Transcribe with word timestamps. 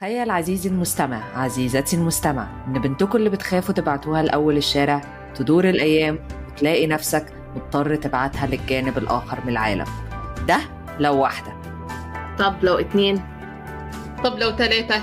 تخيل 0.00 0.30
عزيزي 0.30 0.68
المستمع 0.68 1.22
عزيزتي 1.38 1.96
المستمع 1.96 2.48
إن 2.68 2.72
بنتكم 2.72 3.18
اللي 3.18 3.30
بتخافوا 3.30 3.74
تبعتوها 3.74 4.22
لأول 4.22 4.56
الشارع 4.56 5.00
تدور 5.34 5.68
الأيام 5.68 6.18
وتلاقي 6.48 6.86
نفسك 6.86 7.26
مضطر 7.56 7.96
تبعتها 7.96 8.46
للجانب 8.46 8.98
الآخر 8.98 9.38
من 9.44 9.48
العالم. 9.48 9.84
ده 10.48 10.58
لو 10.98 11.20
واحدة. 11.20 11.52
طب 12.38 12.54
لو 12.62 12.78
اتنين؟ 12.78 13.22
طب 14.24 14.38
لو 14.38 14.50
ثلاثة 14.56 15.02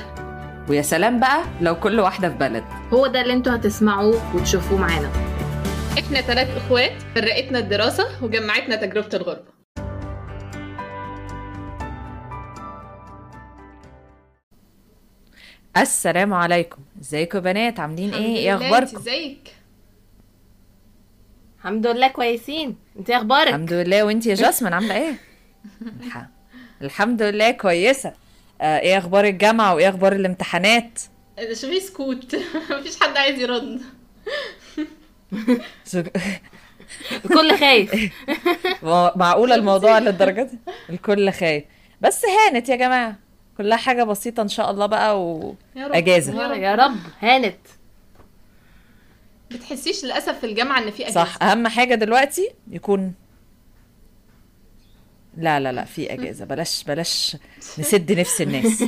ويا 0.70 0.82
سلام 0.82 1.20
بقى 1.20 1.44
لو 1.62 1.80
كل 1.80 2.00
واحدة 2.00 2.30
في 2.30 2.36
بلد. 2.36 2.64
هو 2.94 3.08
ده 3.08 3.22
اللي 3.22 3.34
أنتوا 3.34 3.56
هتسمعوه 3.56 4.36
وتشوفوه 4.36 4.80
معانا. 4.80 5.10
إحنا 6.00 6.22
ثلاث 6.22 6.58
إخوات 6.58 7.02
فرقتنا 7.16 7.60
الدراسة 7.60 8.06
وجمعتنا 8.22 8.76
تجربة 8.76 9.10
الغربة. 9.14 9.53
السلام 15.78 16.34
عليكم. 16.34 16.78
إزيكم 17.02 17.38
يا 17.38 17.44
بنات؟ 17.44 17.80
عاملين 17.80 18.14
إيه؟ 18.14 18.36
إيه 18.36 18.54
الحمد 18.56 18.64
لله، 18.64 18.78
انت 18.78 18.84
اخباركم 18.84 18.98
إزيك؟ 18.98 19.56
الحمد 21.60 21.88
لله 21.88 22.08
كويسين. 22.08 22.76
انت 23.00 23.10
إيه 23.10 23.18
أخبارك؟ 23.18 23.48
الحمد 23.48 23.74
لله. 23.74 24.04
وإنتي 24.04 24.30
يا 24.30 24.36
جاسمين 24.44 24.74
عاملة 24.74 24.96
إيه؟ 24.96 25.14
الح... 26.02 26.26
الحمد 26.82 27.22
لله 27.22 27.52
كويسة. 27.52 28.14
آه 28.62 28.80
إيه 28.80 28.98
أخبار 28.98 29.26
الجامعة؟ 29.26 29.76
وإيه 29.76 29.90
أخبار 29.90 30.14
الامتحانات؟ 30.14 31.00
شوفي 31.54 31.80
سكوت. 31.80 32.36
مفيش 32.72 33.00
حد 33.00 33.18
عايز 33.18 33.40
يرد. 33.40 33.82
الكل 37.26 37.58
خايف. 37.60 38.12
معقولة 39.16 39.56
الموضوع 39.56 40.00
للدرجة 40.00 40.44
دي؟ 40.44 40.58
الكل 40.90 41.32
خايف. 41.32 41.64
بس 42.02 42.26
هانت 42.26 42.70
يا 42.70 42.76
جماعة. 42.76 43.16
كلها 43.58 43.78
حاجة 43.78 44.04
بسيطة 44.04 44.42
إن 44.42 44.48
شاء 44.48 44.72
الله 44.72 44.86
بقى 44.86 45.22
و... 45.22 45.56
يا 45.76 45.88
رب. 45.88 45.94
أجازة. 45.94 46.56
يا 46.56 46.76
رب. 46.76 46.96
هانت. 47.20 47.58
بتحسيش 49.52 50.06
للأسف 50.06 50.40
في 50.40 50.46
الجامعة 50.46 50.80
إن 50.84 50.92
في 50.92 51.04
أجازة؟ 51.04 51.24
صح. 51.24 51.44
أهم 51.44 51.68
حاجة 51.68 51.96
دلوقتي 51.96 52.50
يكون 52.72 53.14
لا 55.38 55.60
لا 55.60 55.72
لا 55.72 55.86
في 55.86 56.14
أجازة. 56.14 56.46
بلاش 56.46 56.84
بلاش 56.84 57.38
نسد 57.80 58.12
نفس 58.12 58.42
الناس. 58.42 58.84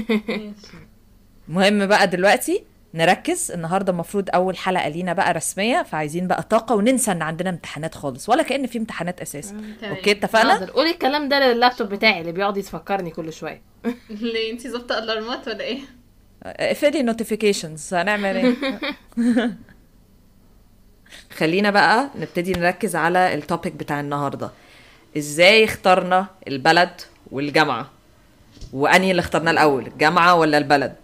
مهم 1.48 1.86
بقى 1.86 2.08
دلوقتي 2.08 2.64
نركز. 2.96 3.52
النهارده 3.52 3.92
المفروض 3.92 4.30
أول 4.36 4.58
حلقة 4.58 4.90
لينا 4.90 5.14
بقى 5.14 5.34
رسمية 5.34 5.84
فعايزين 5.84 6.28
بقى 6.28 6.44
طاقة 6.44 6.76
وننسى 6.76 7.12
إن 7.12 7.22
عندنا 7.22 7.50
امتحانات 7.50 7.96
خالص 7.96 8.30
ولا 8.30 8.44
كأن 8.44 8.68
في 8.68 8.78
امتحانات 8.78 9.22
أساسا 9.22 9.62
تمام. 9.82 9.96
okay 9.96 10.12
اتفقنا؟ 10.12 10.66
قولي 10.66 10.92
الكلام 10.92 11.30
ده 11.30 11.40
لللابتوب 11.40 11.90
بتاعي 11.90 12.22
اللي 12.22 12.32
بيقعد 12.32 12.58
يفكرني 12.58 13.12
كل 13.12 13.34
شوية. 13.34 13.62
ليه؟ 14.10 14.52
انتي 14.52 14.70
ظابطة 14.70 15.00
alarm 15.00 15.40
ات 15.40 15.48
ولا 15.48 15.62
إيه؟ 15.64 15.80
اقفلي 16.44 17.04
notifications 17.04 17.94
هنعمل 17.94 18.36
إيه؟ 18.36 18.56
خلينا 21.38 21.70
بقى 21.70 22.10
نبتدي 22.16 22.52
نركز 22.52 22.96
على 22.96 23.34
ال 23.34 23.41
topic 23.41 23.74
بتاع 23.74 24.00
النهارده. 24.00 24.52
إزاي 25.18 25.64
اخترنا 25.66 26.28
البلد 26.48 27.02
والجامعة؟ 27.32 27.90
وأنهي 28.74 29.12
اللي 29.12 29.20
اخترناه 29.20 29.52
الأول 29.52 29.88
الجامعة 29.88 30.36
ولا 30.36 30.58
البلد؟ 30.58 30.96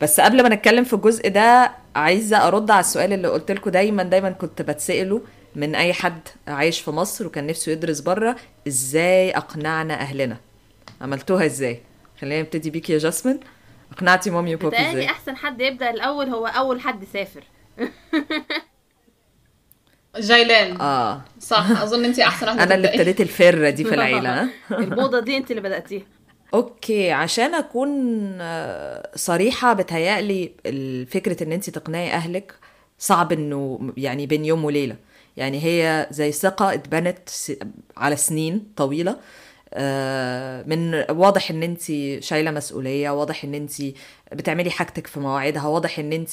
بس 0.00 0.20
قبل 0.20 0.42
ما 0.42 0.48
نتكلم 0.48 0.84
في 0.84 0.92
الجزء 0.92 1.28
ده 1.28 1.70
عايزة 1.96 2.46
أرد 2.48 2.70
على 2.70 2.80
السؤال 2.80 3.12
اللي 3.12 3.28
قلت 3.28 3.50
لكم 3.52 3.70
دايما 3.70 4.02
دايما 4.02 4.30
كنت 4.30 4.62
بتسأله 4.62 5.22
من 5.56 5.74
أي 5.74 5.92
حد 5.92 6.20
عايش 6.48 6.80
في 6.80 6.90
مصر 6.90 7.26
وكان 7.26 7.46
نفسه 7.46 7.72
يدرس 7.72 8.00
بره 8.00 8.36
إزاي 8.68 9.30
أقنعنا 9.30 9.94
أهلنا؟ 9.94 10.36
عملتوها 11.00 11.46
إزاي؟ 11.46 11.80
خلينا 12.20 12.40
نبتدي 12.40 12.70
بيكي 12.70 12.92
يا 12.92 12.98
جاسمين. 12.98 13.40
أقنعتي 13.92 14.30
مامي 14.30 14.54
وبابي 14.54 14.76
إزاي؟ 14.90 15.06
أحسن 15.06 15.36
حد 15.36 15.60
يبدأ 15.60 15.90
الأول 15.90 16.28
هو 16.28 16.46
أول 16.46 16.80
حد 16.80 17.04
سافر 17.12 17.44
جايلان. 20.18 20.80
آه. 20.80 21.20
صح 21.40 21.70
أظن 21.82 22.04
أنتي 22.04 22.22
أحسن 22.24 22.46
واحدة 22.46 22.62
أنا 22.64 22.74
اللي. 22.74 22.88
ابتديت 22.88 23.20
الفرة 23.20 23.70
دي 23.70 23.84
في 23.84 23.94
العيلة 23.94 24.30
ها؟ 24.42 24.48
الموضه 24.70 25.20
دي 25.20 25.36
أنت 25.36 25.50
اللي 25.50 25.62
بدأتيها. 25.62 26.02
أوكي 26.54 27.12
عشان 27.12 27.54
أكون 27.54 27.90
آه، 28.40 29.10
صريحة 29.14 29.72
بتهيألي 29.72 30.52
فكره 31.10 31.42
إن 31.44 31.52
انت 31.52 31.70
تقنعي 31.70 32.10
أهلك 32.12 32.54
صعب 32.98 33.32
إنه 33.32 33.92
يعني 33.96 34.26
بين 34.26 34.44
يوم 34.44 34.64
وليلة. 34.64 34.96
يعني 35.36 35.64
هي 35.64 36.06
زي 36.10 36.32
ثقة 36.32 36.74
اتبنت 36.74 37.28
على 37.96 38.16
سنين 38.16 38.72
طويلة. 38.76 39.16
آه، 39.74 40.62
من 40.66 41.04
واضح 41.10 41.50
إن 41.50 41.62
انت 41.62 41.82
شايلة 42.24 42.50
مسؤولية 42.50 43.10
واضح 43.10 43.44
إن 43.44 43.54
انت 43.54 43.72
بتعملي 44.32 44.70
حاجتك 44.70 45.06
في 45.06 45.20
مواعيدها 45.20 45.66
واضح 45.66 45.98
إن 45.98 46.12
انت 46.12 46.30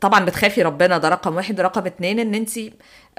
طبعا 0.00 0.24
بتخافي 0.24 0.62
ربنا 0.62 0.98
ده 0.98 1.08
رقم 1.08 1.34
واحد. 1.36 1.60
رقم 1.60 1.86
اتنين 1.86 2.18
إن 2.20 2.34
انت 2.34 2.50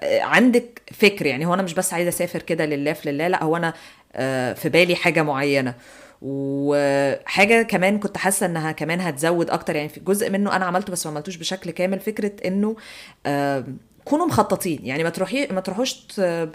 عندك 0.03 0.81
فكر. 0.93 1.25
يعني 1.25 1.45
هو 1.45 1.53
أنا 1.53 1.63
مش 1.63 1.73
بس 1.73 1.93
عايزة 1.93 2.09
أسافر 2.09 2.41
كده 2.41 2.65
لله 2.65 2.93
في 2.93 3.11
لله 3.11 3.27
لا 3.27 3.43
هو 3.43 3.57
أنا 3.57 3.67
آه، 3.67 3.73
في 4.53 4.69
بالي 4.73 4.95
حاجة 4.95 5.23
معينة. 5.23 5.73
وحاجة 6.21 7.61
كمان 7.61 7.99
كنت 7.99 8.17
حاسة 8.17 8.45
إنها 8.45 8.71
كمان 8.71 9.01
هتزود 9.01 9.49
أكتر 9.49 9.75
يعني 9.75 9.89
في 9.89 9.99
جزء 9.99 10.29
منه 10.29 10.55
أنا 10.55 10.65
عملته 10.65 10.91
بس 10.91 11.05
ما 11.05 11.11
عملتوش 11.11 11.35
بشكل 11.35 11.71
كامل 11.71 11.99
فكرة 11.99 12.31
إنه 12.45 12.75
آه، 13.25 13.63
كونوا 14.05 14.25
مخططين. 14.25 14.79
يعني 14.83 15.03
ما 15.03 15.09
تروحي 15.09 15.47
ما 15.47 15.61
تروحوش 15.61 15.93
ت- 15.93 16.49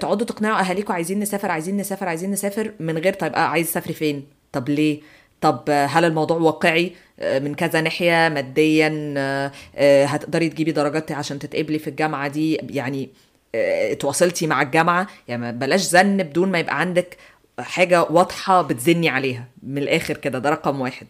تقعدوا 0.00 0.26
تقنعوا 0.26 0.60
اهاليكم 0.60 0.92
عايزين 0.92 1.18
نسافر 1.20 1.50
عايزين 1.50 1.76
نسافر 1.76 2.08
عايزين 2.08 2.30
نسافر 2.30 2.72
من 2.80 2.98
غير 2.98 3.12
طيب 3.14 3.32
آه، 3.34 3.38
عايز 3.38 3.66
تسافري 3.70 3.94
فين؟ 3.94 4.26
طب 4.52 4.68
ليه؟ 4.68 5.00
طب 5.40 5.64
آه، 5.68 5.86
هل 5.86 6.04
الموضوع 6.04 6.36
واقعي؟ 6.36 6.92
آه، 7.20 7.38
من 7.38 7.54
كذا 7.54 7.80
ناحية 7.80 8.28
ماديا 8.28 9.14
آه، 9.16 9.52
آه، 9.76 10.04
هتقدري 10.04 10.48
تجيبي 10.48 10.72
درجات 10.72 11.12
عشان 11.12 11.38
تتقبلي 11.38 11.78
في 11.78 11.90
الجامعة 11.90 12.28
دي؟ 12.28 12.54
يعني 12.54 13.10
آه، 13.54 13.94
تواصلتي 13.94 14.46
مع 14.46 14.62
الجامعة؟ 14.62 15.06
يعني 15.28 15.52
بلاش 15.52 15.80
زن 15.80 16.16
بدون 16.16 16.52
ما 16.52 16.58
يبقى 16.58 16.80
عندك 16.80 17.16
حاجة 17.60 18.02
واضحة 18.02 18.62
بتزني 18.62 19.08
عليها. 19.08 19.44
من 19.62 19.78
الآخر 19.78 20.16
كده 20.16 20.38
ده 20.38 20.50
رقم 20.50 20.80
واحد. 20.80 21.06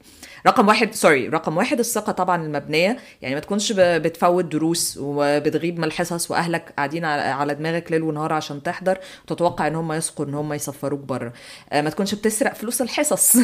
رقم 0.47 0.69
واحد 0.69 0.95
سوري 0.95 1.29
رقم 1.29 1.57
واحد 1.57 1.79
الثقة 1.79 2.13
طبعا 2.13 2.45
المبنية. 2.45 2.97
يعني 3.23 3.35
ما 3.35 3.41
تكونش 3.41 3.73
بتفوت 3.77 4.45
دروس 4.45 4.99
وبتغيب 5.03 5.79
من 5.79 5.85
الحصص 5.85 6.31
وأهلك 6.31 6.73
قاعدين 6.77 7.05
على 7.05 7.55
دماغك 7.55 7.93
ليل 7.93 8.03
ونهار 8.03 8.33
عشان 8.33 8.63
تحضر 8.63 8.99
وتتوقع 9.25 9.67
إن 9.67 9.75
هم 9.75 9.93
يسقوا 9.93 10.27
إن 10.27 10.35
هم 10.35 10.53
يسفروك 10.53 11.01
بره. 11.01 11.33
آه، 11.73 11.81
ما 11.81 11.91
تكونش 11.91 12.15
بتسرق 12.15 12.55
فلوس 12.55 12.83
الحصص. 12.83 13.37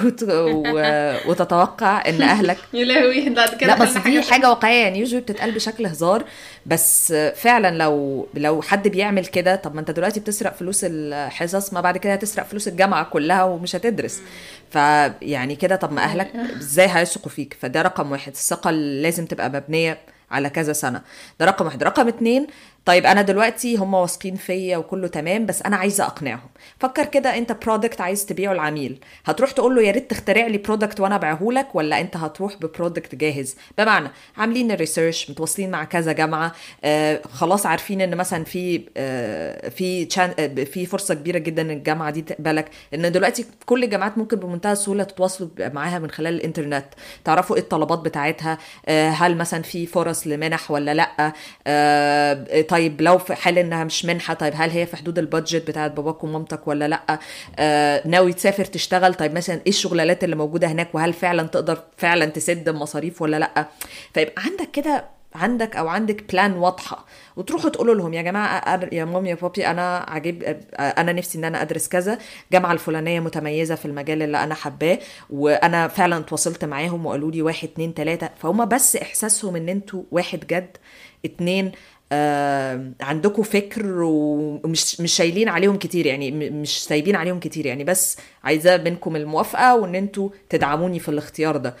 وتتوقع 1.26 2.08
إن 2.08 2.22
أهلك 2.22 2.58
يا 2.74 2.84
لهوي 2.84 3.30
بعد 3.30 3.54
كده 3.54 3.74
لا 3.76 3.82
بس 3.84 3.92
دي 3.92 4.00
حاجة. 4.00 4.20
حاجة 4.30 4.48
واقعية. 4.50 4.82
يعني 4.82 4.98
يوجوالي 4.98 5.20
بتتقال 5.24 5.52
بشكل 5.52 5.86
هزار. 5.86 6.24
بس 6.66 7.12
فعلا 7.12 7.78
لو 7.78 8.26
لو 8.34 8.62
حد 8.62 8.88
بيعمل 8.88 9.26
كده 9.26 9.56
طب 9.56 9.74
ما 9.74 9.80
أنت 9.80 9.90
دلوقتي 9.90 10.20
بتسرق 10.20 10.54
فلوس 10.54 10.80
الحصص 10.84 11.72
ما 11.72 11.80
بعد 11.80 11.96
كده 11.96 12.12
هتسرق 12.12 12.46
فلوس 12.46 12.68
الجامعة 12.68 13.04
كلها 13.04 13.44
ومش 13.44 13.76
هتدرس. 13.76 14.20
فيعني 14.70 15.56
كده 15.56 15.76
طب 15.76 15.92
ما 15.92 16.02
أهلك 16.02 16.32
إزاي 16.36 16.88
هيثقوا 16.88 17.30
فيك؟ 17.30 17.56
فده 17.60 17.82
رقم 17.82 18.12
واحد. 18.12 18.32
الثقة 18.32 18.70
لازم 18.70 19.26
تبقى 19.26 19.48
مبنية 19.50 19.98
على 20.30 20.50
كذا 20.50 20.72
سنة. 20.72 21.02
ده 21.40 21.46
رقم 21.46 21.64
واحد. 21.64 21.82
رقم 21.82 22.08
اتنين 22.08 22.46
طيب 22.84 23.06
أنا 23.06 23.22
دلوقتي 23.22 23.76
هم 23.76 23.94
واثقين 23.94 24.36
فيا 24.36 24.76
وكله 24.76 25.08
تمام 25.08 25.46
بس 25.46 25.62
أنا 25.62 25.76
عايزة 25.76 26.04
أقنعهم. 26.06 26.48
فكر 26.78 27.04
كده 27.04 27.38
أنت 27.38 27.52
product 27.52 28.00
عايز 28.00 28.26
تبيعه 28.26 28.52
العميل 28.52 28.98
هتروح 29.24 29.50
تقول 29.50 29.74
له 29.76 29.82
يا 29.82 29.90
ريت 29.90 30.10
تخترع 30.10 30.46
لي 30.46 30.58
product 30.58 31.00
وأنا 31.00 31.14
أبيعه 31.14 31.38
لك 31.52 31.74
ولا 31.74 32.00
أنت 32.00 32.16
هتروح 32.16 32.56
ب 32.56 32.63
product 32.63 33.14
جاهز؟ 33.14 33.56
بمعنى 33.78 34.08
عاملين 34.36 34.70
ال 34.70 34.77
research 34.77 35.30
متواصلين 35.30 35.70
مع 35.70 35.84
كذا 35.84 36.12
جامعة 36.12 36.52
آه 36.84 37.20
خلاص 37.32 37.66
عارفين 37.66 38.00
إن 38.00 38.16
مثلا 38.16 38.44
في 38.44 38.84
آه 38.96 39.68
في 39.68 40.08
آه 40.38 40.64
في 40.64 40.86
فرصة 40.86 41.14
كبيرة 41.14 41.38
جدا 41.38 41.72
الجامعة 41.72 42.10
دي 42.10 42.22
تقبلك. 42.22 42.70
إن 42.94 43.12
دلوقتي 43.12 43.46
كل 43.66 43.84
الجامعات 43.84 44.18
ممكن 44.18 44.36
بمنتهى 44.36 44.72
السهولة 44.72 45.04
تتواصلوا 45.04 45.50
معاها 45.58 45.98
من 45.98 46.10
خلال 46.10 46.34
الإنترنت. 46.34 46.84
تعرفوا 47.24 47.56
إيه 47.56 47.62
الطلبات 47.62 47.98
بتاعتها 47.98 48.58
هل 48.88 49.36
مثلا 49.36 49.62
في 49.62 49.86
فرص 49.86 50.26
لمنح 50.26 50.70
ولا 50.70 50.94
لأ؟ 50.94 51.32
طيب 52.70 52.79
لو 52.88 53.18
في 53.18 53.34
حال 53.34 53.58
إنها 53.58 53.84
مش 53.84 54.04
منحة 54.04 54.34
طيب 54.34 54.52
هل 54.56 54.70
هي 54.70 54.86
في 54.86 54.96
حدود 54.96 55.18
البادجت 55.18 55.68
بتاعت 55.68 55.90
باباك 55.90 56.24
ومامتك 56.24 56.68
ولا 56.68 56.88
لأ؟ 56.88 57.18
آه 57.58 58.02
ناوي 58.08 58.32
تسافر 58.32 58.64
تشتغل؟ 58.64 59.14
طيب 59.14 59.34
مثلا 59.34 59.56
إيه 59.56 59.68
الشغلانات 59.68 60.24
اللي 60.24 60.36
موجودة 60.36 60.68
هناك؟ 60.68 60.94
وهل 60.94 61.12
فعلا 61.12 61.42
تقدر 61.42 61.78
فعلا 61.96 62.26
تسد 62.26 62.68
المصاريف 62.68 63.22
ولا 63.22 63.38
لأ؟ 63.38 63.66
فيبقى 64.14 64.42
عندك 64.42 64.70
كده 64.70 65.04
عندك 65.34 65.76
أو 65.76 65.88
عندك 65.88 66.32
بلان 66.32 66.52
واضحة 66.52 67.06
وتروحوا 67.36 67.70
تقولوا 67.70 67.94
لهم 67.94 68.14
يا 68.14 68.22
جماعة 68.22 68.88
يا 68.92 69.04
مامي 69.04 69.28
يا 69.30 69.34
بابي 69.34 69.66
أنا 69.66 70.06
عجب 70.08 70.42
أنا 70.74 71.12
نفسي 71.12 71.38
إن 71.38 71.44
أنا 71.44 71.62
أدرس 71.62 71.88
كذا 71.88 72.18
الجامعة 72.46 72.72
الفلانية 72.72 73.20
متميزة 73.20 73.74
في 73.74 73.84
المجال 73.84 74.22
اللي 74.22 74.44
أنا 74.44 74.54
حباه 74.54 74.98
وأنا 75.30 75.88
فعلا 75.88 76.22
تواصلت 76.22 76.64
معاهم 76.64 77.06
وقالوا 77.06 77.30
لي 77.30 77.42
واحد 77.42 77.68
اتنين 77.68 77.94
تلاتة 77.94 78.28
فهم 78.42 78.64
بس 78.64 78.96
إحساسهم 78.96 79.56
إن 79.56 79.68
أنتوا 79.68 80.02
واحد 80.10 80.46
جد 80.46 80.76
اتنين 81.24 81.66
آه 81.66 81.72
عندكم 83.00 83.42
فكر 83.42 83.86
ومش 84.02 85.00
مش 85.00 85.12
شايلين 85.12 85.48
عليهم 85.48 85.76
كتير 85.78 86.06
يعني 86.06 86.30
مش 86.50 86.84
سايبين 86.84 87.16
عليهم 87.16 87.40
كتير 87.40 87.66
يعني 87.66 87.84
بس 87.84 88.16
عايزة 88.44 88.76
منكم 88.76 89.16
الموافقة 89.16 89.76
وإن 89.76 89.94
أنتوا 89.94 90.28
تدعموني 90.48 90.98
في 90.98 91.08
الاختيار 91.08 91.56
ده. 91.56 91.76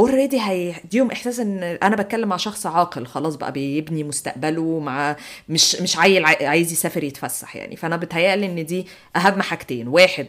already 0.00 0.40
هيديهم 0.40 1.10
إحساس 1.10 1.40
إن 1.40 1.62
أنا 1.62 1.96
بتكلم 1.96 2.28
مع 2.28 2.36
شخص 2.36 2.66
عاقل 2.66 3.06
خلاص 3.06 3.34
بقى 3.36 3.52
بيبني 3.52 4.04
مستقبله 4.04 4.78
مع 4.78 5.16
مش 5.48 5.76
مش 5.80 5.98
عيل 5.98 6.24
عاي- 6.24 6.46
عايز 6.46 6.72
يسافر 6.72 7.04
يتفسح 7.04 7.56
يعني. 7.56 7.76
فأنا 7.76 7.96
بتهيألي 7.96 8.46
إن 8.46 8.66
دي 8.66 8.86
أهم 9.16 9.42
حاجتين. 9.42 9.88
واحد 9.88 10.26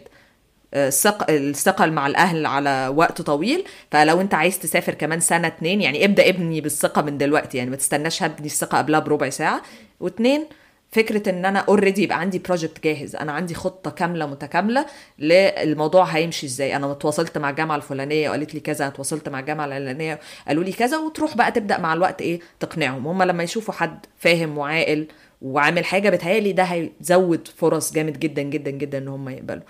الثقة 0.73 1.85
مع 1.85 2.07
الأهل 2.07 2.45
على 2.45 2.93
وقت 2.95 3.21
طويل. 3.21 3.63
فلو 3.91 4.21
أنت 4.21 4.33
عايز 4.33 4.59
تسافر 4.59 4.93
كمان 4.93 5.19
سنة 5.19 5.47
اتنين 5.47 5.81
يعني 5.81 6.05
ابدأ 6.05 6.29
ابني 6.29 6.61
بالثقة 6.61 7.01
من 7.01 7.17
دلوقتي 7.17 7.57
يعني 7.57 7.69
ما 7.69 7.75
تستناش 7.75 8.23
هبني 8.23 8.45
الثقة 8.45 8.77
قبلها 8.77 8.99
بربع 8.99 9.29
ساعة. 9.29 9.61
واتنين 9.99 10.45
فكرة 10.91 11.29
إن 11.29 11.45
أنا 11.45 11.59
already 11.59 12.03
يبقى 12.03 12.19
عندي 12.19 12.39
project 12.39 12.83
جاهز. 12.83 13.15
أنا 13.15 13.31
عندي 13.31 13.53
خطة 13.53 13.91
كاملة 13.91 14.25
متكاملة 14.25 14.85
للموضوع 15.19 16.03
هيمشي 16.03 16.45
إزاي. 16.45 16.75
أنا 16.75 16.91
اتواصلت 16.91 17.37
مع 17.37 17.49
الجامعة 17.49 17.75
الفلانية 17.75 18.29
وقالت 18.29 18.53
لي 18.53 18.59
كذا 18.59 18.87
اتواصلت 18.87 19.29
مع 19.29 19.39
الجامعة 19.39 19.65
العلانية 19.65 20.19
قالوا 20.47 20.63
لي 20.63 20.71
كذا 20.71 20.97
وتروح 20.97 21.37
بقى 21.37 21.51
تبدأ 21.51 21.77
مع 21.77 21.93
الوقت 21.93 22.21
إيه؟ 22.21 22.39
تقنعهم. 22.59 23.07
هم 23.07 23.23
لما 23.23 23.43
يشوفوا 23.43 23.73
حد 23.73 24.05
فاهم 24.19 24.57
وعاقل 24.57 25.07
وعامل 25.41 25.85
حاجة 25.85 26.09
بتهيألي 26.09 26.51
ده 26.53 26.63
هيزود 26.63 27.47
فرص 27.57 27.93
جامد 27.93 28.19
جدا 28.19 28.41
جدا 28.41 28.71
جدا 28.71 28.97
إن 28.97 29.07
هم 29.07 29.29
يقبلوا. 29.29 29.63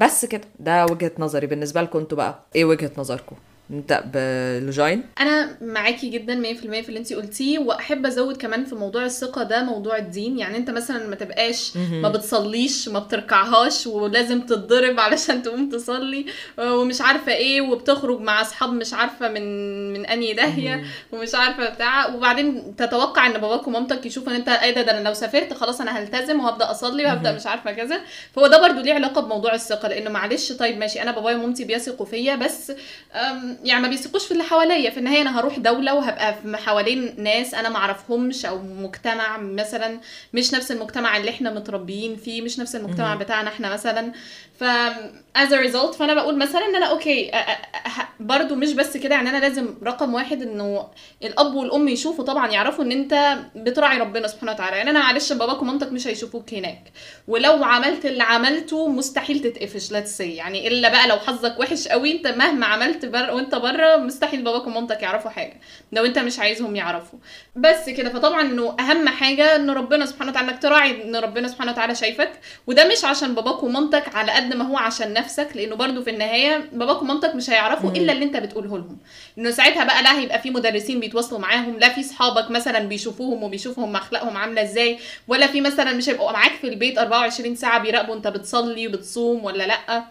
بس 0.00 0.24
كده. 0.24 0.44
ده 0.58 0.84
وجهة 0.84 1.12
نظري. 1.18 1.46
بالنسبة 1.46 1.82
لكم 1.82 1.98
أنتوا 1.98 2.16
بقى 2.18 2.38
إيه 2.56 2.64
وجهة 2.64 2.90
نظركم؟ 2.98 3.36
نبدأ 3.70 4.00
بلوجاين. 4.14 5.04
أنا 5.20 5.56
معاكي 5.60 6.08
جدا 6.08 6.42
100% 6.42 6.56
في 6.56 6.88
اللي 6.88 6.98
انت 6.98 7.12
قلتيه 7.12 7.58
وأحب 7.58 8.06
أزود 8.06 8.36
كمان 8.36 8.64
في 8.64 8.74
موضوع 8.74 9.04
الثقة 9.04 9.42
ده 9.42 9.62
موضوع 9.62 9.96
الدين. 9.96 10.38
يعني 10.38 10.56
أنت 10.56 10.70
مثلا 10.70 11.06
ما 11.06 11.14
تبقاش 11.16 11.76
ما 11.76 12.08
بتصليش 12.08 12.88
ما 12.88 12.98
بتركعهاش 12.98 13.86
ولازم 13.86 14.40
تتضرب 14.40 15.00
علشان 15.00 15.42
تقوم 15.42 15.68
تصلي 15.68 16.26
ومش 16.58 17.00
عارفة 17.00 17.32
إيه 17.32 17.60
وبتخرج 17.60 18.20
مع 18.20 18.40
أصحاب 18.40 18.72
مش 18.72 18.94
عارفة 18.94 19.28
من 19.28 19.42
من 19.92 20.06
أنهي 20.06 20.34
داهية 20.34 20.84
ومش 21.12 21.34
عارفة 21.34 21.70
بتاع. 21.70 22.14
وبعدين 22.14 22.76
تتوقع 22.76 23.26
إن 23.26 23.32
باباك 23.32 23.68
ومامتك 23.68 24.06
يشوفوا 24.06 24.30
إن 24.32 24.36
أنت 24.36 24.48
إيه 24.48 24.74
ده, 24.74 24.82
ده 24.82 24.98
أنا 24.98 25.08
لو 25.08 25.14
سافرت 25.14 25.52
خلاص 25.52 25.80
أنا 25.80 25.98
هلتزم 25.98 26.40
وهبدأ 26.40 26.70
أصلي 26.70 27.04
وهبدأ 27.04 27.32
مش 27.32 27.46
عارفة 27.46 27.72
كذا. 27.72 28.00
فهو 28.34 28.46
ده 28.46 28.60
برضو 28.68 28.80
ليه 28.80 28.94
علاقة 28.94 29.20
بموضوع 29.20 29.54
الثقة 29.54 29.88
لأنه 29.88 30.10
معلش 30.10 30.52
طيب 30.52 30.78
ماشي 30.78 31.02
أنا 31.02 31.10
بابايا 31.10 31.36
ومامتي 31.36 31.64
بيثقوا 31.64 32.06
فيا 32.06 32.36
بس 32.36 32.72
يعني 33.64 33.82
ما 33.82 33.88
بيثقوش 33.88 34.24
في 34.24 34.30
اللي 34.32 34.44
حواليا. 34.44 34.90
في 34.90 34.98
النهاية 34.98 35.22
أنا 35.22 35.40
هروح 35.40 35.58
دولة 35.58 35.94
وهبقى 35.94 36.34
في 36.34 36.56
حوالين 36.56 37.14
ناس 37.18 37.54
أنا 37.54 37.68
ما 37.68 37.76
اعرفهمش 37.76 38.46
أو 38.46 38.58
مجتمع 38.58 39.38
مثلا 39.38 40.00
مش 40.34 40.54
نفس 40.54 40.72
المجتمع 40.72 41.16
اللي 41.16 41.30
إحنا 41.30 41.50
متربيين 41.50 42.16
فيه 42.16 42.42
مش 42.42 42.58
نفس 42.58 42.76
المجتمع 42.76 43.14
بتاعنا 43.14 43.48
إحنا 43.48 43.72
مثلا. 43.72 44.12
ف 44.60 44.64
as 45.38 45.48
a 45.50 45.70
result 45.72 45.92
فأنا 45.98 46.14
بقول 46.14 46.38
مثلا 46.38 46.66
إن 46.66 46.76
أنا 46.76 46.86
أوكي 46.86 47.30
برضو 48.20 48.54
مش 48.54 48.72
بس 48.72 48.96
كده 48.96 49.14
يعني 49.14 49.30
أنا 49.30 49.38
لازم 49.38 49.74
رقم 49.82 50.14
واحد 50.14 50.42
إنه 50.42 50.88
الأب 51.24 51.54
والأم 51.54 51.88
يشوفوا 51.88 52.24
طبعا 52.24 52.50
يعرفوا 52.50 52.84
إن 52.84 52.92
أنت 52.92 53.38
بتراعي 53.56 53.98
ربنا 53.98 54.28
سبحانه 54.28 54.52
وتعالى. 54.52 54.76
يعني 54.76 54.90
أنا 54.90 54.98
معلش 54.98 55.32
باباك 55.32 55.62
ومامتك 55.62 55.92
مش 55.92 56.06
هيشوفوك 56.06 56.54
هناك. 56.54 56.92
ولو 57.28 57.64
عملت 57.64 58.06
اللي 58.06 58.22
عملته 58.22 58.88
مستحيل 58.88 59.40
تتقفش 59.40 59.92
لا 59.92 60.04
يعني 60.20 60.68
إلا 60.68 60.88
بقى 60.88 61.08
لو 61.08 61.16
حظك 61.16 61.60
وحش 61.60 61.88
قوي 61.88 62.12
أنت 62.12 62.26
مهما 62.26 62.66
عملت 62.66 63.06
بر 63.06 63.30
وأنت 63.30 63.49
بره 63.54 63.96
مستحيل 63.96 64.42
باباك 64.42 64.66
ومامتك 64.66 65.02
يعرفوا 65.02 65.30
حاجة 65.30 65.60
لو 65.92 66.04
انت 66.04 66.18
مش 66.18 66.38
عايزهم 66.38 66.76
يعرفوا. 66.76 67.18
بس 67.56 67.88
كده 67.88 68.10
فطبعا 68.10 68.42
انه 68.42 68.76
أهم 68.80 69.08
حاجة 69.08 69.56
إن 69.56 69.70
ربنا 69.70 70.06
سبحانه 70.06 70.30
وتعالى 70.30 70.50
انك 70.50 70.62
تراعي 70.62 71.02
إن 71.04 71.16
ربنا 71.16 71.48
سبحانه 71.48 71.72
وتعالى 71.72 71.94
شايفك. 71.94 72.32
وده 72.66 72.88
مش 72.88 73.04
عشان 73.04 73.34
باباك 73.34 73.62
ومامتك 73.62 74.14
على 74.16 74.32
قد 74.32 74.54
ما 74.54 74.64
هو 74.64 74.76
عشان 74.76 75.12
نفسك 75.12 75.48
لأنه 75.54 75.74
برضو 75.76 76.02
في 76.02 76.10
النهاية 76.10 76.68
باباك 76.72 77.02
ومامتك 77.02 77.34
مش 77.34 77.50
هيعرفوا 77.50 77.90
إلا 77.90 78.12
اللي 78.12 78.24
انت 78.24 78.36
بتقوله 78.36 78.68
لهم. 78.78 78.98
إنه 79.38 79.50
ساعتها 79.50 79.84
بقى 79.84 80.02
لا 80.02 80.18
هيبقى 80.18 80.38
في 80.38 80.50
مدرسين 80.50 81.00
بيتواصلوا 81.00 81.40
معاهم 81.40 81.78
لا 81.78 81.88
في 81.88 82.02
صحابك 82.02 82.50
مثلا 82.50 82.78
بيشوفوهم 82.78 83.42
وبيشوفوا 83.42 83.84
هم 83.84 83.96
أخلاقهم 83.96 84.36
عاملة 84.36 84.62
إزاي 84.62 84.98
ولا 85.28 85.46
في 85.46 85.60
مثلا 85.60 85.92
مش 85.92 86.08
هيبقوا 86.08 86.32
معاك 86.32 86.52
في 86.52 86.66
البيت 86.68 86.98
24 86.98 87.56
ساعة 87.56 87.78
بيراقبوا 87.78 88.14
أنت 88.14 88.26
بتصلي 88.28 88.88
وبتصوم 88.88 89.44
ولا 89.44 89.66
لأ. 89.66 90.04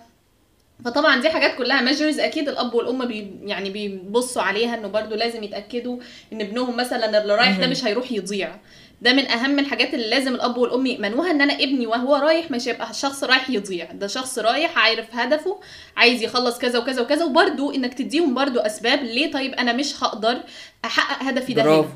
فطبعا 0.86 1.22
دي 1.22 1.30
حاجات 1.30 1.56
كلها 1.58 1.82
majors 1.82 2.20
أكيد 2.20 2.50
الأب 2.50 2.74
والأم 2.74 3.06
بي 3.06 3.32
يعني 3.44 3.70
بيبصوا 3.70 4.42
عليها 4.42 4.76
إنه 4.76 4.88
برضو 4.88 5.16
لازم 5.16 5.44
يتأكدوا 5.44 5.98
إن 6.34 6.42
ابنهم 6.42 6.78
مثلا 6.78 7.22
اللي 7.22 7.36
رايح 7.36 7.58
ده 7.60 7.68
مش 7.68 7.86
هيروح 7.86 8.12
يضيع. 8.12 8.56
ده 9.02 9.14
من 9.14 9.26
أهم 9.28 9.60
الحاجات 9.60 9.94
اللي 9.94 10.10
لازم 10.10 10.36
الأب 10.36 10.58
والأم 10.58 10.86
يأمنوها 10.86 11.32
إن 11.32 11.42
أنا 11.42 11.54
ابني 11.54 11.88
وهو 11.88 12.16
رايح 12.16 12.52
مش 12.52 12.68
هيبقى 12.68 12.94
شخص 12.94 13.24
رايح 13.24 13.50
يضيع. 13.50 13.92
ده 13.92 14.08
شخص 14.08 14.40
رايح 14.40 14.78
عارف 14.78 15.06
هدفه 15.16 15.60
عايز 15.98 16.24
يخلص 16.24 16.58
كذا 16.58 16.80
وكذا 16.80 17.02
وكذا 17.02 17.26
وبرده 17.26 17.76
إنك 17.76 17.94
تديهم 17.94 18.34
برده 18.34 18.66
أسباب 18.66 19.04
ليه 19.04 19.32
طيب 19.32 19.54
أنا 19.54 19.74
مش 19.74 20.04
هقدر 20.04 20.38
أحقق 20.86 21.24
هدفي 21.24 21.54
ده 21.54 21.64
برافو. 21.64 21.82
هنا 21.82 21.90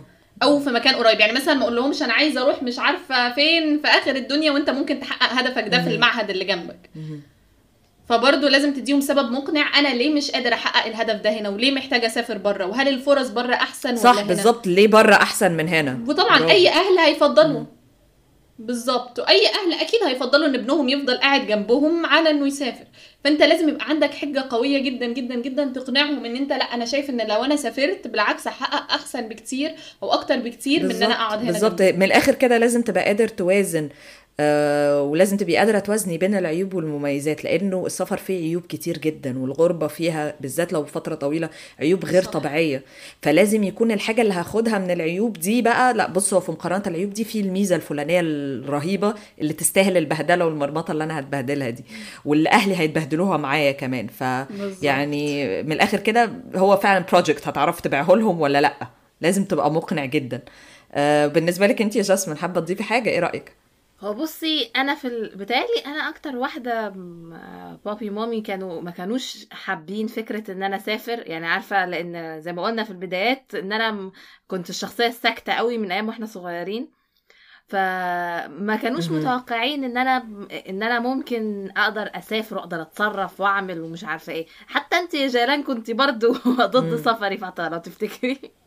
أو 0.44 0.60
في 0.60 0.70
مكان 0.70 0.96
قريب. 0.96 1.20
يعني 1.20 1.34
مثلا 1.34 1.54
ما 1.54 1.64
أقول 1.64 1.76
لهمش 1.76 2.04
أنا 2.04 2.14
عايزه 2.14 2.42
أروح 2.42 2.64
مش 2.64 2.80
عارفة 2.80 3.34
فين 3.34 3.80
في 3.82 3.88
آخر 3.88 4.16
الدنيا 4.16 4.52
وأنت 4.52 4.70
ممكن 4.70 5.00
تحقق 5.00 5.34
هدفك 5.34 5.68
ده 5.68 5.82
في 5.84 5.90
المعهد 5.90 6.30
اللي 6.30 6.46
جنبك. 6.46 6.90
فبرضه 8.14 8.50
لازم 8.50 8.74
تديهم 8.74 9.02
سبب 9.02 9.32
مقنع. 9.32 9.80
أنا 9.80 9.88
ليه 9.88 10.14
مش 10.14 10.32
قادر 10.32 10.54
أحقق 10.54 10.86
الهدف 10.86 11.22
ده 11.22 11.30
هنا؟ 11.30 11.50
وليه 11.50 11.72
محتاجة 11.72 12.06
أسافر 12.06 12.38
بره 12.38 12.66
وهل 12.66 12.88
الفرص 12.88 13.30
بره 13.30 13.54
أحسن 13.54 13.90
ولا 13.90 13.98
صح 13.98 14.22
بالظبط. 14.22 14.68
ليه 14.68 14.88
بره 14.88 15.14
أحسن 15.16 15.52
من 15.52 15.68
هنا؟ 15.68 16.00
وطبعا 16.08 16.40
برافو. 16.40 16.50
أي 16.52 16.70
أهل 16.70 17.00
هيفضلوا. 17.00 17.64
بالظبط. 18.60 19.20
واي 19.20 19.48
أهل 19.48 19.74
أكيد 19.82 20.04
هيفضلوا 20.04 20.46
إن 20.48 20.56
ابنهم 20.56 20.90
يفضل 20.90 21.18
قاعد 21.18 21.48
جنبهم 21.48 22.06
على 22.06 22.30
إنه 22.30 22.48
يسافر. 22.48 22.86
فأنت 23.24 23.42
لازم 23.42 23.70
يبقى 23.70 23.86
عندك 23.90 24.14
حجة 24.14 24.46
قوية 24.50 24.80
جدا 24.80 25.06
جدا 25.06 25.36
جدا 25.36 25.66
تقنعهم 25.66 26.26
إن 26.26 26.36
أنت 26.36 26.50
لأ 26.52 26.74
أنا 26.74 26.86
شايف 26.86 27.10
إن 27.10 27.28
لو 27.28 27.44
أنا 27.44 27.56
سافرت 27.56 28.08
بالعكس 28.08 28.48
هحقق 28.48 28.92
أحسن 28.94 29.22
بكتير 29.22 29.76
أو 30.04 30.14
أكتر 30.14 30.40
بكتير 30.40 30.84
من 30.84 30.92
إن 30.96 31.04
أنا 31.04 31.14
أقعد 31.14 31.40
هنا 31.40 31.52
بالظبط. 31.52 31.82
من 31.82 32.04
الآخر 32.04 32.36
كده 32.36 32.58
لازم 32.58 32.82
تبقى 32.82 33.04
قادر 33.06 33.28
توازن. 33.28 33.90
ولازم 35.02 35.38
تبقي 35.38 35.56
قادرة 35.58 35.80
توازني 35.80 36.18
بين 36.18 36.36
العيوب 36.36 36.74
والمميزات 36.74 37.44
لأنه 37.44 37.86
السفر 37.86 38.18
فيه 38.18 38.44
عيوب 38.44 38.64
كتير 38.70 38.98
جدا 38.98 39.40
والغربة 39.40 39.88
فيها 39.88 40.36
بالذات 40.42 40.74
لو 40.74 40.86
فترة 40.86 41.16
طويلة 41.16 41.50
عيوب 41.80 42.06
غير. 42.06 42.24
طبيعية. 42.24 42.84
فلازم 43.22 43.64
يكون 43.64 43.92
الحاجة 43.92 44.22
اللي 44.22 44.34
هاخدها 44.34 44.78
من 44.80 44.92
العيوب 44.92 45.34
دي 45.40 45.62
بقى 45.62 45.94
لا 45.94 46.08
بص 46.10 46.34
هو 46.34 46.40
في 46.40 46.52
مقارنة 46.52 46.84
العيوب 46.88 47.14
دي 47.14 47.24
في 47.24 47.40
الميزة 47.40 47.76
الفلانية 47.76 48.20
الرهيبة 48.24 49.14
اللي 49.42 49.54
تستاهل 49.54 49.98
البهدلة 49.98 50.46
والمرمطة 50.46 50.92
اللي 50.92 51.04
أنا 51.04 51.20
هتبهدلها 51.20 51.70
دي 51.70 51.84
واللي 52.26 52.50
أهلي 52.50 52.76
هيتبهدلوها 52.78 53.38
معايا 53.38 53.72
كمان. 53.72 54.08
ف. 54.08 54.22
يعني 54.84 55.46
من 55.64 55.72
الآخر 55.72 56.00
كده 56.00 56.32
هو 56.56 56.78
فعلا 56.78 57.06
بروجكت 57.12 57.48
هتعرف 57.48 57.82
تبيعه 57.82 58.12
لهم 58.16 58.42
ولا 58.42 58.62
لأ؟ 58.62 58.74
لازم 59.22 59.44
تبقى 59.44 59.72
مقنع 59.72 60.06
جدا. 60.06 60.42
آه 60.94 61.28
بالنسبة 61.28 61.68
لك 61.68 61.82
انت 61.82 61.96
يا 61.96 62.02
جاسمين 62.02 62.38
حابة 62.38 62.62
تضيفي 62.62 62.84
حاجة؟ 62.84 63.10
إيه 63.10 63.20
رأيك؟ 63.20 63.52
هو 64.04 64.14
بصي 64.14 64.72
أنا 64.76 64.96
في 64.96 65.08
ال... 65.08 65.36
بتهيألي 65.36 65.86
أنا 65.86 66.10
أكتر 66.10 66.36
واحدة 66.36 66.90
م- 66.90 67.78
بابي 67.86 68.10
ومامي 68.10 68.42
كانوا 68.42 68.82
ما 68.82 68.92
كانوش 68.92 69.46
حابين 69.52 70.08
فكرة 70.08 70.52
إن 70.52 70.64
أنا 70.64 70.76
أسافر. 70.76 71.24
يعني 71.28 71.48
عارفة 71.48 71.86
لأن 71.86 72.42
زي 72.42 72.54
ما 72.54 72.64
قلنا 72.64 72.84
في 72.84 72.92
البدايات 72.92 73.56
إن 73.56 73.74
أنا 73.74 73.92
م- 73.92 74.12
كنت 74.48 74.70
الشخصية 74.70 75.08
الساكتة 75.08 75.54
قوي 75.54 75.78
من 75.78 75.92
أيام 75.92 76.08
وإحنا 76.08 76.26
صغيرين. 76.26 76.92
فما 77.68 78.76
كانوش 78.82 79.12
مهم. 79.12 79.20
متوقعين 79.20 79.84
إن 79.84 79.98
أنا 79.98 80.18
إن 80.70 80.84
أنا 80.84 81.00
ممكن 81.00 81.72
أقدر 81.78 82.10
أسافر 82.16 82.56
وأقدر 82.56 82.82
أتصرف 82.82 83.40
وأعمل 83.42 83.82
ومش 83.82 84.04
عارفة 84.04 84.34
إيه. 84.34 84.48
حتى 84.68 84.96
انت 84.96 85.14
يا 85.14 85.28
جيلان 85.28 85.64
كنت 85.64 85.92
برضو 85.92 86.34
ضد 86.76 86.96
سفري 86.96 87.38
فتره 87.38 87.70
لو 87.70 87.78
تفتكري. 87.78 88.63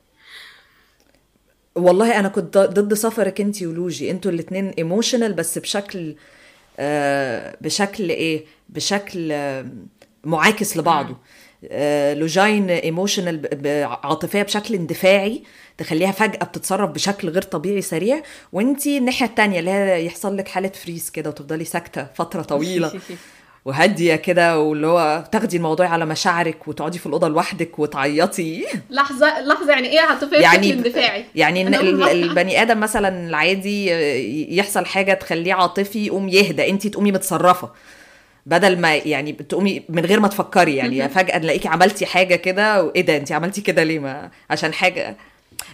والله 1.76 2.18
أنا 2.18 2.28
كنت 2.28 2.58
ضد 2.58 2.94
سفرك 2.94 3.40
انت 3.40 3.62
ولوجي. 3.62 4.10
أنتوا 4.10 4.30
الاتنين 4.30 4.68
emotional 4.78 5.32
بس 5.32 5.58
بشكل 5.58 6.14
آه 6.78 7.56
بشكل 7.60 8.10
إيه؟ 8.10 8.44
بشكل 8.68 9.32
آه 9.32 9.66
معاكس 10.24 10.76
لبعضه. 10.76 11.16
آه 11.64 12.14
لوجين 12.14 12.70
emotional 12.70 13.66
عاطفيه 14.04 14.42
بشكل 14.42 14.74
اندفاعي 14.74 15.42
تخليها 15.78 16.12
فجأة 16.12 16.44
بتتصرف 16.44 16.90
بشكل 16.90 17.28
غير 17.28 17.42
طبيعي 17.42 17.82
سريع. 17.82 18.22
وانتي 18.52 18.98
الناحية 18.98 19.26
التانية 19.26 19.58
اللي 19.58 19.70
هي 19.70 20.06
يحصل 20.06 20.36
لك 20.36 20.48
حالة 20.48 20.68
freeze 20.68 21.10
كده 21.10 21.30
وتفضلي 21.30 21.64
ساكتة 21.64 22.06
فترة 22.14 22.42
طويلة. 22.42 22.92
وهادية 23.66 24.16
كده 24.16 24.60
واللي 24.60 24.86
هو 24.86 25.24
تاخدي 25.32 25.56
الموضوع 25.56 25.88
على 25.88 26.06
مشاعرك 26.06 26.68
وتقعدي 26.68 26.98
في 26.98 27.06
الأوضة 27.06 27.28
لوحدك 27.28 27.78
وتعيطي. 27.78 28.64
لحظة 28.90 29.40
لحظة 29.40 29.70
يعني 29.72 29.88
إيه 29.88 30.00
عاطفيه 30.00 30.36
يعني 30.36 30.72
اندفاعي 30.72 31.24
يعني 31.34 31.76
أقول- 31.78 32.08
البني 32.08 32.62
آدم 32.62 32.80
مثلا 32.80 33.28
العادي 33.28 33.86
يحصل 34.58 34.86
حاجة 34.86 35.14
تخليه 35.14 35.54
عاطفي 35.54 36.06
يقوم 36.06 36.28
يهدى 36.28 36.70
أنت 36.70 36.86
تقومي 36.86 37.12
متصرفة. 37.12 37.70
بدل 38.46 38.78
ما 38.80 38.94
يعني 38.94 39.32
تقومي 39.32 39.82
من 39.88 40.04
غير 40.04 40.20
ما 40.20 40.28
تفكري 40.28 40.76
يعني 40.76 41.08
فجأة 41.08 41.38
نلاقيكي 41.38 41.68
عملتي 41.68 42.06
حاجة 42.06 42.34
كده 42.34 42.82
وايه 42.82 43.00
ده 43.00 43.16
أنت 43.16 43.32
عملتي 43.32 43.60
كده 43.60 43.82
ليه؟ 43.82 43.98
ما 43.98 44.30
عشان 44.50 44.72
حاجة. 44.72 45.16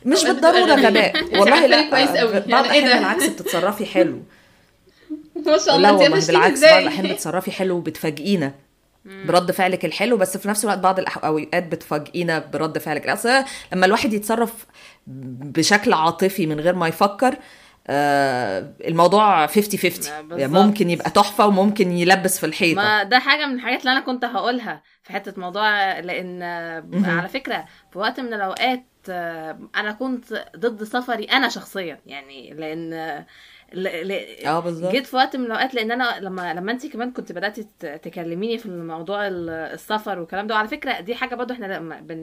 مش 0.04 0.24
بالضرورة. 0.24 0.74
غباء. 0.86 1.12
والله 1.32 1.66
لا 1.66 1.76
ليه 1.76 1.90
كويس 1.90 2.08
قوي. 2.10 2.30
يعني 2.32 2.46
الأحيان 2.46 2.84
ده؟ 2.84 2.94
بالعكس 2.96 3.26
بتتصرفي 3.26 3.86
حلو. 3.86 4.22
ما 5.52 5.58
شاء 5.58 5.76
لا 5.78 5.90
الله 5.90 5.90
انت 5.90 6.12
والله 6.12 6.26
بالعكس 6.26 6.60
بعض 6.64 6.80
الاحيان 6.82 7.12
بتصرفي 7.14 7.50
حلو 7.52 7.76
وبتفاجئينا. 7.76 8.54
برد 9.04 9.50
فعلك 9.50 9.84
الحلو 9.84 10.16
بس 10.16 10.36
في 10.36 10.48
نفس 10.48 10.64
الوقت 10.64 10.78
بعض 10.78 10.98
الاوقات 10.98 11.66
بتفاجئينا 11.66 12.38
برد 12.52 12.78
فعلك. 12.78 13.08
أصل 13.08 13.44
لما 13.72 13.86
الواحد 13.86 14.12
يتصرف 14.12 14.66
بشكل 15.06 15.92
عاطفي 15.92 16.46
من 16.46 16.60
غير 16.60 16.74
ما 16.74 16.88
يفكر 16.88 17.36
آه 17.86 18.72
الموضوع 18.84 19.46
50 19.46 19.78
50 19.80 19.92
بالظبط. 20.22 20.38
يعني 20.40 20.52
ممكن 20.52 20.90
يبقى 20.90 21.10
تحفة 21.10 21.46
وممكن 21.46 21.92
يلبس 21.92 22.38
في 22.38 22.46
الحيطة. 22.46 22.82
ما 22.82 23.02
ده 23.02 23.18
حاجة 23.18 23.46
من 23.46 23.54
الحاجات 23.54 23.80
اللي 23.80 23.92
أنا 23.92 24.00
كنت 24.00 24.24
هقولها 24.24 24.82
في 25.02 25.12
حتة 25.12 25.40
موضوع 25.40 25.98
لأن 26.00 26.42
على 27.04 27.28
فكرة 27.28 27.64
في 27.92 27.98
وقت 27.98 28.20
من 28.20 28.34
الأوقات 28.34 28.84
آه، 29.08 29.58
أنا 29.76 29.92
كنت 29.92 30.44
ضد 30.56 30.84
سفري 30.84 31.24
أنا 31.24 31.48
شخصيا. 31.48 32.00
يعني 32.06 32.54
لأن 32.54 33.24
آه 34.46 34.60
بالظبط. 34.60 34.92
جيت 34.92 35.06
في 35.06 35.16
وقت 35.16 35.36
من 35.36 35.44
الأوقات 35.46 35.74
لأن 35.74 35.90
أنا 35.90 36.20
لما 36.20 36.54
لما 36.54 36.72
انت 36.72 36.86
كمان 36.86 37.12
كنت 37.12 37.32
بدأتي 37.32 37.66
ت- 37.80 37.86
تكلميني 37.86 38.58
في 38.58 38.66
الموضوع 38.66 39.26
ال- 39.26 39.50
السفر 39.50 40.18
والكلام 40.18 40.46
ده 40.46 40.54
وعلى 40.54 40.68
فكرة 40.68 41.00
دي 41.00 41.14
حاجة 41.14 41.34
برضو 41.34 41.54
إحنا 41.54 41.78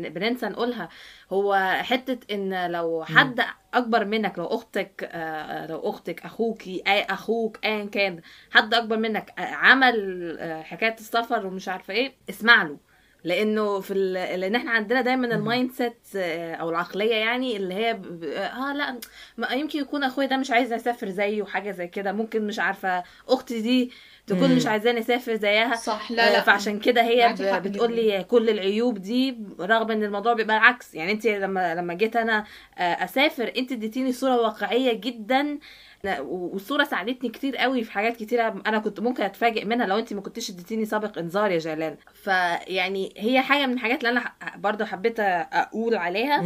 بننسى 0.10 0.46
نقولها 0.46 0.89
هو 1.34 1.77
حتة 1.82 2.20
إن 2.36 2.72
لو 2.72 3.03
حد 3.03 3.41
أكبر 3.74 4.06
منك 4.06 4.39
لو 4.39 4.46
أختك 4.46 5.10
آه، 5.12 5.68
لو 5.68 5.89
أختك 5.89 6.25
أخوكي 6.25 6.84
اي 6.88 7.01
أخوك 7.03 7.60
ايا 7.65 7.86
كان 7.86 8.22
حد 8.51 8.74
أكبر 8.74 8.98
منك 8.98 9.34
آه، 9.39 9.41
عمل 9.41 10.38
آه، 10.39 10.62
حكاية 10.62 10.94
السفر 10.94 11.46
ومش 11.48 11.70
عارفة 11.70 11.94
إيه 11.94 12.13
اسمع 12.29 12.63
له. 12.63 12.88
لأنه 13.23 13.79
في 13.79 13.93
ال... 13.93 14.13
لأن 14.39 14.55
إحنا 14.55 14.71
عندنا 14.71 15.01
دايما 15.01 15.27
ال 15.36 15.72
mindset 15.72 15.98
آه، 16.15 16.53
أو 16.55 16.69
العقلية 16.69 17.15
يعني 17.15 17.57
اللي 17.57 17.73
هي 17.73 17.93
ب... 17.93 18.01
ب- 18.01 18.23
آه 18.23 18.73
لا 18.73 18.99
ما 19.38 19.51
يمكن 19.51 19.79
يكون 19.79 20.03
اخويا 20.03 20.27
ده 20.27 20.38
مش 20.38 20.51
عايز 20.51 20.73
اسافر 20.73 21.09
زيه 21.09 21.41
وحاجة 21.41 21.71
زي 21.71 21.88
كده 21.88 22.11
ممكن 22.11 22.47
مش 22.47 22.59
عارفة 22.59 23.03
أختي 23.27 23.61
دي 23.61 23.91
تكون 24.29 24.50
مم. 24.50 24.55
مش 24.55 24.67
عايزاني 24.67 25.00
أسافر 25.00 25.36
زيها 25.36 25.75
صح 25.75 26.12
آه، 26.12 26.15
لا 26.15 26.33
لا 26.33 26.41
فعشان 26.41 26.79
كده 26.79 27.01
هي. 27.03 27.36
بتقول 27.63 27.95
لي 27.95 28.24
كل 28.24 28.50
العيوب 28.50 28.98
دي 28.98 29.38
رغم 29.59 29.91
إن 29.91 30.03
الموضوع 30.03 30.33
بيبقى 30.33 30.57
العكس 30.57 30.95
يعني 30.95 31.12
انت 31.12 31.27
لما 31.27 31.75
لما 31.75 31.93
جيت 31.93 32.15
أنا 32.15 32.43
آه، 32.77 32.81
أسافر 32.83 33.51
انت 33.57 33.71
اديتيني 33.71 34.13
صورة 34.13 34.41
واقعية 34.41 34.93
جدا 34.93 35.59
لا، 36.03 36.19
والصورة 36.21 36.83
ساعدتني 36.83 37.29
كتير 37.29 37.57
قوي 37.57 37.83
في 37.83 37.91
حاجات 37.91 38.17
كتيرة 38.17 38.62
أنا 38.67 38.79
كنت 38.79 39.00
ممكن 39.00 39.24
أتفاجئ 39.24 39.65
منها 39.65 39.86
لو 39.88 39.98
انت 40.00 40.13
ما 40.13 40.21
كنتيش 40.21 40.50
اديتيني 40.50 40.86
سابق 40.86 41.17
إنذار 41.17 41.51
يا 41.51 41.57
جلال 41.57 41.98
فيعني 42.13 43.13
هي 43.17 43.41
حاجة 43.41 43.65
من 43.65 43.74
الحاجات 43.74 43.98
اللي 44.03 44.09
أنا 44.09 44.31
برضو 44.55 44.86
حبيت 44.86 45.15
أقول 45.19 45.95
عليها. 45.95 46.43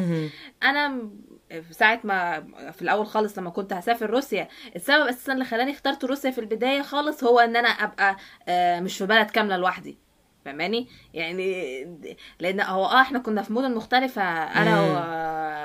أنا 0.64 1.10
في 1.62 1.74
ساعة 1.74 2.00
ما 2.04 2.42
في 2.72 2.82
الأول 2.82 3.06
خالص 3.08 3.38
لما 3.38 3.50
كنت 3.50 3.74
هسافر 3.74 4.10
روسيا 4.10 4.48
السبب 4.76 5.08
أساسا 5.08 5.34
اللي 5.34 5.46
خلاني 5.46 5.72
اخترت 5.72 6.06
روسيا 6.06 6.32
في 6.32 6.40
البداية 6.42 6.82
خالص 6.82 7.24
هو 7.24 7.40
إن 7.40 7.56
أنا 7.56 7.68
أبقى 7.70 8.18
آه، 8.48 8.80
مش 8.80 8.98
في 8.98 9.06
بلد 9.06 9.30
كاملة 9.32 9.58
لوحدي. 9.58 10.03
فاهماني؟ 10.46 10.88
يعني 11.14 11.84
لأن 12.40 12.62
هو 12.62 12.86
آه 12.86 13.02
إحنا 13.02 13.20
كنا 13.20 13.42
في 13.42 13.54
مدن 13.54 13.76
مختلفة 13.76 14.22
أنا. 14.22 14.82
و... 14.82 15.24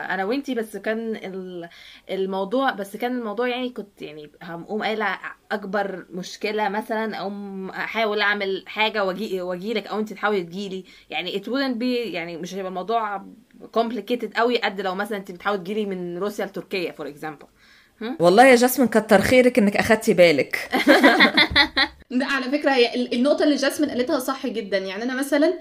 أنا 0.08 0.24
وإنتي 0.24 0.54
بس 0.54 0.76
كان 0.76 1.16
ال- 1.16 1.68
الموضوع 2.10 2.70
بس 2.70 2.96
كان 2.96 3.18
الموضوع 3.18 3.48
يعني 3.48 3.70
كنت 3.70 4.02
يعني 4.02 4.30
هقوم 4.42 4.82
قايلة 4.82 5.18
أكبر 5.52 6.06
مشكلة 6.10 6.68
مثلا 6.68 7.16
أو 7.16 7.30
أحاول 7.70 8.20
أعمل 8.20 8.64
حاجة 8.66 9.04
واجي 9.04 9.40
وأجيلك 9.40 9.86
أو 9.86 9.98
انت 9.98 10.12
تحاولي 10.12 10.42
تجيلي. 10.42 10.84
يعني 11.10 11.32
it 11.40 11.44
wouldn't 11.44 11.78
be 11.80 11.82
يعني 12.14 12.36
مش 12.36 12.54
هيبقى 12.54 12.68
الموضوع 12.68 13.18
complicated 13.78 14.36
قوي 14.36 14.58
قد 14.58 14.80
لو 14.80 14.94
مثلا 14.94 15.18
انت 15.18 15.30
بتحاولي 15.32 15.58
تجيلي 15.60 15.86
من 15.86 16.18
روسيا 16.18 16.46
لتركيا 16.46 16.92
for 16.92 17.08
example 17.08 17.46
والله 18.20 18.46
يا 18.46 18.54
جاسمين 18.56 18.88
كتر 18.88 19.20
خيرك 19.20 19.58
إنك 19.58 19.76
أخدتي 19.76 20.14
بالك. 20.14 20.58
ده 22.10 22.26
على 22.26 22.50
فكرة 22.50 22.70
هي 22.70 22.94
ال- 22.94 23.14
النقطة 23.14 23.42
اللي 23.44 23.56
جاسمين 23.56 23.90
قالتها 23.90 24.18
صح 24.18 24.46
جدا. 24.46 24.78
يعني 24.78 25.02
أنا 25.02 25.14
مثلا 25.14 25.54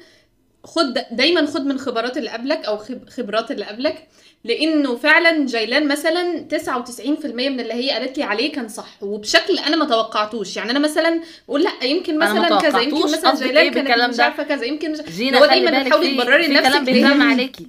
خد 0.64 0.98
دايما 1.12 1.46
خد 1.46 1.66
من 1.66 1.80
خبرات 1.80 2.18
اللي 2.18 2.30
قبلك 2.30 2.66
أو 2.66 2.78
خب- 2.78 3.10
خبرات 3.10 3.52
اللي 3.52 3.66
قبلك 3.66 4.08
لأنه 4.44 4.96
فعلا 4.96 5.46
جيلان 5.46 5.88
مثلا 5.88 6.48
99% 6.50 7.50
من 7.50 7.60
اللي 7.60 7.74
هي 7.74 7.90
قالت 7.92 8.18
لي 8.18 8.24
عليه 8.24 8.52
كان 8.52 8.68
صح 8.68 9.04
وبشكل 9.04 9.60
أنا 9.60 9.76
ما 9.76 9.86
توقعتوش. 9.86 10.58
يعني 10.58 10.72
أنا 10.72 10.80
مثلا 10.80 11.22
بقول 11.48 11.64
لأ 11.64 11.84
يمكن 11.84 12.20
مثلا 12.20 12.60
كذا 12.62 12.80
يمكن 12.82 13.04
مثلا 13.12 13.36
جيلان 13.36 13.58
إيه 13.66 13.72
كانت 13.72 14.14
مش؟ 14.14 14.20
عارفة 14.20 14.44
كذا 14.44 14.66
يمكن 14.66 14.92
مش 14.92 15.02
جينا 15.02 15.40
هو 15.40 15.46
دايما 15.46 15.84
بتحاولي 15.84 16.14
تبرري 16.14 16.44
في 16.44 16.54
لنفسك 16.54 16.84
كلام 16.86 17.22
عليكي. 17.32 17.68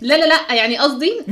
لا 0.00 0.14
لا 0.14 0.26
لا 0.26 0.54
يعني 0.54 0.78
قصدي 0.78 1.12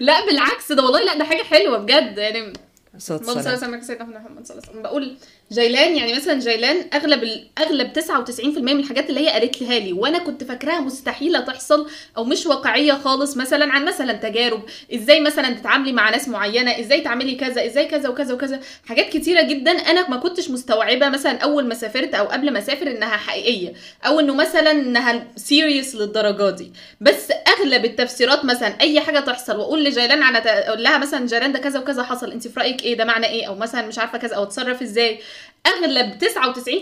لا 0.00 0.26
بالعكس 0.26 0.72
ده 0.72 0.82
والله 0.84 1.04
لأ 1.04 1.18
ده 1.18 1.24
حاجة 1.24 1.42
حلوة 1.42 1.78
بجد. 1.78 2.18
يعني 2.18 2.52
صوت 2.98 3.20
اللهم 3.20 3.34
صل 3.34 3.42
سلام. 3.44 3.56
وسلم 3.56 3.74
على 3.74 3.82
سيدنا 3.82 4.18
محمد 4.18 4.46
صلى 4.46 4.54
الله 4.58 4.62
عليه 4.68 4.70
وسلم 4.70 4.82
بقول 4.82 5.16
جيلان 5.52 5.96
يعني 5.96 6.14
مثلا 6.14 6.38
جيلان 6.40 6.76
أغلب. 6.94 7.40
أغلب 7.58 7.92
99% 7.92 8.58
من 8.58 8.80
الحاجات 8.80 9.10
اللي 9.10 9.20
هي 9.20 9.28
قالت 9.28 9.62
لها 9.62 9.78
لي 9.78 9.92
وأنا 9.92 10.18
كنت 10.18 10.44
فاكراها 10.44 10.80
مستحيلة 10.80 11.40
تحصل 11.40 11.90
أو 12.16 12.24
مش 12.24 12.46
واقعية 12.46 12.92
خالص 12.92 13.36
مثلا 13.36 13.72
عن 13.72 13.84
مثلا 13.84 14.12
تجارب 14.12 14.62
إزاي 14.94 15.20
مثلا 15.20 15.50
تتعاملي 15.50 15.92
مع 15.92 16.10
ناس 16.10 16.28
معينة 16.28 16.80
إزاي 16.80 17.00
تعملي 17.00 17.34
كذا 17.34 17.66
إزاي 17.66 17.86
كذا 17.86 18.08
وكذا 18.08 18.34
وكذا 18.34 18.60
حاجات 18.86 19.08
كتيرة 19.08 19.42
جدا 19.42 19.70
أنا 19.70 20.08
ما 20.08 20.16
كنتش 20.16 20.50
مستوعبة 20.50 21.08
مثلا 21.08 21.38
أول 21.38 21.66
ما 21.66 21.74
سافرت 21.74 22.14
أو 22.14 22.24
قبل 22.26 22.50
ما 22.50 22.58
أسافر 22.58 22.90
إنها 22.90 23.16
حقيقية 23.16 23.72
أو 24.06 24.20
إنه 24.20 24.34
مثلا 24.34 24.70
إنها 24.70 25.26
سيريس 25.36 25.94
للدرجة 25.94 26.50
دي. 26.50 26.72
بس 27.00 27.32
أغلب 27.58 27.84
التفسيرات 27.84 28.44
مثلا 28.44 28.80
أي 28.80 29.00
حاجة 29.00 29.20
تحصل 29.20 29.56
وأقول 29.56 29.84
لجيلان 29.84 30.22
على 30.22 30.38
أقول 30.38 30.82
لها 30.82 30.98
مثلا 30.98 31.26
جيلان 31.26 31.52
ده 31.52 31.58
كذا 31.58 31.80
وكذا 31.80 32.02
حصل 32.02 32.32
أنت 32.32 32.48
في 32.48 32.60
رأيك 32.60 32.82
إيه؟ 32.82 32.96
ده 32.96 33.04
معنى 33.04 33.26
إيه؟ 33.26 33.48
أو 33.48 33.54
مثلا 33.54 33.86
مش 33.86 33.98
عارفة 33.98 34.18
كذا 34.18 34.36
أو 34.36 34.42
أتصرف 34.42 34.82
إزاي؟ 34.82 35.20
أغلب 35.66 36.18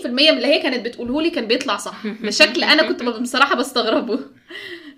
99% 0.03 0.07
من 0.07 0.19
اللي 0.29 0.47
هي 0.47 0.63
كانت 0.63 0.85
بتقوله 0.87 1.23
لي 1.23 1.31
كان 1.31 1.47
بيطلع 1.47 1.77
صح. 1.77 2.07
بشكل 2.07 2.65
أنا 2.65 2.83
كنت 2.89 3.03
بصراحة 3.23 3.55
بستغربه. 3.55 4.19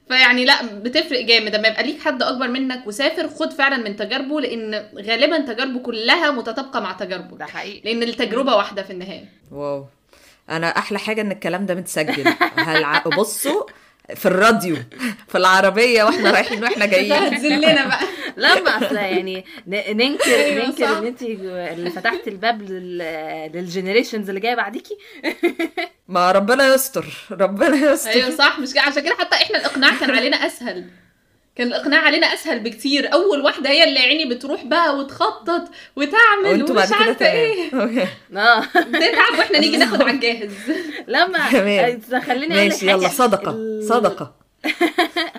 فيعني 0.08 0.44
لا 0.44 0.62
بتفرق 0.66 1.20
جامد. 1.20 1.54
لما 1.54 1.68
يبقى 1.68 1.82
ليك 1.82 2.00
حد 2.00 2.22
أكبر 2.22 2.48
منك 2.48 2.86
وسافر 2.86 3.28
خد 3.28 3.52
فعلا 3.52 3.76
من 3.76 3.96
تجاربه 3.96 4.40
لأن 4.40 4.74
غالبا 4.96 5.38
تجاربه 5.38 5.78
كلها 5.78 6.30
متطابقة 6.30 6.80
مع 6.80 6.92
تجاربه. 6.92 7.36
ده 7.36 7.46
حقيقي. 7.46 7.80
لأن 7.84 8.02
التجربة 8.02 8.56
واحدة 8.56 8.82
في 8.82 8.90
النهاية. 8.90 9.24
wow. 9.52 9.86
أنا 10.50 10.66
أحلى 10.78 10.98
حاجة 10.98 11.20
ان 11.20 11.32
الكلام 11.32 11.66
ده 11.66 11.74
متسجل. 11.74 12.34
هلع... 12.56 12.98
بصوا 13.18 13.62
في 14.14 14.26
الراديو 14.26 14.76
في 15.28 15.38
العربية 15.38 16.04
وإحنا 16.04 16.30
رايحين 16.30 16.62
وإحنا 16.62 16.86
جايين. 16.92 17.12
هتذلنا 17.12 17.86
بقى. 17.86 18.00
لا 18.36 18.62
ما 18.62 18.70
أصل 18.86 18.96
يعني 18.96 19.44
ننكر 19.68 20.34
أيوة 20.34 20.66
ننكر. 20.66 20.98
إن 20.98 21.06
انت 21.06 21.22
اللي 21.22 21.90
فتحت 21.90 22.28
الباب 22.28 22.62
لل- 22.62 23.50
لل 23.54 23.66
generations 23.66 24.28
اللي 24.28 24.40
جاية 24.40 24.54
بعديكي. 24.54 24.96
ما 26.08 26.32
ربنا 26.32 26.74
يستر 26.74 27.06
ربنا 27.30 27.92
يستر. 27.92 28.10
أيوه 28.10 28.30
صح. 28.30 28.58
مش 28.58 28.72
كده؟ 28.72 28.82
عشان 28.82 29.02
كده 29.02 29.14
حتى 29.18 29.36
إحنا 29.36 29.58
الإقناع 29.58 29.90
كان 30.00 30.10
علينا 30.10 30.36
أسهل. 30.46 30.84
كان 31.56 31.66
الإقناع 31.66 32.00
علينا 32.00 32.26
أسهل 32.26 32.60
بكتير. 32.60 33.12
أول 33.12 33.40
واحدة 33.40 33.70
هي 33.70 33.84
اللي 33.84 34.00
عيني 34.00 34.34
بتروح 34.34 34.64
بقى 34.64 34.96
وتخطط 34.98 35.68
وتعمل 35.96 36.70
ومش 36.70 36.92
عارفة 36.92 37.32
إيه. 37.32 37.72
آه. 38.36 38.60
بتتعب 38.90 39.38
وإحنا 39.38 39.58
نيجي 39.58 39.76
ناخد 39.86 40.02
على 40.02 40.10
الجاهز. 40.10 40.52
لما 41.06 41.50
تمام. 41.52 42.00
خليني 42.20 42.54
أقول 42.54 42.66
لك 42.68 42.72
ماشي 42.72 42.90
يلا. 42.90 43.08
صدقة 43.08 43.80
صدقة. 43.88 44.34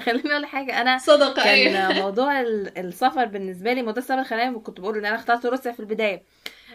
خليني 0.05 0.31
أقول 0.31 0.41
لك 0.41 0.47
حاجة. 0.49 0.81
أنا 0.81 0.97
صدقة 0.97 1.43
كان 1.43 1.95
موضوع 2.01 2.41
ال- 2.41 2.77
السفر 2.77 3.25
بالنسبة 3.25 3.73
لي 3.73 3.81
موضوع 3.81 3.97
السفر 4.03 4.23
خلاني 4.23 4.59
كنت 4.59 4.79
بقول 4.79 4.97
إن 4.97 5.05
أنا 5.05 5.15
اخترت 5.15 5.45
روسيا 5.45 5.71
في 5.71 5.79
البداية. 5.79 6.23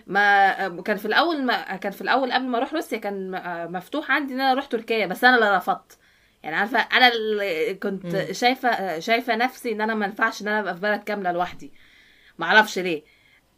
ما 0.06 0.82
كان 0.84 0.96
في 0.96 1.04
الأول 1.06 1.42
ما 1.42 1.76
كان 1.76 1.92
في 1.92 2.00
الأول 2.00 2.32
قبل 2.32 2.44
ما 2.44 2.58
أروح 2.58 2.75
روسيا 2.75 2.99
كان 2.99 3.30
م- 3.30 3.72
مفتوح 3.72 4.11
عندي 4.11 4.34
إن 4.34 4.40
أنا 4.40 4.52
أروح 4.52 4.66
تركيا 4.66 5.06
بس 5.06 5.25
أنا 5.25 5.34
اللي 5.34 5.56
رفضت. 5.56 5.99
يعني 6.42 6.56
عارفة 6.56 6.78
أنا 6.78 7.08
اللي 7.08 7.75
كنت 7.75 8.04
مم. 8.06 8.32
شايفة 8.32 8.99
شايفة 8.99 9.37
نفسي 9.37 9.72
إن 9.72 9.80
أنا 9.80 9.94
ما 9.94 10.06
ينفعش 10.06 10.42
إن 10.42 10.49
أنا 10.49 10.61
أبقى 10.61 10.75
في 10.75 10.80
بلد 10.80 11.02
كاملة 11.04 11.32
لوحدي 11.32 11.72
ما 12.38 12.46
أعرفش 12.46 12.78
ليه 12.78 13.04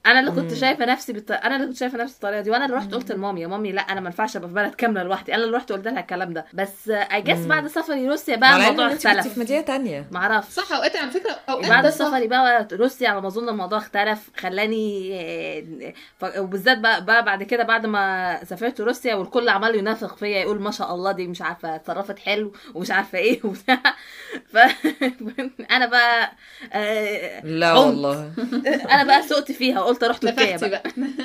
أنا 0.07 0.21
اللي 0.21 0.31
كنت. 0.31 0.55
شايفة 0.55 0.85
نفسي 0.85 1.13
بت... 1.13 1.31
أنا 1.31 1.57
اللي 1.57 1.67
كنت 1.67 1.77
شايفة 1.77 1.99
نفسي 1.99 2.13
بالطريقة 2.15 2.41
دي 2.41 2.51
وأنا 2.51 2.65
اللي 2.65 2.77
رحت 2.77 2.95
قلت 2.95 3.13
لمامي 3.13 3.41
يا 3.41 3.47
مامي 3.47 3.73
لا 3.73 3.81
أنا 3.83 4.01
ما 4.01 4.07
ينفعش 4.07 4.37
أبقى 4.37 4.49
في 4.49 4.55
بلد 4.55 4.75
كاملة 4.75 5.03
لوحدي 5.03 5.35
أنا 5.35 5.45
اللي 5.45 5.57
رحت 5.57 5.73
قلت 5.73 5.89
لها 5.89 6.01
الكلام 6.01 6.33
ده. 6.33 6.45
بس 6.55 6.89
اي 6.89 7.23
جس. 7.23 7.39
بعد 7.47 7.67
سفري 7.67 8.09
روسيا 8.09 8.37
بقى 8.37 8.57
الموضوع 8.57 8.93
اختلف. 8.93 9.29
في 9.29 9.41
مدينة 9.41 9.61
تانية. 9.61 10.09
ما 10.11 10.19
أعرفش. 10.19 10.53
صح 10.53 10.73
أوقات 10.73 10.97
على 10.97 11.11
فكرة 11.11 11.37
أوقات 11.49 11.69
بعد 11.69 11.91
سفري 11.91 12.27
بقى 12.27 12.69
روسيا 12.73 13.09
على 13.09 13.21
ما 13.21 13.27
أظن 13.29 13.49
الموضوع 13.49 13.79
اختلف 13.79 14.31
خلاني 14.39 15.95
ف- 16.19 16.39
وبالذات 16.39 16.79
بقى, 16.79 17.05
بقى 17.05 17.25
بعد 17.25 17.43
كده 17.43 17.63
بعد 17.65 17.87
ما 17.87 18.45
سافرت 18.45 18.81
روسيا 18.81 19.15
والكل 19.15 19.49
عمال 19.49 19.75
ينافق 19.75 20.17
فيا 20.17 20.39
يقول 20.41 20.61
ما 20.61 20.71
شاء 20.71 20.95
الله 20.95 21.13
دي 21.13 21.27
مش 21.27 21.43
عارفة 21.43 21.75
اتصرفت 21.75 22.19
حلو 22.19 22.53
ومش 22.75 22.91
عارفة 22.91 23.19
إيه 23.19 23.41
وبتاع. 23.45 23.83
ف 24.53 24.57
أنا 25.71 25.87
بقى 25.87 26.33
آه، 26.73 27.41
لا. 27.47 27.73
والله. 27.73 28.33
أنا 28.93 29.05
بقى 29.05 29.23
سقت 29.23 29.53
فيها 29.53 29.91
وقلت 29.95 30.05
أروح 30.05 30.19
تركيا 30.19 30.57
بقى. 30.57 30.71
بقى. 30.71 30.83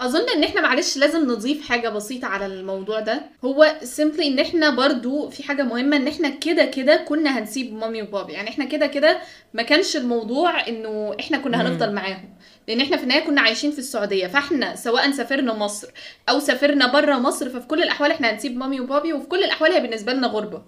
أظن 0.00 0.28
إن 0.36 0.44
إحنا 0.44 0.60
معلش 0.60 0.96
لازم 0.96 1.30
نضيف 1.30 1.68
حاجة 1.68 1.88
بسيطة 1.88 2.26
على 2.26 2.46
الموضوع 2.46 3.00
ده. 3.00 3.22
هو 3.44 3.74
سيمبلي 3.82 4.26
إن 4.26 4.38
إحنا 4.38 4.70
برضو 4.70 5.28
في 5.30 5.42
حاجة 5.42 5.62
مهمة 5.62 5.96
إن 5.96 6.08
إحنا 6.08 6.28
كده 6.28 6.64
كده 6.64 6.96
كنا 6.96 7.38
هنسيب 7.38 7.74
مامي 7.74 8.02
وبابي. 8.02 8.32
يعني 8.32 8.48
إحنا 8.50 8.64
كده 8.64 8.86
كده 8.86 9.18
ما 9.54 9.62
كانش 9.62 9.96
الموضوع 9.96 10.68
إنه 10.68 11.16
إحنا 11.20 11.38
كنا 11.38 11.62
هنفضل 11.62 11.92
معاهم. 11.94 12.34
لأن 12.68 12.80
إحنا 12.80 12.96
في 12.96 13.02
النهاية 13.02 13.24
كنا 13.24 13.40
عايشين 13.40 13.70
في 13.70 13.78
السعودية. 13.78 14.26
فإحنا 14.26 14.76
سواء 14.76 15.10
سافرنا 15.10 15.54
مصر 15.54 15.88
أو 16.28 16.38
سافرنا 16.38 16.92
بره 16.92 17.14
مصر 17.18 17.48
ففي 17.50 17.66
كل 17.66 17.82
الأحوال 17.82 18.10
إحنا 18.10 18.30
هنسيب 18.30 18.56
مامي 18.56 18.80
وبابي 18.80 19.12
وفي 19.12 19.26
كل 19.26 19.44
الأحوال 19.44 19.72
هي 19.72 19.80
بالنسبة 19.80 20.12
لنا 20.12 20.26
غربة. 20.26 20.62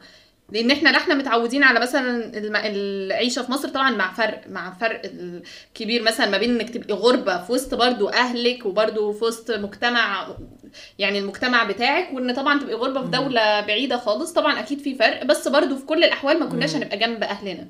لأن 0.50 0.70
إحنا 0.70 0.88
لا 0.88 0.98
إحنا 0.98 1.14
متعودين 1.14 1.62
على 1.62 1.80
مثلا 1.80 2.32
العيشة 2.66 3.42
في 3.42 3.52
مصر 3.52 3.68
طبعا 3.68 3.90
مع 3.90 4.12
فرق 4.12 4.44
مع 4.48 4.72
فرق 4.74 5.02
الكبير 5.04 6.02
مثلا 6.02 6.30
ما 6.30 6.38
بين 6.38 6.50
انك 6.60 6.70
تبقي 6.70 6.94
غربة 6.94 7.42
في 7.44 7.52
وسط 7.52 7.74
برضو 7.74 8.08
أهلك 8.08 8.66
وبرضو 8.66 9.12
في 9.12 9.24
وسط 9.24 9.50
مجتمع 9.50 10.28
يعني 10.98 11.18
المجتمع 11.18 11.64
بتاعك 11.64 12.08
وإن 12.12 12.34
طبعا 12.34 12.60
تبقي 12.60 12.74
غربة 12.74 13.02
في 13.02 13.08
دولة 13.10 13.60
بعيدة 13.60 13.96
خالص. 13.96 14.32
طبعا 14.32 14.60
أكيد 14.60 14.78
في 14.78 14.94
فرق 14.94 15.24
بس 15.24 15.48
برضو 15.48 15.76
في 15.76 15.86
كل 15.86 16.04
الأحوال 16.04 16.40
ما 16.40 16.46
كناش 16.46 16.74
هنبقى 16.74 16.96
جنب 16.98 17.22
أهلنا. 17.22 17.66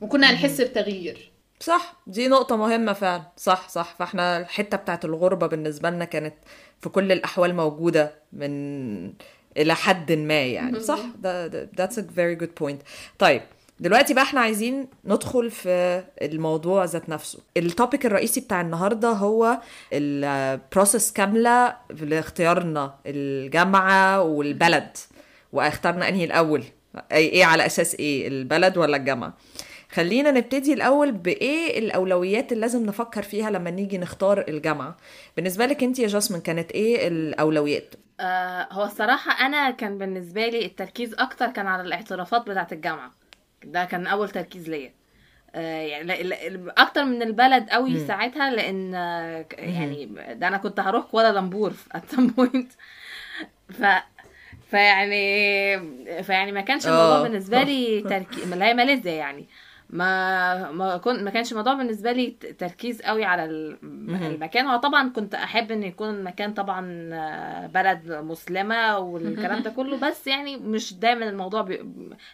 وكنا 0.00 0.30
هنحس 0.30 0.60
بتغيير. 0.60 1.30
صح 1.60 2.02
دي 2.06 2.28
نقطة 2.28 2.56
مهمة 2.56 2.92
فعلا. 2.92 3.22
صح 3.36 3.68
صح. 3.68 3.94
فإحنا 3.98 4.38
الحتة 4.38 4.76
بتاعت 4.76 5.04
الغربة 5.04 5.46
بالنسبة 5.46 5.90
لنا 5.90 6.04
كانت 6.04 6.34
في 6.80 6.88
كل 6.88 7.12
الأحوال 7.12 7.54
موجودة 7.54 8.14
من 8.32 9.12
إلى 9.56 9.74
حد 9.74 10.12
ما 10.12 10.42
يعني 10.42 10.80
صح؟ 10.80 10.98
ده 11.18 11.68
that's 11.80 11.94
a 11.94 12.02
very 12.02 12.42
good 12.42 12.64
point. 12.66 12.76
طيب 13.18 13.42
دلوقتي 13.80 14.14
بقى 14.14 14.22
إحنا 14.24 14.40
عايزين 14.40 14.88
ندخل 15.04 15.50
في 15.50 16.04
الموضوع 16.22 16.84
ذات 16.84 17.08
نفسه. 17.08 17.38
ال 17.56 17.64
topic 17.64 18.06
الرئيسي 18.06 18.40
بتاع 18.40 18.60
النهاردة 18.60 19.08
هو 19.08 19.58
ال 19.92 20.07
process 20.07 21.12
كاملة 21.12 21.76
لاختيارنا 21.90 22.94
الجامعة 23.06 24.22
والبلد. 24.22 24.96
وأخترنا 25.52 26.08
أنهي 26.08 26.24
الأول؟ 26.24 26.64
أي 27.12 27.28
إيه 27.28 27.44
على 27.44 27.66
أساس 27.66 27.94
إيه؟ 27.94 28.28
البلد 28.28 28.78
ولا 28.78 28.96
الجامعة؟ 28.96 29.34
خلينا 29.92 30.30
نبتدي 30.30 30.72
الأول 30.72 31.12
بإيه 31.12 31.78
الأولويات 31.78 32.52
اللي 32.52 32.60
لازم 32.60 32.86
نفكر 32.86 33.22
فيها 33.22 33.50
لما 33.50 33.70
نيجي 33.70 33.98
نختار 33.98 34.44
الجامعة 34.48 34.96
بالنسبة 35.36 35.66
لك 35.66 35.82
أنت 35.82 35.98
يا 35.98 36.06
جاسمين 36.06 36.40
كانت 36.40 36.72
إيه 36.72 37.08
الأولويات؟ 37.08 37.94
آه 38.20 38.68
هو 38.72 38.84
الصراحة 38.84 39.46
أنا 39.46 39.70
كان 39.70 39.98
بالنسبة 39.98 40.46
لي 40.46 40.64
التركيز 40.64 41.14
أكتر 41.14 41.46
كان 41.46 41.66
على 41.66 41.82
الاعترافات 41.82 42.46
بتاعة 42.50 42.68
الجامعة 42.72 43.10
ده 43.64 43.84
كان 43.84 44.06
أول 44.06 44.28
تركيز 44.30 44.68
ليا 44.70 44.92
آه 45.54 45.82
يعني 45.82 46.12
أكتر 46.78 47.04
من 47.04 47.22
البلد 47.22 47.70
قوي 47.70 47.90
مم. 47.90 48.06
ساعتها 48.06 48.50
لأن 48.50 48.92
ك- 49.42 49.54
يعني 49.58 50.06
ده 50.32 50.48
أنا 50.48 50.56
كنت 50.56 50.80
هروح 50.80 51.04
كوالالمبور 51.04 51.72
at 51.96 52.14
some 52.16 52.30
point 52.40 52.66
ف 53.72 53.84
فيعني 54.70 56.22
فيعني 56.22 56.52
ما 56.52 56.60
كانش 56.60 56.86
الموضوع 56.86 57.18
آه. 57.18 57.22
بالنسبة 57.22 57.62
لي 57.62 58.00
تركيز 58.10 58.52
اللي 58.52 58.64
هي 58.64 58.74
ماليزيا 58.74 59.12
يعني 59.12 59.46
ما 59.92 60.70
ما 60.72 60.96
كنت 60.96 61.20
ما 61.22 61.30
كانش 61.30 61.52
الموضوع 61.52 61.74
بالنسبة 61.74 62.12
لي 62.12 62.30
تركيز 62.58 63.02
قوي 63.02 63.24
على 63.24 63.44
ال- 63.44 63.76
المكان. 64.34 64.66
هو 64.66 64.76
طبعا 64.76 65.08
كنت 65.08 65.34
أحب 65.34 65.72
إن 65.72 65.82
يكون 65.82 66.08
المكان 66.08 66.54
طبعا 66.54 67.10
آه، 67.12 67.66
بلد 67.66 68.12
مسلمة 68.12 68.98
والكلام 68.98 69.62
ده 69.62 69.70
كله 69.70 69.96
بس 69.96 70.26
يعني 70.26 70.56
مش 70.56 70.94
دايما 70.94 71.28
الموضوع 71.28 71.62
بي... 71.62 71.76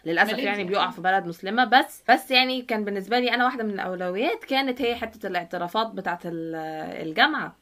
للأسف. 0.05 0.29
يعني 0.45 0.63
بيقع 0.63 0.89
في 0.91 1.01
بلد 1.01 1.25
مسلمة 1.27 1.65
بس 1.65 2.03
بس 2.09 2.31
يعني 2.31 2.61
كان 2.61 2.85
بالنسبة 2.85 3.19
لي 3.19 3.33
أنا 3.33 3.45
واحدة 3.45 3.63
من 3.63 3.71
الأولويات 3.71 4.43
كانت 4.43 4.81
هي 4.81 4.95
حتة 4.95 5.27
الاعترافات 5.27 5.87
بتاعة 5.87 6.19
ال- 6.25 6.55
الجامعة. 7.07 7.55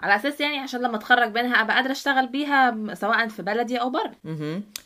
على 0.00 0.16
أساس 0.16 0.40
يعني 0.40 0.58
عشان 0.58 0.80
لما 0.80 0.96
أتخرج 0.96 1.34
منها 1.38 1.60
أبقى 1.60 1.76
قادرة 1.76 1.92
أشتغل 1.92 2.26
بيها 2.26 2.76
سواء 2.94 3.28
في 3.28 3.42
بلدي 3.42 3.76
أو 3.80 3.90
بره. 3.90 4.12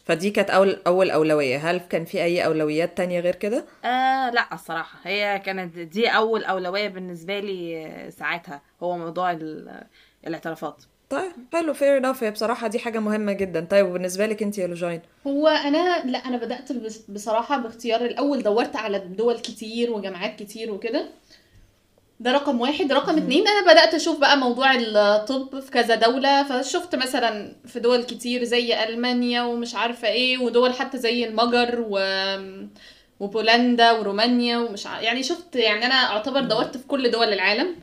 فدي 0.05 0.31
كانت 0.31 0.50
أول 0.50 0.79
أول 0.87 1.11
أولوية. 1.11 1.71
هل 1.71 1.79
كان 1.81 2.05
في 2.05 2.23
أي 2.23 2.45
أولويات 2.45 2.97
تانية 2.97 3.21
غير 3.21 3.35
كده؟ 3.35 3.64
آه 3.85 4.31
لا 4.31 4.47
الصراحة. 4.52 4.99
هي 5.05 5.38
كانت 5.45 5.79
دي 5.79 6.09
أول 6.09 6.45
أولوية 6.45 6.88
بالنسبة 6.88 7.40
لي 7.40 8.11
ساعتها 8.19 8.62
هو 8.83 8.97
موضوع 8.99 9.33
ال- 9.33 9.83
الاعترافات. 10.26 10.83
طيب 11.11 11.33
حلو 11.52 11.75
fair 11.75 11.97
enough 11.97 12.25
هي 12.25 12.31
بصراحة 12.31 12.67
دي 12.69 12.79
حاجة 12.79 12.99
مهمة 12.99 13.33
جدا. 13.33 13.67
طيب 13.71 13.87
وبالنسبة 13.87 14.26
لك 14.26 14.43
أنت 14.43 14.59
يا 14.59 14.67
لوجين 14.67 15.00
هو 15.26 15.49
أنا 15.49 16.02
لا 16.05 16.19
أنا 16.19 16.37
بدأت 16.37 16.69
بصراحة 17.09 17.57
باختيار 17.59 18.00
الأول 18.00 18.42
دورت 18.42 18.77
على 18.77 18.99
دول 18.99 19.38
كتير 19.38 19.90
وجامعات 19.90 20.38
كتير 20.42 20.70
وكده. 20.73 21.09
ده 22.20 22.33
رقم 22.33 22.61
واحد. 22.61 22.92
رقم 22.92 23.16
اتنين 23.18 23.48
أنا 23.48 23.72
بدأت 23.72 23.94
أشوف 23.94 24.18
بقى 24.20 24.37
موضوع 24.38 24.74
الطب 24.74 25.61
في 25.61 25.70
كذا 25.70 25.94
دولة 25.94 26.42
فشفت 26.42 26.94
مثلا 26.94 27.52
في 27.66 27.80
دول 27.80 28.02
كتير 28.02 28.44
زي 28.44 28.85
ألمانيا 28.85 29.42
ومش 29.42 29.74
عارفة 29.74 30.09
إيه 30.09 30.38
ودول 30.38 30.72
حتى 30.72 30.98
زي 30.98 31.24
المجر 31.24 31.85
و 31.88 31.98
وبولندا 33.20 33.92
ورومانيا 33.92 34.59
ومش 34.59 34.87
ع... 34.87 35.00
يعني 35.00 35.22
شفت 35.22 35.56
يعني 35.56 35.87
أنا 35.87 35.94
أعتبر 35.94 36.40
دورت 36.40 36.76
في 36.76 36.87
كل 36.87 37.11
دول 37.11 37.33
العالم. 37.33 37.76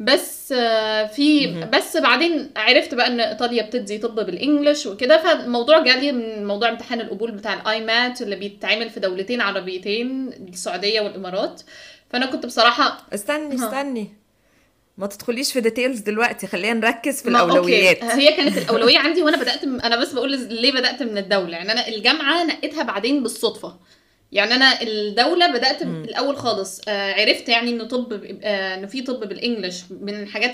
بس 0.00 0.52
آه، 0.56 1.06
في 1.06 1.46
بس 1.72 1.96
بعدين 1.96 2.50
عرفت 2.56 2.94
بقى 2.94 3.06
إن 3.06 3.20
إيطاليا 3.20 3.62
بتدي 3.62 3.98
طب 3.98 4.14
بال 4.26 4.39
English 4.39 4.86
وكده 4.86 5.22
فالموضوع 5.22 5.78
جالي 5.78 6.12
من 6.12 6.46
موضوع 6.46 6.68
امتحان 6.68 7.00
القبول 7.00 7.30
بتاع 7.30 7.54
ال 7.54 7.80
IMAT 7.84 8.22
اللي 8.22 8.36
بيتعمل 8.36 8.90
في 8.90 9.00
دولتين 9.00 9.40
عربيتين 9.40 10.28
السعودية 10.28 11.00
والإمارات. 11.00 11.62
فأنا 12.10 12.26
كنت 12.26 12.46
بصراحة 12.46 13.06
استني 13.14 13.56
ها. 13.56 13.66
استني 13.66 14.08
ما 14.98 15.06
تدخليش 15.06 15.52
في 15.52 15.60
details 15.60 16.00
دلوقتي 16.00 16.46
خلينا 16.46 16.72
نركز 16.80 17.22
في 17.22 17.30
ما- 17.30 17.40
okay. 17.40 17.88
هي 18.02 18.36
كانت 18.36 18.58
الأولوية 18.58 18.98
عندي 19.04 19.22
وأنا 19.22 19.36
بدأت 19.36 19.64
م- 19.64 19.80
أنا 19.80 19.96
بس 19.96 20.12
بقول 20.12 20.30
ليه 20.48 20.72
بدأت 20.72 21.02
من 21.02 21.18
الدولة 21.18 21.56
يعني 21.56 21.72
أنا 21.72 21.88
الجامعة 21.88 22.44
نقيتها 22.44 22.82
بعدين 22.82 23.22
بالصدفة 23.22 23.76
يعني 24.32 24.54
أنا 24.54 24.82
الدولة 24.82 25.46
بدأت 25.46 25.82
مم. 25.82 26.04
الأول 26.04 26.36
خالص 26.36 26.80
آه 26.88 27.12
عرفت 27.20 27.48
يعني 27.48 27.70
إنه 27.70 27.84
طب 27.84 28.12
آه 28.42 28.74
إنه 28.74 28.86
في 28.86 29.02
طب 29.02 29.28
بالإنجلش 29.28 29.82
من 30.00 30.22
الحاجات 30.22 30.52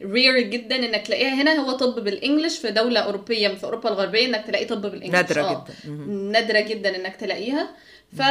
الرير 0.00 0.38
جدا 0.40 0.76
إنك 0.76 1.06
تلاقيها 1.06 1.34
هنا 1.42 1.54
هو 1.54 1.72
طب 1.72 2.04
بالإنجلش 2.04 2.58
في 2.58 2.70
دولة 2.70 3.00
أوروبية 3.00 3.48
في 3.48 3.64
أوروبا 3.64 3.88
الغربية 3.88 4.26
إنك 4.26 4.44
تلاقي 4.46 4.64
طب 4.64 4.82
بالإنجلش 4.82 5.12
نادرة 5.14 5.42
آه. 5.42 5.64
جدا 5.64 5.90
مهم. 5.92 6.32
نادرة 6.32 6.60
جدا 6.60 6.96
إنك 6.96 7.16
تلاقيها 7.16 7.70
ف... 8.18 8.22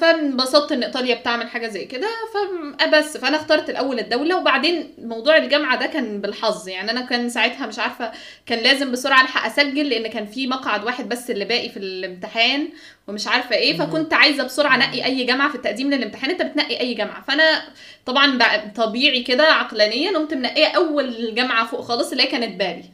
فانبسطت 0.00 0.72
إن 0.72 0.82
إيطاليا 0.82 1.14
بتعمل 1.14 1.48
حاجة 1.48 1.66
زي 1.68 1.84
كده 1.84 2.08
فبس 2.34 3.16
فأنا 3.16 3.36
اخترت 3.36 3.70
الأول 3.70 3.98
الدولة 3.98 4.36
وبعدين 4.36 4.94
موضوع 4.98 5.36
الجامعة 5.36 5.78
ده 5.80 5.86
كان 5.86 6.20
بالحظ. 6.20 6.68
يعني 6.68 6.90
أنا 6.90 7.00
كان 7.00 7.28
ساعتها 7.28 7.66
مش 7.66 7.78
عارفة 7.78 8.12
كان 8.46 8.58
لازم 8.58 8.92
بسرعة 8.92 9.22
ألحق 9.22 9.46
أسجل 9.46 9.88
لأن 9.88 10.06
كان 10.06 10.26
في 10.26 10.46
مقعد 10.46 10.84
واحد 10.84 11.08
بس 11.08 11.30
اللي 11.30 11.44
باقي 11.44 11.68
في 11.68 11.76
الامتحان 11.78 12.68
ومش 13.08 13.26
عارفة 13.28 13.56
إيه 13.56 13.76
فكنت 13.78 14.14
عايزة 14.14 14.44
بسرعة 14.44 14.74
أنقي 14.76 15.04
أي 15.04 15.24
جامعة 15.24 15.48
في 15.48 15.54
التقديم 15.54 15.90
للامتحان. 15.94 16.30
أنت 16.30 16.42
بتنقي 16.42 16.80
أي 16.80 16.94
جامعة. 16.94 17.22
فأنا 17.22 17.62
طبعا 18.06 18.38
بع- 18.38 18.72
طبيعي 18.76 19.22
كده 19.22 19.44
عقلانيا 19.52 20.10
قمت 20.18 20.34
منقية 20.34 20.66
أول 20.66 21.34
جامعة 21.34 21.66
فوق 21.66 21.80
خالص 21.80 22.10
اللي 22.10 22.22
هي 22.22 22.26
كانت 22.26 22.58
باري. 22.58 22.84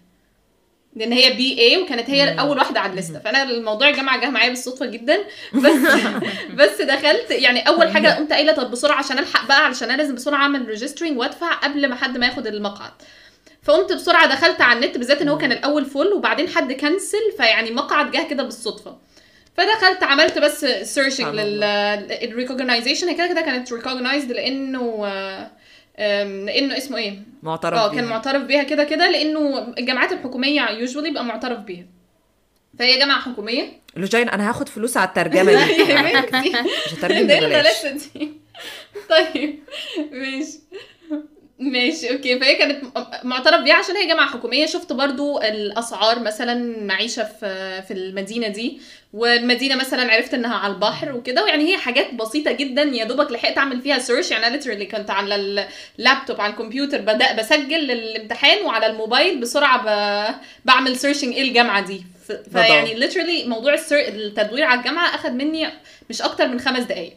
لأن 0.96 1.12
هي 1.12 1.32
B 1.32 1.60
A 1.60 1.78
وكانت 1.78 2.10
هي 2.10 2.40
أول 2.40 2.58
واحدة 2.58 2.80
على 2.80 2.90
الليستة. 2.90 3.18
فأنا 3.18 3.42
الموضوع 3.42 3.88
الجامعة 3.88 4.20
جه 4.20 4.30
معايا 4.30 4.48
بالصدفة 4.48 4.86
جدا. 4.86 5.18
بس 5.54 5.72
بس 6.58 6.80
دخلت 6.80 7.30
يعني 7.30 7.68
أول 7.68 7.90
حاجة 7.90 8.08
قمت 8.08 8.32
قايلة 8.32 8.52
طب 8.52 8.70
بسرعة 8.70 8.98
عشان 8.98 9.18
ألحق 9.18 9.46
بقى 9.48 9.64
علشان 9.64 9.90
أنا 9.90 10.02
لازم 10.02 10.14
بسرعة 10.14 10.38
أعمل 10.38 10.68
registering 10.68 11.18
وأدفع 11.18 11.52
قبل 11.54 11.88
ما 11.88 11.94
حد 11.96 12.18
ما 12.18 12.26
ياخد 12.26 12.46
المقعد. 12.46 12.92
فقمت 13.62 13.92
بسرعة 13.92 14.26
دخلت 14.26 14.60
على 14.60 14.78
النت 14.78 14.98
بالذات 14.98 15.22
إن 15.22 15.28
هو 15.28 15.38
كان 15.38 15.52
الأول 15.52 15.84
full 15.84 16.12
وبعدين 16.12 16.48
حد 16.48 16.72
cancel 16.72 17.32
فيعني 17.36 17.70
مقعد 17.70 18.10
جه 18.10 18.26
كده 18.30 18.42
بالصدفة. 18.42 18.96
فدخلت 19.56 20.02
عملت 20.02 20.38
بس 20.38 20.64
searching 20.64 21.34
لل 21.34 21.58
recognization 21.58 23.08
هي 23.08 23.14
كده 23.14 23.26
كده 23.26 23.40
كانت 23.40 23.72
recognized 23.72 24.32
لأنه 24.32 25.02
آه، 25.06 25.50
لأنه 25.98 26.76
اسمه 26.76 26.96
إيه؟ 26.96 27.22
معترف 27.42 27.78
آه. 27.78 27.94
كان 27.94 28.04
معترف 28.04 28.42
بيها 28.42 28.62
كده 28.62 28.84
كده 28.84 29.10
لأنه 29.10 29.74
الجامعات 29.78 30.12
الحكومية 30.12 30.68
usually 30.70 31.08
بيبقى 31.08 31.24
معترف 31.24 31.58
بيها. 31.58 31.86
فهي 32.78 32.98
جامعة 32.98 33.20
حكومية. 33.20 33.80
لوجين 33.96 34.28
أنا 34.28 34.48
هاخد 34.48 34.68
فلوس 34.68 34.96
على 34.96 35.08
الترجمة 35.08 35.52
دي. 35.52 35.82
مش 36.86 36.94
هترجم 36.94 37.26
ببلاش. 37.26 37.86
دي. 37.86 38.32
طيب 39.10 39.58
ماشي. 40.12 40.58
ماشي 41.60 42.12
okay. 42.12 42.40
فهي 42.40 42.54
كانت 42.54 42.84
معترف 43.24 43.60
بيها 43.60 43.74
عشان 43.74 43.96
هي 43.96 44.06
جامعة 44.06 44.26
حكومية. 44.30 44.66
شفت 44.66 44.92
برضو 44.92 45.40
الأسعار 45.40 46.18
مثلا 46.18 46.84
معيشة 46.84 47.24
في 47.24 47.82
في 47.82 47.94
المدينة 47.94 48.48
دي. 48.48 48.80
والمدينة 49.12 49.76
مثلا 49.76 50.12
عرفت 50.12 50.34
إنها 50.34 50.56
على 50.56 50.72
البحر 50.72 51.12
وكده 51.12 51.44
ويعني 51.44 51.72
هي 51.72 51.76
حاجات 51.76 52.14
بسيطة 52.14 52.52
جدا. 52.52 52.82
يا 52.82 53.04
دوبك 53.04 53.32
لحقت 53.32 53.58
أعمل 53.58 53.80
فيها 53.80 53.98
search 53.98 54.30
يعني 54.30 54.46
أنا 54.46 54.56
literally 54.56 54.86
كنت 54.86 55.10
على 55.10 55.64
اللابتوب 55.98 56.40
على 56.40 56.52
الكمبيوتر 56.52 57.00
بدا 57.00 57.32
بسجل 57.32 57.86
للامتحان 57.86 58.62
وعلى 58.64 58.86
الموبايل 58.86 59.40
بسرعة 59.40 59.82
ب... 59.82 60.34
بعمل 60.64 60.96
searching 60.96 61.34
إيه 61.34 61.42
الجامعة 61.42 61.86
دي. 61.86 62.02
فيعني 62.52 62.94
literally 62.94 63.44
موضوع. 63.44 63.76
التدوير 63.92 64.64
على 64.64 64.80
الجامعة 64.80 65.14
أخد 65.14 65.34
مني 65.34 65.68
مش 66.10 66.22
أكتر 66.22 66.48
من 66.48 66.60
خمس 66.60 66.84
دقائق 66.84 67.12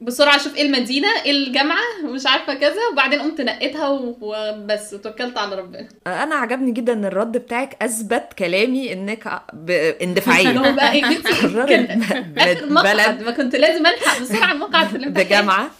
بسرعة 0.00 0.36
أشوف 0.36 0.56
إيه 0.56 0.62
المدينة 0.62 1.08
إيه 1.24 1.30
الجامعة 1.30 1.78
مش 2.04 2.26
عارفة 2.26 2.54
كذا 2.54 2.76
وبعدين 2.92 3.20
قمت 3.20 3.40
نقيتها 3.40 3.88
وبس 3.88 4.94
وتوكلت 4.94 5.38
على 5.38 5.56
ربنا. 5.56 5.88
أنا 6.06 6.34
عجبني 6.34 6.72
جدا 6.72 6.92
إن 6.92 7.04
الرد 7.04 7.32
بتاعك 7.32 7.76
أثبت 7.82 8.32
كلامي 8.38 8.92
إنك 8.92 9.42
ب- 9.52 9.70
اندفاعية. 10.02 10.48
إيه؟ 10.88 11.84
ب- 12.66 12.72
مقعد 12.72 13.22
ما 13.22 13.30
كنت 13.30 13.56
لازم 13.56 13.86
ألحق 13.86 14.20
بسرعة 14.20 14.52
المقعد 14.52 14.86
في 14.88 14.96
الامتحان 14.96 15.24
بجامعة. 15.26 15.70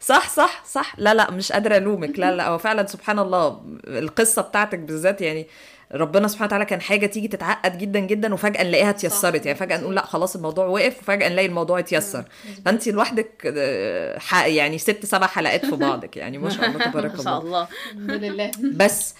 صح 0.00 0.28
صح 0.28 0.64
صح. 0.64 0.94
لا 0.98 1.14
لا 1.14 1.30
مش 1.30 1.52
قادرة 1.52 1.76
ألومك. 1.76 2.18
لا 2.18 2.36
لا 2.36 2.48
هو 2.48 2.58
فعلا 2.58 2.86
سبحان 2.86 3.18
الله 3.18 3.60
القصة 3.86 4.42
بتاعتك 4.42 4.78
بالذات 4.78 5.20
يعني 5.20 5.46
ربنا 5.92 6.28
سبحانه 6.28 6.46
وتعالى 6.46 6.64
كان 6.64 6.80
حاجة 6.80 7.06
تيجي 7.06 7.28
تتعقد 7.28 7.78
جدا 7.78 8.00
جدا 8.00 8.34
وفجأة 8.34 8.62
نلاقيها 8.64 8.90
اتيسرت. 8.90 9.46
يعني 9.46 9.58
فجأة 9.58 9.80
نقول 9.80 9.94
لا 9.94 10.06
خلاص 10.06 10.36
الموضوع 10.36 10.66
وقف 10.66 10.98
وفجأة 10.98 11.28
نلاقي 11.28 11.46
الموضوع 11.46 11.78
اتيسر. 11.78 12.24
فأنت 12.64 12.88
لوحدك 12.88 13.52
آه، 13.56 14.18
ح- 14.18 14.46
يعني 14.46 14.78
ست 14.78 15.06
سبع 15.06 15.26
حلقات 15.26 15.66
في 15.66 15.76
بعضك. 15.76 16.16
يعني 16.16 16.38
ما 16.38 16.50
شاء 16.50 16.66
الله 16.66 16.84
تبارك 16.90 17.16
ما 17.16 17.22
شاء 17.24 17.38
الله. 17.38 17.46
الله. 17.48 17.68
الحمد 17.92 18.24
لله. 18.24 18.50
بس 18.74 19.14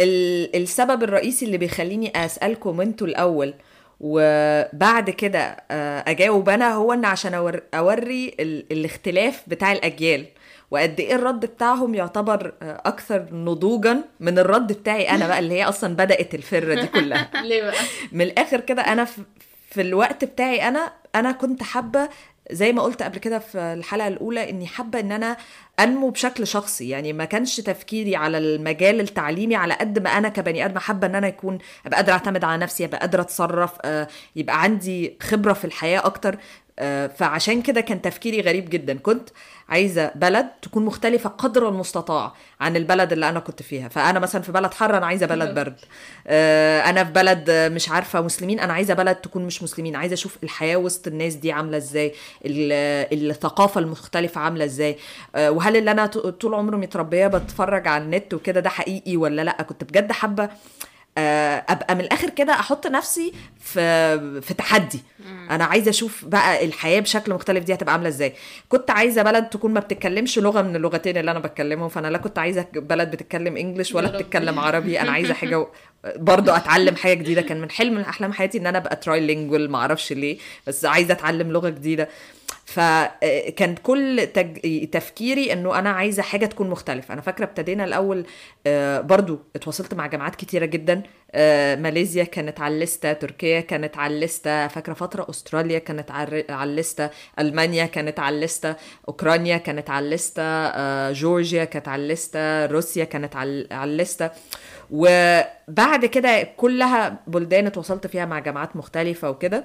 ال- 0.00 0.56
السبب 0.62 1.02
الرئيسي 1.02 1.46
اللي 1.46 1.58
بيخليني 1.58 2.12
أسألكم 2.24 2.80
أنتوا 2.80 3.06
الأول 3.06 3.54
وبعد 4.00 5.10
كده 5.10 5.56
آه، 5.70 6.04
أجاوب 6.10 6.48
أنا 6.48 6.74
هو 6.74 6.92
إن 6.92 7.04
عشان 7.04 7.32
أور- 7.32 7.60
أوري 7.74 8.34
ال- 8.40 8.64
الاختلاف 8.72 9.42
بتاع 9.46 9.72
الأجيال. 9.72 10.26
وقد 10.72 11.00
إيه 11.00 11.14
الرد 11.14 11.40
بتاعهم 11.40 11.94
يعتبر 11.94 12.54
آه، 12.62 12.82
أكثر 12.86 13.26
نضوجا 13.32 14.04
من 14.20 14.38
الرد 14.38 14.72
بتاعي 14.72 15.10
أنا 15.10 15.26
بقى 15.26 15.38
اللي 15.38 15.54
هي 15.54 15.64
أصلا 15.64 15.96
بدأت 15.96 16.34
الفره 16.34 16.74
دي 16.74 16.86
كلها. 16.86 17.30
ليه 17.48 17.62
بقى؟ 17.62 17.74
من 18.12 18.20
الآخر 18.22 18.60
كده 18.60 18.82
أنا 18.82 19.04
في, 19.04 19.22
في 19.70 19.80
الوقت 19.80 20.24
بتاعي 20.24 20.68
أنا 20.68 20.92
أنا 21.14 21.32
كنت 21.32 21.62
حابة 21.62 22.08
زي 22.50 22.72
ما 22.72 22.82
قلت 22.82 23.02
قبل 23.02 23.18
كده 23.18 23.38
في 23.38 23.58
الحلقة 23.58 24.08
الأولى 24.08 24.50
إني 24.50 24.66
حابة 24.66 25.00
إن 25.00 25.12
أنا 25.12 25.36
أنمو 25.80 26.10
بشكل 26.10 26.46
شخصي. 26.46 26.88
يعني 26.88 27.12
ما 27.12 27.24
كانش 27.24 27.60
تفكيري 27.60 28.16
على 28.16 28.38
المجال 28.38 29.00
التعليمي 29.00 29.56
على 29.56 29.74
قد 29.74 29.98
ما 29.98 30.10
أنا 30.10 30.28
كبني 30.28 30.64
آدم 30.64 30.78
حابة 30.78 31.06
إن 31.06 31.14
أنا 31.14 31.28
يكون 31.28 31.58
أبقى 31.86 31.96
قادرة 31.96 32.12
أعتمد 32.12 32.44
على 32.44 32.62
نفسي 32.62 32.84
أبقى 32.84 32.98
قادرة 33.00 33.22
أتصرف 33.22 33.70
آه، 33.84 34.08
يبقى 34.36 34.62
عندي 34.62 35.16
خبرة 35.22 35.52
في 35.52 35.64
الحياة 35.64 36.06
أكتر. 36.06 36.36
فعشان 37.16 37.62
كده 37.62 37.80
كان 37.80 38.02
تفكيري 38.02 38.40
غريب 38.40 38.70
جدا. 38.70 38.98
كنت 38.98 39.28
عايزة 39.68 40.10
بلد 40.14 40.46
تكون 40.62 40.84
مختلفة 40.84 41.30
قدر 41.30 41.68
المستطاع 41.68 42.32
عن 42.60 42.76
البلد 42.76 43.12
اللي 43.12 43.28
أنا 43.28 43.40
كنت 43.40 43.62
فيها. 43.62 43.88
فأنا 43.88 44.18
مثلا 44.18 44.42
في 44.42 44.52
بلد 44.52 44.74
حر 44.74 44.96
أنا 44.96 45.06
عايزة 45.06 45.26
بلد 45.26 45.54
برد. 45.54 45.76
آه، 46.26 46.80
أنا 46.90 47.04
في 47.04 47.10
بلد 47.12 47.50
آه، 47.50 47.68
مش 47.68 47.88
عارفة 47.88 48.20
مسلمين 48.20 48.60
أنا 48.60 48.72
عايزة 48.72 48.94
بلد 48.94 49.16
تكون 49.16 49.44
مش 49.44 49.62
مسلمين. 49.62 49.96
عايزة 49.96 50.14
أشوف 50.14 50.36
الحياة 50.42 50.76
وسط 50.76 51.06
الناس 51.06 51.34
دي 51.34 51.52
عاملة 51.52 51.76
إزاي 51.76 52.14
ال- 52.46 53.30
الثقافة 53.30 53.80
المختلفة 53.80 54.40
عاملة 54.40 54.64
إزاي. 54.64 54.96
آه، 55.34 55.50
وهل 55.50 55.76
اللي 55.76 55.90
أنا 55.90 56.06
طول 56.06 56.54
عمري 56.54 56.76
متربية 56.76 57.26
بتفرج 57.26 57.88
على 57.88 58.04
النت 58.04 58.34
وكده 58.34 58.60
ده 58.60 58.68
حقيقي 58.70 59.16
ولا 59.16 59.42
لأ؟ 59.42 59.62
كنت 59.62 59.84
بجد 59.84 60.12
حابة 60.12 60.44
آه، 60.44 60.50
أبقى 61.18 61.94
من 61.94 62.00
الآخر 62.00 62.30
كده 62.30 62.52
أحط 62.52 62.86
نفسي 62.86 63.32
في 63.60 64.40
في 64.40 64.54
تحدي. 64.54 65.00
أنا 65.50 65.64
عايزة 65.64 65.90
أشوف 65.90 66.24
بقى 66.24 66.64
الحياة 66.64 67.00
بشكل 67.00 67.34
مختلف 67.34 67.64
دي 67.64 67.74
هتبقى 67.74 67.92
عاملة 67.92 68.08
إزاي. 68.08 68.32
كنت 68.68 68.90
عايزة 68.90 69.22
بلد 69.22 69.44
تكون 69.48 69.72
ما 69.72 69.80
بتتكلمش 69.80 70.38
لغة 70.38 70.62
من 70.62 70.76
اللغتين 70.76 71.16
اللي 71.16 71.30
أنا 71.30 71.38
بتكلمهم 71.38 71.88
فأنا 71.88 72.08
لا 72.08 72.18
كنت 72.18 72.38
عايزة 72.38 72.66
بلد 72.74 73.10
بتتكلم 73.10 73.56
انجلش 73.56 73.94
ولا. 73.94 74.08
بتتكلم 74.18 74.58
عربي. 74.58 75.00
أنا 75.00 75.10
عايزة 75.12 75.34
حاجة 75.34 75.66
برضه 76.16 76.56
أتعلم 76.56 76.96
حاجة 76.96 77.14
جديدة. 77.14 77.42
كان 77.42 77.60
من 77.60 77.70
حلم 77.70 77.94
من 77.94 78.00
أحلام 78.00 78.32
حياتي 78.32 78.58
إن 78.58 78.66
أنا 78.66 78.78
أبقى 78.78 78.96
ترايلينجوال 78.96 79.70
ما 79.70 79.78
أعرفش 79.78 80.12
ليه 80.12 80.38
بس 80.66 80.84
عايزة 80.84 81.12
أتعلم 81.12 81.52
لغة 81.52 81.68
جديدة. 81.68 82.08
فكان 82.72 83.74
كل 83.82 84.26
تج... 84.34 84.84
تفكيري 84.90 85.52
إنه 85.52 85.78
أنا 85.78 85.90
عايزة 85.90 86.22
حاجة 86.22 86.46
تكون 86.46 86.70
مختلفة. 86.70 87.14
أنا 87.14 87.20
فاكرة 87.20 87.44
ابتدينا 87.44 87.84
الأول 87.84 88.26
آه، 88.66 89.00
برضو 89.00 89.38
اتواصلت 89.56 89.94
مع 89.94 90.06
جامعات 90.06 90.34
كتيرة 90.34 90.64
جدا 90.64 91.02
آه، 91.34 91.74
ماليزيا 91.76 92.24
كانت 92.24 92.60
على 92.60 92.74
الليستة 92.74 93.12
تركيا 93.12 93.60
كانت 93.60 93.98
على 93.98 94.14
الليستة 94.14 94.66
فاكرة 94.68 94.92
فترة 94.94 95.26
أستراليا 95.30 95.78
كانت 95.78 96.10
على 96.10 96.44
الليستة 96.70 97.10
ألمانيا 97.38 97.86
كانت 97.86 98.18
على 98.20 98.34
الليستة 98.34 98.76
أوكرانيا 99.08 99.56
كانت 99.56 99.90
على 99.90 100.04
الليستة 100.04 100.42
آه، 100.42 101.12
جورجيا 101.12 101.64
كانت 101.64 101.88
على 101.88 102.02
الليستة 102.02 102.66
روسيا 102.66 103.04
كانت 103.04 103.36
على 103.36 103.66
الليستة. 103.84 104.30
وبعد 104.90 106.04
كده 106.04 106.42
كلها 106.56 107.16
بلدان 107.26 107.66
اتواصلت 107.66 108.06
فيها 108.06 108.24
مع 108.24 108.38
جامعات 108.38 108.76
مختلفة 108.76 109.30
وكده. 109.30 109.64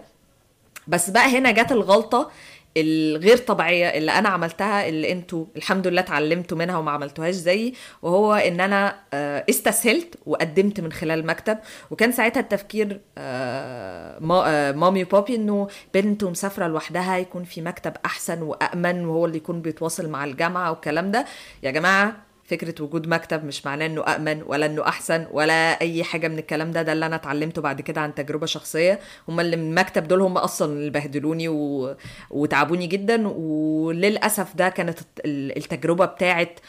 بس 0.88 1.10
بقى 1.10 1.38
هنا 1.38 1.52
جت 1.52 1.72
الغلطة 1.72 2.32
الغير 2.78 3.38
طبيعية 3.38 3.88
اللي 3.88 4.12
أنا 4.12 4.30
عملتها 4.30 4.88
اللي 4.90 5.12
أنتوا 5.12 5.46
الحمد 5.58 5.88
لله 5.88 6.02
اتعلمتوا 6.02 6.58
منها 6.58 6.78
وما 6.78 6.92
عملتوهاش 6.92 7.36
زيي 7.36 7.74
وهو 8.02 8.34
إن 8.34 8.60
أنا 8.60 8.96
آه، 9.14 9.46
استسهلت 9.50 10.16
وقدمت 10.26 10.80
من 10.80 10.92
خلال 10.92 11.26
مكتب. 11.26 11.58
وكان 11.92 12.12
ساعتها 12.12 12.40
التفكير 12.40 13.02
آه، 13.18 14.20
آه، 14.46 14.72
مامي 14.72 15.04
وبابي 15.04 15.36
إنه 15.36 15.68
بنت 15.94 16.24
ومسافرة 16.24 16.68
لوحدها 16.68 17.18
يكون 17.18 17.44
في 17.44 17.62
مكتب 17.62 17.94
أحسن 18.06 18.42
وامن 18.42 19.06
وهو 19.06 19.26
اللي 19.26 19.38
يكون 19.38 19.62
بيتواصل 19.62 20.10
مع 20.10 20.26
الجامعة 20.26 20.72
والكلام 20.72 21.12
ده. 21.12 21.26
يا 21.64 21.72
جماعة 21.72 22.27
فكرة 22.48 22.84
وجود 22.84 23.08
مكتب 23.08 23.46
مش 23.46 23.66
معناه 23.66 23.86
إنه 23.86 24.02
أأمن 24.04 24.44
ولا 24.46 24.66
إنه 24.66 24.88
أحسن 24.88 25.28
ولا 25.32 25.82
أي 25.82 26.04
حاجة 26.04 26.28
من 26.28 26.40
الكلام 26.40 26.72
ده. 26.72 26.82
ده 26.82 26.94
اللي 26.94 27.06
أنا 27.06 27.16
اتعلمته 27.16 27.62
بعد 27.62 27.82
كده 27.82 28.02
عن 28.02 28.16
تجربة 28.16 28.46
شخصية. 28.46 29.00
هم 29.30 29.40
اللي 29.40 29.56
من 29.58 29.70
المكتب 29.70 30.08
دول 30.08 30.22
هم 30.22 30.38
أصلا 30.38 30.74
اللي 30.74 30.90
بهدلوني 30.90 31.48
و... 31.50 31.96
وتعبوني 32.30 32.88
جدا. 32.88 33.28
وللأسف 33.28 34.56
ده 34.56 34.70
كانت 34.70 35.00
ال- 35.26 35.58
التجربة 35.58 36.06
بتاعت 36.06 36.60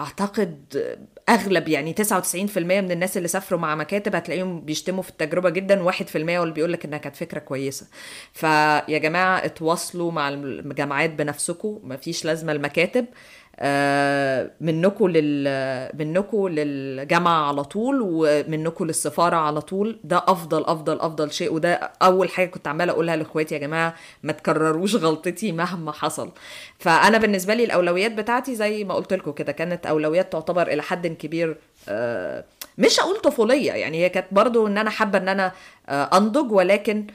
أعتقد 0.00 0.84
أغلب 1.28 1.68
يعني 1.68 1.94
99% 1.94 2.58
من 2.58 2.90
الناس 2.92 3.16
اللي 3.16 3.28
سافروا 3.28 3.60
مع 3.60 3.74
مكاتب 3.74 4.14
هتلاقيهم 4.14 4.60
بيشتموا 4.60 5.02
في 5.02 5.10
التجربة 5.10 5.50
جدا. 5.50 5.90
و1% 5.90 6.16
هو 6.16 6.42
اللي 6.42 6.54
بيقول 6.54 6.72
لك 6.72 6.84
إنها 6.84 6.98
كانت 6.98 7.16
فكرة 7.16 7.38
كويسة. 7.38 7.86
فيا 8.32 8.98
جماعة 8.98 9.44
اتواصلوا 9.44 10.12
مع 10.12 10.28
الجامعات 10.28 11.10
بنفسكم. 11.10 11.80
مفيش 11.84 12.24
لازمة 12.24 12.52
المكاتب 12.52 13.06
منكم 14.60 15.08
لل 15.08 15.48
منكم 15.98 16.48
للجامعة 16.48 17.48
على 17.48 17.64
طول 17.64 17.98
ومنكم 18.02 18.84
للسفارة 18.86 19.36
على 19.36 19.60
طول. 19.60 19.98
ده 20.04 20.24
أفضل 20.28 20.64
أفضل 20.64 21.00
أفضل 21.00 21.32
شيء 21.32 21.52
وده 21.52 21.72
أول 22.02 22.28
حاجة 22.30 22.46
كنت 22.48 22.68
عمالة 22.68 22.92
أقولها 22.92 23.16
لإخواتي 23.16 23.54
يا 23.54 23.60
جماعة 23.60 23.94
ما 24.22 24.32
تكرروش 24.32 24.94
غلطتي 24.96 25.52
مهما 25.52 25.92
حصل. 25.92 26.30
فأنا 26.78 27.18
بالنسبة 27.18 27.54
لي 27.54 27.64
الأولويات 27.64 28.12
بتاعتي 28.12 28.54
زي 28.54 28.84
ما 28.84 28.94
قلت 28.94 29.12
لكم 29.12 29.32
كده 29.32 29.52
كانت 29.52 29.86
أولويات 29.86 30.32
تعتبر 30.32 30.66
إلى 30.68 30.82
حد 30.82 31.06
كبير 31.06 31.56
آه، 31.88 32.44
مش 32.78 33.00
هقول 33.00 33.16
طفولية 33.20 33.72
يعني 33.72 34.04
هي 34.04 34.08
كانت 34.08 34.26
برضو 34.32 34.66
إن 34.66 34.78
أنا 34.78 34.90
حابة 34.90 35.18
إن 35.18 35.28
أنا 35.28 35.52
آه، 35.88 36.16
أنضج 36.16 36.52
ولكن 36.52 37.06
آه، 37.06 37.12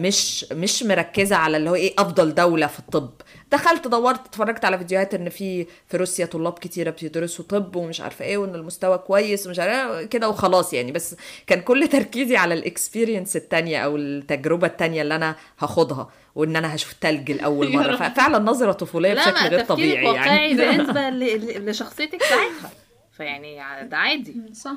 مش 0.00 0.46
مش 0.52 0.82
مركزة 0.82 1.36
على 1.36 1.56
اللي 1.56 1.70
هو 1.70 1.74
إيه 1.74 1.94
أفضل 1.98 2.34
دولة 2.34 2.66
في 2.66 2.78
الطب. 2.78 3.10
دخلت 3.52 3.88
دورت 3.88 4.26
اتفرجت 4.26 4.64
على 4.64 4.78
فيديوهات 4.78 5.14
إن 5.14 5.28
في 5.28 5.66
في 5.88 5.96
روسيا 5.96 6.26
طلاب 6.26 6.52
كتيرة 6.58 6.94
بيدرسوا 7.02 7.44
طب 7.48 7.76
ومش 7.76 8.00
عارفة 8.00 8.24
إيه 8.24 8.38
وإن 8.38 8.54
المستوى 8.54 8.98
كويس 8.98 9.46
ومش 9.46 9.58
عارفة 9.58 9.98
إيه 9.98 10.06
كده 10.06 10.28
وخلاص 10.28 10.72
يعني. 10.74 10.92
بس 10.92 11.16
كان 11.46 11.60
كل 11.60 11.88
تركيزي 11.92 12.36
على 12.36 12.54
ال 12.54 12.62
experience 12.62 13.36
التانية 13.36 13.78
أو 13.78 13.96
التجربة 13.96 14.66
التانية 14.66 15.02
اللي 15.02 15.16
أنا 15.16 15.36
هاخدها 15.58 16.08
وإن 16.34 16.56
أنا 16.56 16.74
هشوف 16.74 16.92
تلج 16.92 17.30
لأول 17.32 17.72
مرة. 17.76 17.96
ففعلا 17.96 18.38
نظرة 18.38 18.72
طفولية 18.72 19.12
لا 19.14 19.30
بشكل 19.30 19.48
غير 19.48 19.64
طبيعي 19.64 20.06
واقعي 20.06 20.26
يعني 20.36 20.54
بالنسبة 20.54 21.10
ل- 21.10 21.18
ل- 21.46 21.70
لشخصيتك 21.70 22.22
ساعتها. 22.22 22.70
فيعني 23.16 23.56
ده 23.88 23.96
عادي. 23.96 24.34
صح. 24.52 24.74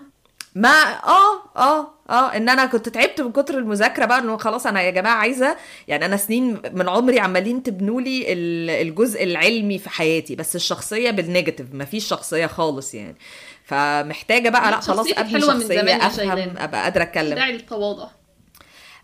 ما 0.57 0.69
آه 1.03 1.41
آه 1.57 1.87
آه 2.09 2.37
إن 2.37 2.49
أنا 2.49 2.65
كنت 2.65 2.89
تعبت 2.89 3.21
من 3.21 3.31
كتر 3.31 3.57
المذاكرة 3.57 4.05
بقى 4.05 4.19
إنه 4.19 4.37
خلاص 4.37 4.65
أنا 4.67 4.81
يا 4.81 4.91
جماعة 4.91 5.15
عايزة 5.15 5.57
يعني 5.87 6.05
أنا 6.05 6.17
سنين 6.17 6.61
من 6.73 6.89
عمري 6.89 7.19
عمالين 7.19 7.63
تبنوا 7.63 8.01
لي 8.01 8.33
ال- 8.33 8.69
الجزء 8.87 9.23
العلمي 9.23 9.77
في 9.79 9.89
حياتي 9.89 10.35
بس 10.35 10.55
الشخصية 10.55 11.11
بال 11.11 11.22
negative 11.22 11.67
مفيش 11.73 12.07
شخصية 12.07 12.45
خالص 12.47 12.93
يعني. 12.93 13.15
فمحتاجة 13.63 14.49
بقى 14.49 14.71
لأ 14.71 14.79
خلاص 14.79 15.07
أبني 15.17 15.41
شخصية 15.41 15.81
أفهم. 16.07 16.57
أبقى 16.57 16.83
قادرة 16.83 17.03
أتكلم. 17.03 17.35
داعي 17.35 17.51
للتواضع. 17.51 18.07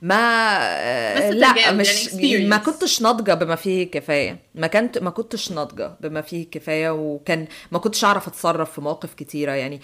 ما 0.03 0.15
آه، 0.15 1.29
لا 1.29 1.71
مش 1.71 2.13
يعني 2.13 2.45
ما. 2.45 2.57
كنتش 2.57 3.01
ناضجة 3.01 3.33
بما 3.33 3.55
فيه 3.55 3.91
كفاية. 3.91 4.39
ما 4.55 4.67
كنت 4.67 4.97
ما 4.97 5.09
كنتش 5.09 5.51
ناضجة 5.51 5.97
بما 6.01 6.21
فيه 6.21 6.49
كفاية 6.51 6.89
وكان 6.89 7.47
ما 7.71 7.79
كنتش 7.79 8.05
أعرف 8.05 8.27
أتصرف 8.27 8.71
في 8.71 8.81
مواقف 8.81 9.13
كتيرة. 9.13 9.51
يعني 9.51 9.81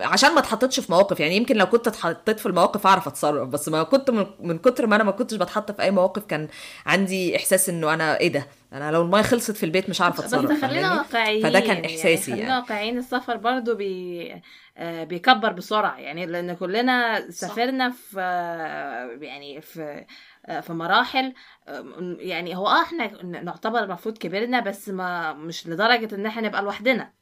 عشان 0.00 0.32
ما 0.32 0.38
اتحطيتش 0.38 0.80
في 0.80 0.92
مواقف 0.92 1.20
يعني 1.20 1.36
يمكن 1.36 1.56
لو 1.56 1.66
كنت 1.66 1.88
اتحطيت 1.88 2.40
في 2.40 2.46
المواقف 2.46 2.86
أعرف 2.86 3.08
أتصرف 3.08 3.48
بس 3.48 3.68
ما 3.68 3.82
كنت 3.82 4.10
من, 4.10 4.26
من 4.40 4.58
كتر 4.58 4.86
ما 4.86 4.96
أنا 4.96 5.04
ما 5.04 5.10
كنتش 5.10 5.36
بتحط 5.36 5.72
في 5.72 5.82
أي 5.82 5.90
مواقف 5.90 6.24
كان 6.24 6.48
عندي 6.86 7.36
إحساس 7.36 7.68
إنه 7.68 7.94
أنا 7.94 8.20
إيه 8.20 8.28
ده؟ 8.28 8.46
أنا 8.72 8.90
لو 8.90 9.02
الميه 9.02 9.22
خلصت 9.22 9.56
في 9.56 9.66
البيت 9.66 9.90
مش 9.90 10.00
عارفة 10.00 10.24
أتصرف 10.24 10.50
بس 10.50 10.60
خلينا؟ 10.60 10.94
واقعيين 10.94 11.42
فده 11.42 11.60
كان 11.60 11.84
إحساسي 11.84 12.08
يعني 12.10 12.22
خلينا 12.22 12.48
يعني. 12.48 12.60
واقعيين 12.60 12.98
السفر 12.98 13.36
برضو 13.36 13.74
بي 13.74 14.42
آه، 14.76 15.04
بيكبر 15.04 15.52
بسرعة 15.52 15.98
يعني 15.98 16.26
لأن 16.26 16.54
كلنا 16.54 17.30
سافرنا 17.30 17.90
في 17.90 18.20
آه، 18.20 19.24
يعني 19.24 19.60
في 19.60 20.04
آه، 20.46 20.60
في 20.60 20.72
مراحل 20.72 21.32
آه، 21.68 22.16
يعني 22.18 22.56
هو 22.56 22.66
آه 22.66 22.82
إحنا 22.82 23.22
نعتبر 23.22 23.84
المفروض 23.84 24.18
كبرنا 24.18 24.60
بس 24.60 24.88
ما 24.88 25.32
مش 25.32 25.66
لدرجة 25.66 26.14
إن 26.14 26.26
إحنا 26.26 26.48
نبقى 26.48 26.62
لوحدنا 26.62 27.12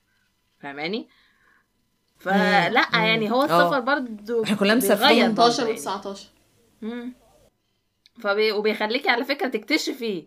فاهماني 0.60 1.08
فلا. 2.18 2.86
يعني 2.92 3.30
هو 3.30 3.42
آه. 3.42 3.44
السفر 3.44 3.80
برضو 3.80 4.44
إحنا 4.44 4.56
كلنا 4.56 4.74
بيغير 4.74 4.94
مسافرين 4.94 5.34
برضو 5.34 5.50
18 5.50 5.66
يعني. 5.66 6.02
و19 6.02 6.18
مم. 6.82 7.12
فبي... 8.20 8.52
وبيخليكي 8.52 9.08
على 9.08 9.24
فكرة 9.24 9.48
تكتشفي 9.48 10.26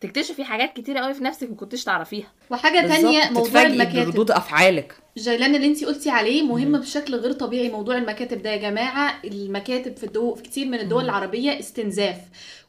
تكتشفي 0.00 0.44
حاجات 0.44 0.72
كتيرة 0.72 1.00
قوي 1.00 1.14
في 1.14 1.24
نفسك 1.24 1.50
ما 1.50 1.56
كنتش 1.56 1.84
تعرفيها. 1.84 2.32
وحاجة 2.50 2.86
تانية 2.86 3.30
موضوع 3.30 3.62
المكاتب. 3.62 4.04
بردود 4.04 4.30
أفعالك. 4.30 4.94
جيلان 5.18 5.54
اللي 5.54 5.66
انت 5.66 5.84
قلتي 5.84 6.10
عليه 6.10 6.42
مهم 6.42 6.78
بشكل 6.78 7.14
غير 7.14 7.32
طبيعي 7.32 7.68
موضوع 7.68 7.96
المكاتب 7.96 8.42
ده. 8.42 8.50
يا 8.50 8.56
جماعة 8.56 9.14
المكاتب 9.24 9.96
في 9.96 10.04
الدول 10.04 10.36
في 10.36 10.42
كتير 10.42 10.66
من 10.66 10.80
الدول 10.80 11.04
العربية 11.04 11.58
استنزاف. 11.60 12.16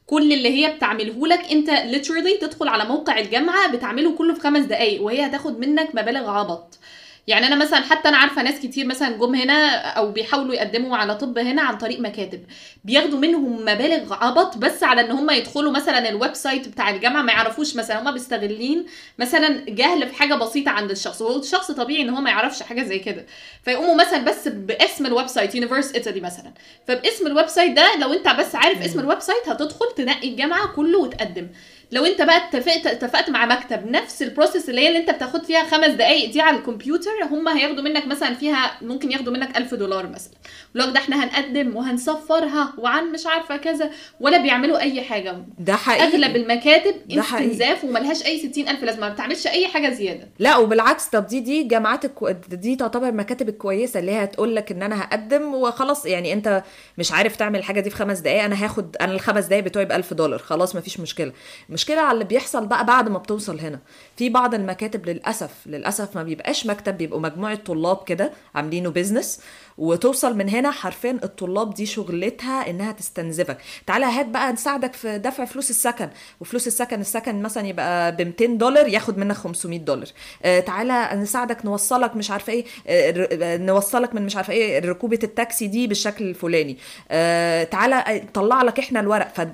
كل 0.06 0.34
اللي 0.34 0.50
هي 0.50 0.74
بتعمله 0.76 1.28
لك 1.28 1.52
انت 1.52 1.70
literally 1.70 2.42
تدخل 2.42 2.68
على 2.68 2.86
موقع 2.86 3.20
الجامعة 3.20 3.72
بتعمله 3.72 4.16
كله 4.16 4.34
في 4.34 4.40
خمس 4.40 4.66
دقايق 4.66 5.02
وهي 5.02 5.26
هتاخد 5.26 5.60
منك 5.60 5.90
مبالغ 5.96 6.30
عبط. 6.30 6.80
يعني 7.28 7.48
أنا 7.48 7.56
مثلا 7.56 7.80
حتى 7.80 8.10
أنا 8.10 8.18
عارفة 8.18 8.42
ناس 8.42 8.60
كتير 8.60 8.86
مثلا 8.86 9.10
جم 9.18 9.36
هنا 9.36 9.76
أو 9.78 10.12
بيحاولوا 10.12 10.54
يقدموا 10.56 10.98
على 10.98 11.16
طب 11.16 11.38
هنا 11.38 11.62
عن 11.62 11.78
طريق 11.78 12.00
مكاتب. 12.00 12.44
بياخدوا 12.86 13.20
منهم 13.20 13.62
مبالغ 13.62 14.14
عبط 14.14 14.58
بس 14.58 14.84
على 14.84 15.02
إن 15.02 15.12
هم 15.12 15.30
يدخلوا 15.30 15.72
مثلا 15.72 16.10
ال 16.10 16.34
website 16.34 16.68
بتاع 16.68 16.90
الجامعة 16.90 17.22
ما 17.22 17.32
يعرفوش 17.32 17.76
مثلا 17.76 18.02
هم 18.02 18.12
بيستغلين 18.12 18.86
مثلا 19.20 19.66
جهل 19.70 20.08
في 20.08 20.16
حاجة 20.16 20.34
بسيطة 20.36 20.72
عند 20.72 20.92
الشخص 20.92 21.22
هو 21.22 21.40
الشخص 21.40 21.72
طبيعي 21.72 22.02
إن 22.02 22.10
هو 22.10 22.22
ما 22.22 22.30
يعرفش 22.30 22.64
حاجة 22.64 22.84
زي 22.84 23.00
كده. 23.00 23.26
فيقوموا 23.64 23.96
مثلا 23.96 24.18
بس 24.24 24.48
باسم 24.48 25.06
ال 25.06 25.28
website 25.28 25.56
Universitaly 25.56 26.22
مثلا. 26.22 26.54
فباسم 26.88 27.28
ال 27.28 27.48
website 27.48 27.72
ده 27.76 27.96
لو 27.98 28.14
أنت 28.14 28.28
بس 28.30 28.56
عارف 28.56 28.82
اسم 28.82 29.00
ال 29.00 29.20
website 29.20 29.50
هتدخل 29.50 29.86
تنقي 29.98 30.30
الجامعة 30.30 30.68
كله 30.68 30.98
وتقدم. 31.00 31.48
لو 31.92 32.06
انت 32.06 32.22
بقى 32.22 32.38
اتفقت 32.38 32.88
اتفقت 32.88 33.30
مع 33.30 33.46
مكتب 33.46 33.92
نفس 33.92 34.22
ال 34.22 34.28
process 34.28 34.70
اللي 34.70 34.82
هي 34.82 34.88
اللي 34.88 35.00
انت 35.00 35.10
بتاخد 35.12 35.44
فيها 35.46 35.64
خمس 35.64 35.88
دقائق 35.88 36.32
دي 36.32 36.42
على 36.42 36.58
الكمبيوتر 36.58 37.12
هم 37.32 37.48
هياخدوا 37.48 37.84
منك 37.84 38.08
مثلا 38.08 38.34
فيها 38.34 38.72
ممكن 38.82 39.12
ياخدوا 39.12 39.34
منك 39.34 39.58
ألف 39.58 39.74
دولار 39.74 40.08
مثلا. 40.10 40.34
ولو 40.76 40.86
ده 40.86 41.00
إحنا 41.00 41.24
هنقدم 41.24 41.76
وهنصفرها 41.76 42.74
وعن 42.78 43.12
مش 43.12 43.26
عارفة 43.28 43.58
كذا 43.58 43.90
ولا 44.20 44.38
بيعملوا 44.38 44.80
أي 44.80 45.02
حاجة. 45.02 45.38
ده 45.60 45.76
حقيقي. 45.76 46.04
أغلب 46.08 46.36
المكاتب. 46.36 46.96
استنزاف 47.12 47.84
وملهاش 47.84 48.26
أي 48.26 48.40
ستين 48.40 48.70
ألف 48.70 48.84
لازمة 48.84 49.08
ما 49.08 49.14
بتعملش 49.14 49.48
أي 49.48 49.68
حاجة 49.68 49.90
زيادة. 49.90 50.28
لا 50.40 50.58
وبالعكس 50.58 51.06
طب 51.06 51.28
دي 51.28 51.40
دي 51.40 51.64
جامعات 51.64 52.06
الكو... 52.06 52.30
دي 52.50 52.76
تعتبر 52.76 53.08
المكاتب 53.10 53.50
الكويسة 53.50 54.00
اللي 54.00 54.12
هي 54.12 54.24
هتقول 54.24 54.56
لك 54.56 54.72
إن 54.72 54.84
أنا 54.84 55.02
هقدم 55.02 55.54
وخلاص. 55.54 56.06
يعني 56.06 56.34
أنت 56.34 56.64
مش 56.98 57.12
عارف 57.12 57.36
تعمل 57.36 57.60
الحاجة 57.60 57.80
دي 57.80 57.90
في 57.90 57.96
خمس 57.96 58.20
دقائق 58.20 58.44
أنا 58.44 58.66
هاخد 58.66 58.96
أنا 59.02 59.12
الخمس 59.14 59.46
دقائق 59.46 59.64
بتوعي 59.64 59.86
ب 59.86 59.92
1000 59.92 60.14
دولار. 60.14 60.40
خلاص 60.40 60.76
مفيش 60.76 61.00
مشكلة. 61.00 61.32
المشكلة 61.78 62.02
على 62.02 62.14
اللي 62.14 62.24
بيحصل 62.26 62.68
بقى 62.68 62.86
بعد 62.86 63.10
ما 63.10 63.18
بتوصل 63.18 63.60
هنا. 63.60 63.80
في 64.16 64.30
بعض 64.30 64.54
المكاتب 64.54 65.06
للأسف 65.06 65.52
للأسف 65.66 66.16
ما 66.16 66.24
بيبقاش 66.24 66.66
مكتب 66.66 66.98
بيبقوا 66.98 67.20
مجموعة 67.22 67.56
طلاب 67.56 68.04
كده 68.04 68.32
عاملينه 68.56 68.90
business 68.90 69.40
وتوصل 69.78 70.38
من 70.38 70.50
هنا 70.50 70.72
حرفيا 70.72 71.20
الطلاب 71.24 71.74
دي 71.74 71.86
شغلتها 71.86 72.70
إنها 72.70 72.92
تستنزفك. 72.92 73.58
تعالى 73.88 74.06
هات 74.06 74.26
بقى 74.26 74.54
نساعدك 74.54 74.94
في 74.94 75.18
دفع 75.18 75.46
فلوس 75.46 75.70
السكن. 75.70 76.10
وفلوس 76.42 76.68
السكن 76.68 77.02
السكن 77.02 77.42
مثلا 77.42 77.68
يبقى 77.68 78.16
ب 78.16 78.22
200 78.22 78.46
دولار 78.46 78.88
ياخد 78.88 79.18
منك 79.18 79.36
500 79.36 79.80
دولار. 79.80 80.08
آه 80.46 80.60
تعالى 80.60 81.10
نساعدك 81.22 81.66
نوصلك 81.66 82.16
مش 82.16 82.32
عارفة 82.32 82.54
إيه 82.54 82.66
آه 82.88 83.28
آه، 83.42 83.58
نوصلك 83.58 84.16
من 84.16 84.26
مش 84.26 84.36
عارفة 84.36 84.54
إيه 84.54 84.80
ركوبة 84.80 85.20
التاكسي 85.24 85.68
دي 85.68 85.88
بالشكل 85.88 86.26
الفلاني. 86.30 86.78
آه 87.12 87.64
تعالى 87.64 88.22
طلع 88.34 88.62
لك 88.62 88.80
إحنا 88.80 89.00
الورق. 89.00 89.34
ف... 89.36 89.48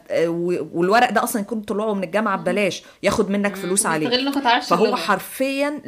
والورق 0.73 1.09
ده 1.11 1.23
أصلا 1.23 1.41
يكون 1.41 1.61
طلعه 1.61 1.93
من 1.93 2.03
الجامعة 2.03 2.37
ببلاش 2.37 2.83
ياخد 3.03 3.29
منك 3.29 3.55
فلوس 3.55 3.85
عليه. 3.85 4.07
فهو. 4.69 4.85
حرفيا 4.95 5.81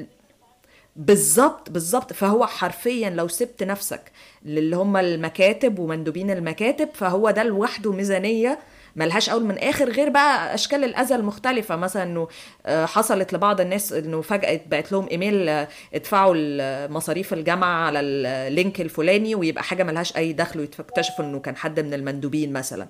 بالظبط 0.96 1.70
بالظبط. 1.70 2.14
فهو 2.14 2.46
حرفيا 2.46 3.10
لو 3.10 3.28
سبت 3.28 3.64
نفسك 3.64 4.02
للي 4.46 4.76
هم 4.76 4.98
المكاتب 4.98 5.80
ومندوبين 5.80 6.32
المكاتب 6.32 6.90
فهو 6.94 7.30
ده 7.32 7.44
لوحده 7.44 7.92
ميزانية 7.92 8.60
ملهاش 8.96 9.30
أول 9.30 9.46
من 9.46 9.58
آخر 9.58 9.90
غير 9.90 10.10
بقى 10.10 10.54
أشكال 10.54 10.84
الأذى 10.84 11.16
المختلفة. 11.16 11.76
مثلا 11.76 12.04
إنه 12.04 12.28
آه، 12.66 12.86
حصلت 12.86 13.34
لبعض 13.34 13.62
الناس 13.62 13.94
إنه 13.94 14.22
فجأة 14.22 14.62
بقت 14.68 14.92
لهم 14.92 15.08
إيميل 15.12 15.50
آه، 15.50 15.68
ادفعوا 15.94 16.88
مصاريف 16.88 17.34
الجامعة 17.34 17.86
على 17.86 18.00
اللينك 18.00 18.82
الفلاني 18.82 19.36
ويبقى 19.36 19.64
حاجة 19.64 19.84
ملهاش 19.84 20.18
أي 20.18 20.34
دخل 20.34 20.60
ويكتشفوا 20.60 21.26
إنه 21.26 21.40
كان 21.40 21.56
حد 21.56 21.80
من 21.80 21.94
المندوبين 21.94 22.54
مثلا. 22.54 22.88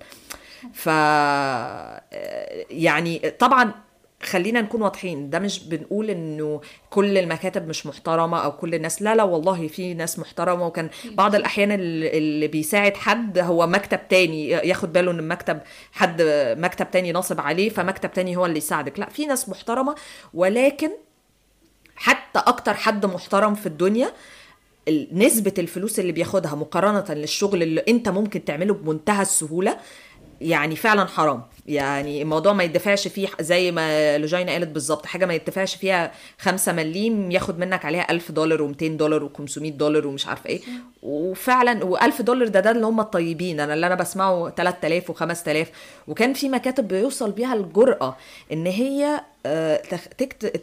ف 0.73 0.89
آه، 0.89 2.01
يعني 2.69 3.19
طبعا 3.39 3.71
خلينا 4.25 4.61
نكون 4.61 4.81
واضحين 4.81 5.29
ده 5.29 5.39
مش 5.39 5.63
بنقول 5.63 6.09
إنه 6.09 6.61
كل 6.89 7.17
المكاتب 7.17 7.67
مش 7.67 7.85
محترمة 7.85 8.37
أو 8.39 8.51
كل 8.51 8.75
الناس 8.75 9.01
لا 9.01 9.15
لا 9.15 9.23
والله 9.23 9.67
في 9.67 9.93
ناس 9.93 10.19
محترمة 10.19 10.67
وكان 10.67 10.89
بعض 11.11 11.35
الأحيان 11.35 11.71
ال- 11.71 12.03
اللي 12.17 12.47
بيساعد 12.47 12.97
حد 12.97 13.39
هو 13.39 13.67
مكتب 13.67 14.07
تاني 14.07 14.49
ياخد 14.49 14.93
باله 14.93 15.11
إن 15.11 15.19
المكتب 15.19 15.59
حد 15.91 16.21
مكتب 16.57 16.91
تاني 16.91 17.11
ناصب 17.11 17.41
عليه 17.41 17.69
فمكتب 17.69 18.13
تاني 18.13 18.37
هو 18.37 18.45
اللي 18.45 18.57
يساعدك. 18.57 18.99
لا 18.99 19.09
في 19.09 19.25
ناس 19.25 19.49
محترمة 19.49 19.95
ولكن 20.33 20.89
حتى 21.95 22.39
أكتر 22.39 22.73
حد 22.73 23.05
محترم 23.05 23.55
في 23.55 23.65
الدنيا 23.65 24.11
ال- 24.87 25.07
نسبة 25.11 25.53
الفلوس 25.57 25.99
اللي 25.99 26.11
بياخدها 26.11 26.55
مقارنة 26.55 27.05
للشغل 27.15 27.63
اللي 27.63 27.83
أنت 27.87 28.09
ممكن 28.09 28.45
تعمله 28.45 28.73
بمنتهى 28.73 29.21
السهولة 29.21 29.77
يعني 30.41 30.75
فعلا 30.75 31.05
حرام. 31.05 31.43
يعني 31.65 32.21
الموضوع 32.21 32.53
ما 32.53 32.63
يدفعش 32.63 33.07
فيه 33.07 33.27
زي 33.39 33.71
ما 33.71 34.17
لوجينا 34.17 34.51
قالت 34.51 34.67
بالظبط 34.69 35.05
حاجة 35.05 35.25
ما 35.25 35.33
يدفعش 35.33 35.75
فيها 35.75 36.11
خمسة 36.39 36.73
مليم 36.73 37.31
ياخد 37.31 37.59
منك 37.59 37.85
عليها 37.85 38.11
ألف 38.11 38.31
دولار 38.31 38.73
و200 38.73 38.83
دولار 38.83 39.29
و500 39.29 39.57
دولار 39.57 40.07
ومش 40.07 40.27
عارفة 40.27 40.49
إيه. 40.49 40.61
وفعلا 41.03 41.79
و1000 41.97 42.21
دولار 42.21 42.47
ده 42.47 42.59
ده 42.59 42.71
اللي 42.71 42.85
هم 42.85 42.99
الطيبين 42.99 43.59
أنا 43.59 43.73
اللي 43.73 43.87
أنا 43.87 43.95
بسمعه 43.95 44.49
3000 44.49 45.11
و5000 45.11 45.67
وكان 46.07 46.33
في 46.33 46.49
مكاتب 46.49 46.87
بيوصل 46.87 47.31
بيها 47.31 47.53
الجرأة 47.53 48.17
إن 48.51 48.65
هي 48.65 49.21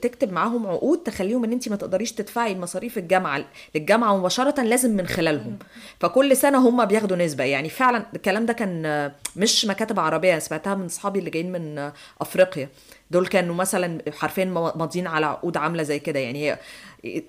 تكتب 0.02 0.32
معاهم 0.32 0.66
عقود 0.66 0.98
تخليهم 0.98 1.44
إن 1.44 1.52
انت 1.52 1.68
ما 1.68 1.76
تقدريش 1.76 2.12
تدفعي 2.12 2.54
مصاريف 2.54 2.98
الجامعة 2.98 3.44
للجامعة 3.74 4.16
مباشره 4.16 4.62
لازم 4.62 4.96
من 4.96 5.06
خلالهم. 5.06 5.58
فكل 6.00 6.36
سنة 6.36 6.68
هم 6.68 6.84
بياخدوا 6.84 7.16
نسبة. 7.16 7.44
يعني 7.44 7.68
فعلا 7.68 8.06
الكلام 8.16 8.46
ده 8.46 8.52
كان 8.52 8.86
آه، 8.86 9.12
مش 9.36 9.64
مكاتب 9.66 10.00
عربية 10.00 10.38
سمعتها 10.38 10.74
من 10.74 10.84
اصحابي 10.84 11.18
اللي 11.18 11.30
جايين 11.30 11.52
من 11.52 11.78
آه، 11.78 11.92
أفريقيا. 12.20 12.68
دول 13.10 13.26
كانوا 13.26 13.54
مثلا 13.54 14.02
حرفيا 14.18 14.44
ماضيين 14.44 15.06
على 15.06 15.26
عقود 15.26 15.56
عاملة 15.56 15.82
زي 15.82 15.98
كده. 15.98 16.20
يعني 16.20 16.50
هي 16.50 16.58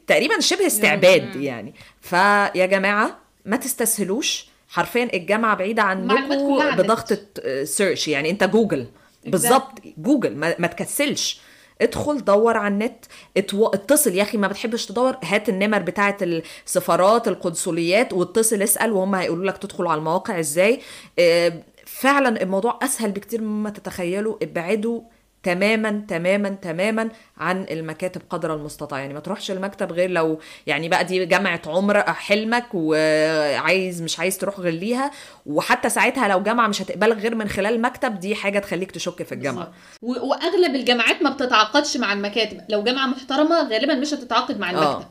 تقريبا 0.08 0.40
شبه 0.40 0.68
استعباد 0.68 1.36
يعني. 1.36 1.74
فيا 2.02 2.66
جماعة 2.66 3.18
ما 3.46 3.58
تستسهلوش. 3.58 4.48
حرفيا 4.70 5.10
الجامعة 5.14 5.56
بعيدة 5.58 5.82
عنكم. 5.82 6.76
بضغطة 6.78 7.18
search 7.64 8.08
يعني 8.08 8.30
أنت 8.30 8.44
جوجل 8.44 8.88
بالظبط 9.26 9.72
جوجل 9.98 10.36
ما, 10.36 10.56
ما 10.60 10.68
تكسلش. 10.68 11.42
ادخل 11.82 12.24
دور 12.26 12.58
على 12.58 12.74
النت. 12.74 13.06
اتو... 13.38 13.68
اتصل. 13.68 14.14
يا 14.14 14.24
أخي 14.24 14.38
ما 14.38 14.48
بتحبش 14.48 14.86
تدور؟ 14.86 15.18
هات 15.24 15.50
النمر 15.50 15.80
بتاعه 15.80 16.18
السفارات 16.22 17.28
القنصليات 17.28 18.14
واتصل 18.14 18.62
اسأل 18.62 18.92
وهم 18.92 19.16
هيقولوا 19.16 19.46
لك 19.46 19.58
تدخل 19.58 19.88
على 19.88 20.00
المواقع 20.00 20.40
إزاي. 20.40 20.80
آه، 21.20 21.54
فعلا 21.86 22.42
الموضوع 22.42 22.80
أسهل 22.82 23.12
بكتير 23.12 23.42
مما 23.42 23.70
تتخيلوا. 23.70 24.38
ابعدوا 24.44 25.02
تماما 25.44 26.04
تماما 26.08 26.50
تماما 26.50 27.10
عن 27.38 27.66
المكاتب 27.72 28.22
قدر 28.30 28.54
المستطاع. 28.56 29.00
يعني 29.00 29.14
ما 29.14 29.20
تروحش 29.20 29.52
المكتب 29.52 29.92
غير 29.92 30.10
لو 30.10 30.40
يعني 30.68 30.90
بقى 30.90 31.04
دي 31.04 31.26
جامعة 31.26 31.62
عمر 31.68 32.02
حلمك 32.04 32.66
وعايز 32.74 34.02
مش 34.02 34.20
عايز 34.20 34.38
تروح 34.38 34.60
غير 34.60 34.74
ليها. 34.74 35.12
وحتى 35.46 35.90
ساعتها 35.90 36.28
لو 36.28 36.44
جامعة 36.44 36.68
مش 36.68 36.82
هتقبلك 36.82 37.18
غير 37.18 37.36
من 37.36 37.48
خلال 37.48 37.82
مكتب 37.82 38.20
دي 38.20 38.36
حاجة 38.36 38.60
تخليك 38.60 38.92
تشك 38.92 39.24
في 39.24 39.32
الجامعة. 39.32 39.72
و- 40.02 40.28
وأغلب 40.28 40.76
الجامعات 40.76 41.22
ما 41.22 41.30
بتتعاقدش 41.30 41.98
مع 41.98 42.14
المكاتب. 42.14 42.62
لو 42.70 42.84
جامعة 42.84 43.08
محترمة 43.08 43.70
غالبا 43.70 43.94
مش 43.94 44.14
هتتعاقد 44.14 44.60
مع 44.60 44.70
آه. 44.72 44.74
المكتب 44.94 45.08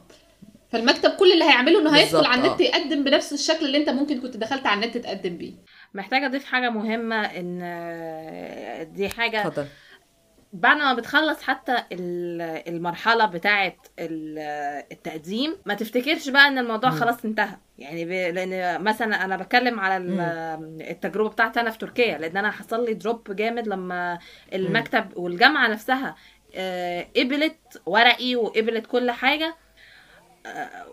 فالمكتب 0.73 1.11
كل 1.11 1.33
اللي 1.33 1.45
هيعمله 1.45 1.81
إنه 1.81 1.97
هيدخل 1.97 2.25
على 2.27 2.41
النت 2.47 2.61
آه. 2.61 2.65
يقدم 2.65 3.05
بنفس 3.05 3.33
الشكل 3.33 3.67
اللي 3.67 3.79
أنت 3.79 3.89
ممكن 3.89 4.21
كنت 4.21 4.37
دخلت 4.37 4.67
على 4.67 4.85
النت 4.85 4.97
تقدم 4.99 5.37
بيه. 5.37 5.53
محتاجة 5.95 6.27
أضيف 6.27 6.45
حاجة 6.45 6.71
مهمة 6.71 7.17
إن 7.25 7.61
آه، 7.63 8.83
دي 8.83 9.09
حاجة 9.09 9.47
اتفضل. 9.47 9.67
بعد 10.53 10.77
ما 10.77 10.95
بتخلص 10.95 11.43
حتى 11.43 11.77
ال- 11.93 12.63
المرحلة 12.75 13.27
بتاعه 13.27 13.73
ال- 13.99 14.83
التقديم 14.93 15.57
ما 15.67 15.75
تفتكرش 15.75 16.29
بقى 16.29 16.49
إن 16.49 16.59
الموضوع 16.59 16.91
خلاص 16.91 17.25
انتهى. 17.25 17.57
يعني 17.79 18.05
ب... 18.05 18.09
لأن 18.09 18.83
مثلا 18.85 19.25
أنا 19.25 19.37
بتكلم 19.37 19.81
على 19.81 19.97
ال- 19.97 20.83
التجربة 20.91 21.29
بتاعتي 21.29 21.61
أنا 21.61 21.71
في 21.71 21.79
تركيا 21.79 22.19
لأن 22.19 22.37
أنا 22.37 22.51
حصل 22.51 22.85
لي 22.85 22.95
دروب 22.95 23.37
جامد 23.37 23.69
لما 23.69 24.19
المكتب 24.53 25.17
والجامعة 25.17 25.69
نفسها 25.69 26.15
آه، 26.55 27.07
قبلت 27.17 27.83
ورقي 27.87 28.37
وقبلت 28.37 28.87
كل 28.87 29.11
حاجة. 29.11 29.47
آه، 29.47 29.55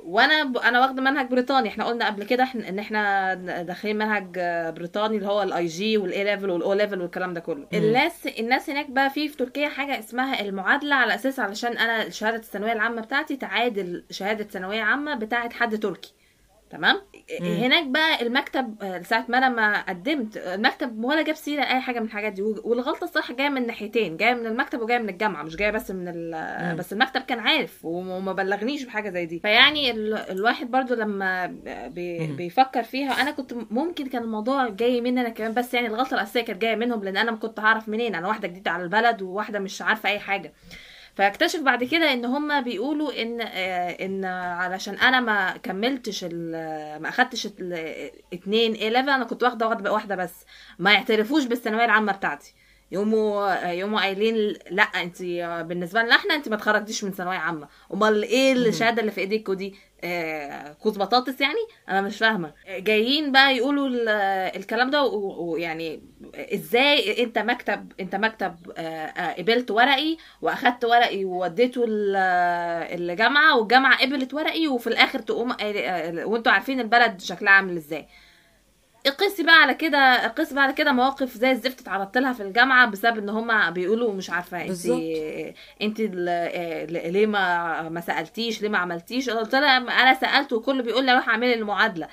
وأنا 0.04 0.44
ب... 0.44 0.58
أنا 0.58 0.80
واخده 0.80 1.02
منهج 1.02 1.28
بريطاني. 1.30 1.70
إحنا 1.70 1.86
قلنا 1.86 2.06
قبل 2.08 2.24
كده 2.24 2.44
ان 2.70 2.80
إحنا 2.80 3.34
داخلين 3.62 3.96
منهج 3.96 4.36
آه، 4.38 4.70
بريطاني 4.70 5.18
اللي 5.18 5.28
هو 5.28 5.44
ال 5.44 5.66
IG 5.66 5.98
وال 5.98 6.24
A 6.24 6.28
level 6.28 6.50
وال 6.50 6.74
O 6.74 6.78
level 6.78 7.02
والكلام 7.02 7.34
ده 7.34 7.40
كله. 7.40 7.68
الناس 7.74 8.28
الناس 8.28 8.70
هناك 8.70 8.90
بقى 8.90 9.10
في 9.10 9.28
في 9.30 9.38
تركيا 9.38 9.70
حاجة 9.70 10.00
اسمها 10.00 10.42
المعادلة 10.42 10.96
على 10.96 11.16
أساس 11.16 11.40
علشان 11.40 11.78
أنا 11.78 12.10
شهادة 12.10 12.38
الثانوية 12.38 12.74
العامة 12.74 13.02
بتاعتي 13.02 13.36
تعادل 13.38 14.06
شهادة 14.12 14.44
ثانوية 14.44 14.82
عامة 14.82 15.16
بتاعت 15.16 15.54
حد 15.54 15.80
تركي. 15.80 16.14
تمام؟ 16.70 17.02
هناك 17.42 17.88
بقى 17.88 18.22
المكتب 18.22 18.76
آه، 18.84 19.02
ساعه 19.02 19.26
ما 19.30 19.38
أنا 19.38 19.50
ما 19.50 19.82
قدمت 19.82 20.38
المكتب 20.38 21.04
ولا 21.04 21.22
جاب 21.22 21.36
سيرة 21.36 21.62
أي 21.64 21.82
حاجة 21.82 22.00
من 22.00 22.06
الحاجات 22.06 22.34
دي. 22.34 22.42
والغلطة 22.42 23.04
الصح 23.04 23.32
جاية 23.32 23.50
من 23.50 23.68
ناحيتين 23.68 24.18
جاية 24.18 24.34
من 24.34 24.46
المكتب 24.46 24.82
وجاية 24.82 24.98
من 25.00 25.10
الجامعة 25.10 25.44
مش 25.44 25.56
جاية 25.56 25.72
بس 25.72 25.92
من 25.92 26.08
ال- 26.08 26.76
بس 26.76 26.94
المكتب 26.94 27.22
كان 27.22 27.40
عارف 27.40 27.86
وما 27.86 28.34
بلغنيش 28.34 28.84
بحاجة 28.84 29.10
زي 29.10 29.26
دي. 29.26 29.40
فيعني 29.40 29.92
ال- 29.92 30.14
الواحد 30.14 30.72
برضو 30.72 30.94
لما 30.96 31.46
بي 31.88 32.28
بيفكر 32.28 32.84
فيها 32.84 33.22
أنا 33.22 33.32
كنت 33.32 33.54
ممكن 33.72 34.06
كان 34.08 34.24
الموضوع 34.24 34.70
جاي 34.70 35.02
مني 35.02 35.22
أنا 35.22 35.30
كمان 35.30 35.54
بس 35.54 35.74
يعني 35.74 35.88
الغلطة 35.88 36.14
الأساسية 36.14 36.42
كانت 36.42 36.62
جاية 36.62 36.76
منهم 36.76 37.04
لأن 37.04 37.18
أنا 37.18 37.32
ما 37.32 37.38
كنت 37.38 37.60
هعرف 37.60 37.90
منين. 37.90 38.16
أنا 38.16 38.28
واحدة 38.28 38.48
جديدة 38.48 38.72
على 38.72 38.84
البلد 38.84 39.22
وواحدة 39.22 39.60
مش 39.60 39.82
عارفة 39.82 40.10
أي 40.10 40.20
حاجة. 40.20 40.54
فاكتشف 41.16 41.60
بعد 41.60 41.84
كده 41.84 42.14
إن 42.14 42.26
هم 42.26 42.62
بيقولوا 42.62 43.22
إن 43.22 43.42
آه، 43.42 43.90
إن 44.06 44.26
علشان 44.26 44.94
أنا 44.96 45.20
ما 45.20 45.58
كملتش 45.58 46.24
ما 46.24 47.10
أخدتش 47.10 47.46
اتنين 48.34 48.74
A 48.74 48.90
level 48.90 49.10
أنا 49.10 49.24
كنت 49.26 49.44
واخدة 49.44 49.68
واحدة 49.68 49.94
واحدة 49.94 50.16
بس 50.16 50.46
ما 50.80 50.94
يعترفوش 50.94 51.46
بالثانوية 51.46 51.86
العامة 51.86 52.12
بتاعتي. 52.12 52.54
يقوموا 52.92 53.54
يقوموا 53.72 54.00
قايلين 54.00 54.54
لا 54.72 54.84
انت 54.84 55.22
بالنسبة 55.68 56.02
لنا 56.02 56.16
إحنا 56.16 56.36
انت 56.36 56.50
ما 56.50 56.56
اتخرجتيش 56.56 57.04
من 57.04 57.12
ثانوية 57.12 57.38
عامة. 57.38 57.68
امال 57.94 58.24
إيه 58.24 58.54
الشهادة 58.54 59.02
اللي 59.02 59.12
في 59.12 59.22
ايديكوا 59.22 59.54
دي 59.54 59.76
آه، 60.04 60.74
كوز 60.74 60.98
بطاطس 60.98 61.42
يعني؟ 61.42 61.60
أنا 61.90 62.02
مش 62.02 62.18
فاهمة. 62.18 62.54
جايين 62.70 63.32
بقى 63.32 63.56
يقولوا 63.58 63.88
ال- 63.88 64.10
الكلام 64.60 64.90
ده 64.90 65.04
ويعني 65.04 66.02
إزاي 66.36 67.24
انت 67.24 67.38
مكتب 67.40 67.92
انت 68.00 68.16
مكتب 68.16 68.56
آه، 68.78 68.82
آه، 69.06 69.34
قبلت 69.42 69.72
ورقي 69.72 70.18
واخدت 70.42 70.86
ورقي 70.86 71.26
ووديته 71.26 71.86
ال- 71.88 72.16
الجامعة 73.02 73.58
والجامعة 73.58 74.02
قبلت 74.02 74.34
ورقي 74.34 74.68
وفي 74.68 74.88
الآخر 74.88 75.20
تقوم 75.20 75.52
آه، 75.62 76.26
وانتوا 76.26 76.52
عارفين 76.52 76.80
البلد 76.80 77.22
شكلها 77.22 77.52
عامل 77.54 77.76
إزاي. 77.78 78.08
قسي 79.08 79.44
بقى 79.44 79.56
على 79.62 79.74
كده 79.74 80.28
قسي 80.28 80.56
بقى 80.56 80.64
على 80.64 80.74
كده 80.74 80.92
مواقف 80.92 81.38
زي 81.38 81.52
الزفت 81.52 81.82
اتعرضت 81.82 82.18
لها 82.18 82.34
في 82.34 82.44
الجامعة 82.44 82.88
بسبب 82.90 83.18
إن 83.18 83.30
هم 83.30 83.72
بيقولوا 83.72 84.14
مش 84.14 84.30
عارفة 84.30 84.62
انت. 84.62 84.70
انت 85.82 86.00
آه، 86.28 86.86
ليه 86.86 87.26
ما 87.26 87.90
ما 87.90 88.02
سألتيش؟ 88.02 88.62
ليه 88.62 88.70
ما 88.70 88.78
عملتيش؟ 88.78 89.30
قلت 89.30 89.56
لها 89.56 89.78
أنا 89.78 90.14
سألت 90.14 90.54
وكله 90.54 90.84
بيقول 90.84 91.06
لي 91.06 91.14
روح 91.14 91.30
اعملي 91.30 91.54
المعادلة. 91.54 92.08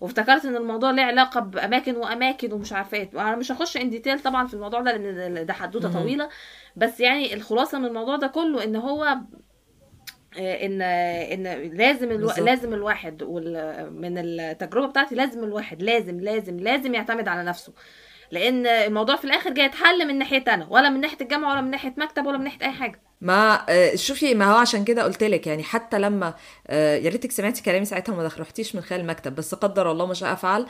وافتكرت 0.00 0.44
إن 0.44 0.56
الموضوع 0.56 0.90
ليه 0.90 1.02
علاقة 1.02 1.40
بأماكن 1.40 1.96
وأماكن 1.96 2.52
ومش 2.52 2.72
عارفة 2.72 2.96
إيه. 2.96 3.10
أنا 3.14 3.36
مش 3.36 3.52
هخش 3.52 3.76
ان 3.76 3.90
ديتيل 3.90 4.20
طبعا 4.20 4.46
في 4.46 4.54
الموضوع 4.54 4.80
ده 4.80 4.96
لأن 4.96 5.46
ده 5.46 5.52
حدوتة. 5.52 5.92
طويلة. 5.92 6.28
بس 6.76 7.00
يعني 7.00 7.34
الخلاصة 7.34 7.78
من 7.78 7.84
الموضوع 7.86 8.16
ده 8.16 8.26
كله 8.26 8.64
إن 8.64 8.76
هو 8.76 9.16
إن 10.38 10.82
إن 10.82 11.42
لازم 11.76 12.10
ألو... 12.10 12.30
لازم 12.38 12.74
الواحد 12.74 13.22
وال... 13.22 13.88
من 13.92 14.18
التجربة 14.18 14.86
بتاعتي 14.86 15.14
لازم 15.14 15.44
الواحد 15.44 15.82
لازم 15.82 16.20
لازم 16.20 16.60
لازم 16.60 16.94
يعتمد 16.94 17.28
على 17.28 17.42
نفسه. 17.42 17.72
لأن 18.30 18.66
الموضوع 18.66 19.16
في 19.16 19.24
الآخر 19.24 19.50
جاي 19.50 19.66
يتحل 19.66 20.08
من 20.08 20.18
ناحية 20.18 20.44
أنا 20.48 20.66
ولا 20.70 20.88
من 20.88 21.00
ناحية 21.00 21.20
الجامعة 21.20 21.52
ولا 21.52 21.60
من 21.60 21.70
ناحية 21.70 21.94
مكتب 21.96 22.26
ولا 22.26 22.38
من 22.38 22.44
ناحية 22.44 22.62
أي 22.66 22.72
حاجة. 22.72 23.02
ما 23.22 23.66
آه، 23.68 23.96
شوفي 23.96 24.34
ما 24.34 24.52
هو 24.52 24.56
عشان 24.56 24.84
كده 24.84 25.02
قلت 25.02 25.22
لك 25.22 25.46
يعني 25.46 25.62
حتى 25.62 25.98
لما 25.98 26.34
آه، 26.66 26.96
يا 26.96 27.10
ريتك 27.10 27.30
سمعتي 27.30 27.62
كلامي 27.62 27.84
ساعتها 27.84 28.12
وما 28.12 28.30
رحتيش 28.38 28.74
من 28.74 28.82
خلال 28.82 29.00
المكتب 29.00 29.34
بس 29.34 29.54
قدر 29.54 29.90
الله 29.90 30.06
ما 30.06 30.14
شاء 30.14 30.34
فعل 30.34 30.66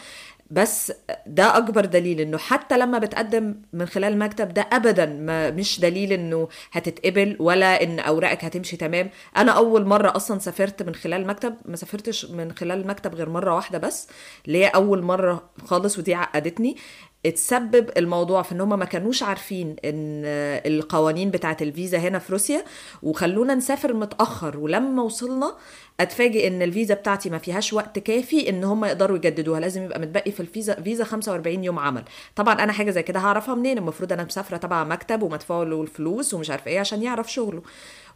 بس 0.53 0.93
ده 1.27 1.57
أكبر 1.57 1.85
دليل 1.85 2.21
إنه 2.21 2.39
حتى 2.39 2.79
لما 2.79 2.99
بتقدم 2.99 3.55
من 3.73 3.87
خلال 3.87 4.13
المكتب 4.13 4.55
ده 4.55 4.69
ابدا 4.73 5.07
ما 5.07 5.51
مش 5.51 5.81
دليل 5.81 6.13
إنه 6.13 6.49
هتتقبل 6.73 7.37
ولا 7.41 7.83
إن 7.83 7.99
أوراقك 8.01 8.45
هتمشي 8.45 8.77
تمام. 8.77 9.11
أنا 9.37 9.53
أول 9.53 9.85
مرة 9.87 10.17
أصلا 10.17 10.39
سافرت 10.39 10.83
من 10.83 10.95
خلال 10.95 11.21
المكتب 11.21 11.55
ما 11.65 11.77
سافرتش 11.77 12.25
من 12.25 12.53
خلال 12.53 12.81
المكتب 12.81 13.15
غير 13.15 13.29
مرة 13.29 13.55
واحدة 13.55 13.79
بس 13.79 14.09
اللي 14.47 14.59
هي 14.65 14.69
أول 14.69 15.03
مرة 15.03 15.51
خالص 15.67 15.99
ودي 15.99 16.15
عقدتني. 16.15 16.77
اتسبب 17.27 17.91
الموضوع 17.97 18.43
في 18.43 18.53
إن 18.53 18.61
هم 18.61 18.79
ما 18.79 18.85
كانوش 18.85 19.23
عارفين 19.23 19.77
إن 19.85 20.23
القوانين 20.67 21.31
بتاعت 21.31 21.63
الفيزا 21.63 21.99
هنا 21.99 22.19
في 22.19 22.33
روسيا 22.33 22.65
وخلونا 23.03 23.55
نسافر 23.55 23.95
متأخر. 23.95 24.59
ولما 24.59 25.03
وصلنا 25.03 25.55
أتفاجئ 26.01 26.47
إن 26.49 26.63
الفيزا 26.63 26.95
بتاعتي 26.95 27.31
ما 27.31 27.39
فيهاش 27.39 27.73
وقت 27.73 27.99
كافي 27.99 28.49
إن 28.49 28.65
هم 28.65 28.85
يقدروا 28.85 29.17
يجددوها. 29.17 29.61
لازم 29.61 29.83
يبقى 29.85 30.01
متبقي 30.01 30.31
في 30.33 30.41
الفيزا 30.41 30.75
فيزا 30.75 31.05
45 31.05 31.65
يوم 31.65 31.79
عمل. 31.79 32.05
طبعا 32.37 32.55
أنا 32.55 32.73
حاجة 32.73 32.91
زي 32.91 33.03
كده 33.03 33.21
هعرفها 33.21 33.55
منين؟ 33.55 33.79
المفروض 33.79 34.13
أنا 34.13 34.25
مسافرة 34.25 34.57
تبع 34.57 34.85
مكتب 34.85 35.23
ومدفوع 35.23 35.63
له 35.63 35.83
الفلوس 35.83 36.35
ومش 36.35 36.51
عارف 36.51 36.67
إيه 36.69 36.81
عشان 36.81 37.03
يعرف 37.03 37.33
شغله. 37.33 37.63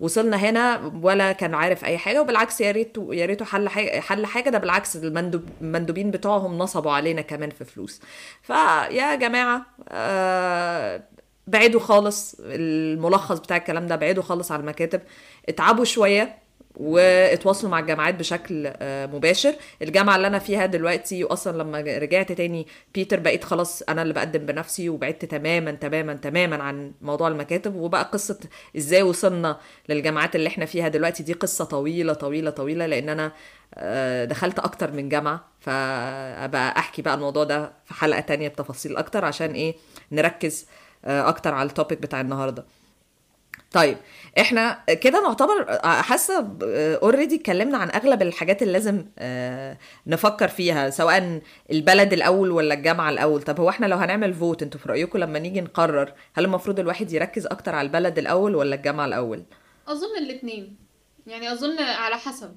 وصلنا 0.01 0.37
هنا 0.37 0.93
ولا 1.03 1.33
كان 1.33 1.55
عارف 1.55 1.85
أي 1.85 1.99
حاجة 1.99 2.21
وبالعكس 2.21 2.61
يا 2.61 2.71
ريت 2.71 2.97
يا 3.11 3.27
ريته 3.27 3.45
حل 3.45 3.69
حاجة 3.69 4.01
حل 4.01 4.27
حاجة. 4.27 4.51
ده 4.51 4.59
بالعكس 4.59 4.97
المندوب 4.97 5.43
المندوبين 5.61 6.11
بتوعهم 6.11 6.59
نصبوا 6.59 6.93
علينا 6.93 7.23
كمان 7.23 7.51
في 7.51 7.65
فلوس. 7.65 8.01
فيا 8.97 9.15
جماعة 9.15 9.67
آه 9.89 11.03
بعيدوا 11.47 11.81
خالص 11.81 12.37
الملخص 12.41 13.39
بتاع 13.39 13.57
الكلام 13.57 13.87
ده 13.87 13.97
بعيدوا 13.97 14.23
خالص 14.23 14.53
على 14.53 14.61
المكاتب. 14.61 15.01
اتعبوا 15.49 15.85
شوية. 15.85 16.39
واتواصلوا 16.77 17.71
مع 17.71 17.79
الجامعات 17.79 18.15
بشكل 18.15 18.73
آه، 18.77 19.07
مباشر. 19.07 19.55
الجامعة 19.83 20.17
اللي 20.17 20.27
أنا 20.27 20.39
فيها 20.39 20.67
دلوقتي 20.67 21.25
أصلا 21.25 21.59
لما 21.63 21.81
رجعت 21.81 22.33
تاني 22.33 22.67
بيتر 22.95 23.21
بقيت 23.21 23.45
خلاص 23.45 23.83
أنا 23.83 24.03
اللي 24.03 24.15
بقدم 24.15 24.47
بنفسي 24.47 24.89
وبعدت 24.89 25.25
تماما 25.25 25.71
تماما 25.71 26.15
تماما 26.15 26.63
عن 26.63 26.93
موضوع 27.03 27.29
المكاتب. 27.29 27.75
وبقى 27.75 28.05
قصة 28.13 28.39
إزاي 28.77 29.03
وصلنا 29.03 29.59
للجامعات 29.89 30.37
اللي 30.37 30.49
إحنا 30.49 30.65
فيها 30.67 30.89
دلوقتي. 30.89 31.23
دي 31.23 31.33
قصة 31.33 31.65
طويلة 31.65 32.13
طويلة 32.13 32.51
طويلة 32.51 32.87
لأن 32.87 33.09
أنا 33.09 33.33
آه، 33.75 34.25
دخلت 34.25 34.59
أكتر 34.59 34.93
من 34.93 35.09
جامعة. 35.09 35.45
فأبقى 35.61 36.79
أحكي 36.79 37.03
بقى 37.03 37.15
الموضوع 37.15 37.45
ده 37.45 37.73
في 37.85 37.95
حلقة 37.95 38.21
تانية 38.21 38.49
بتفاصيل 38.49 38.97
أكتر 38.97 39.25
عشان 39.25 39.51
إيه؟ 39.53 39.75
نركز 40.13 40.67
آه، 41.05 41.29
أكتر 41.29 41.55
على 41.55 41.69
ال 41.69 41.74
topic 41.74 41.99
بتاع 41.99 42.21
النهارده. 42.21 42.65
طيب 43.73 43.97
إحنا 44.41 44.85
كده 45.01 45.23
نعتبر 45.23 45.79
حاسة 45.85 46.49
already 47.03 47.37
اتكلمنا 47.37 47.79
عن 47.79 47.91
أغلب 47.91 48.23
الحاجات 48.23 48.63
اللي 48.63 48.73
لازم 48.73 49.05
آه، 49.19 49.79
نفكر 50.07 50.49
فيها 50.49 50.91
سواء 50.91 51.41
البلد 51.73 52.13
الأول 52.13 52.51
ولا 52.51 52.75
الجامعة 52.75 53.11
الأول. 53.11 53.43
طب 53.43 53.61
هو 53.61 53.69
إحنا 53.69 53.87
لو 53.87 53.97
هنعمل 53.97 54.35
vote 54.35 54.63
أنتوا 54.63 54.81
في 54.81 54.89
رأيكم 54.89 55.19
لما 55.19 55.39
نيجي 55.39 55.61
نقرر 55.61 56.13
هل 56.35 56.45
المفروض 56.45 56.81
الواحد 56.81 57.13
يركز 57.13 57.47
أكتر 57.47 57.75
على 57.75 57.87
البلد 57.87 58.19
الأول 58.19 58.55
ولا 58.55 58.75
الجامعة 58.75 59.07
الأول؟ 59.07 59.43
أظن 59.89 60.17
الاثنين 60.19 60.77
يعني 61.27 61.53
أظن 61.53 61.79
على 61.79 62.17
حسب. 62.17 62.57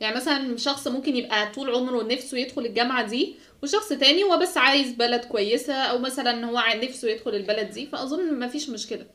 يعني 0.00 0.16
مثلا 0.16 0.56
شخص 0.56 0.88
ممكن 0.88 1.16
يبقى 1.16 1.52
طول 1.52 1.74
عمره 1.74 2.02
نفسه 2.02 2.38
يدخل 2.38 2.66
الجامعة 2.66 3.06
دي 3.06 3.36
وشخص 3.62 3.88
تاني 3.88 4.24
هو 4.24 4.38
بس 4.38 4.56
عايز 4.56 4.92
بلد 4.92 5.24
كويسة 5.24 5.74
أو 5.74 5.98
مثلا 5.98 6.46
هو 6.46 6.62
نفسه 6.82 7.08
يدخل 7.08 7.34
البلد 7.34 7.70
دي. 7.70 7.86
فأظن 7.86 8.38
مفيش 8.40 8.70
مشكلة. 8.70 9.06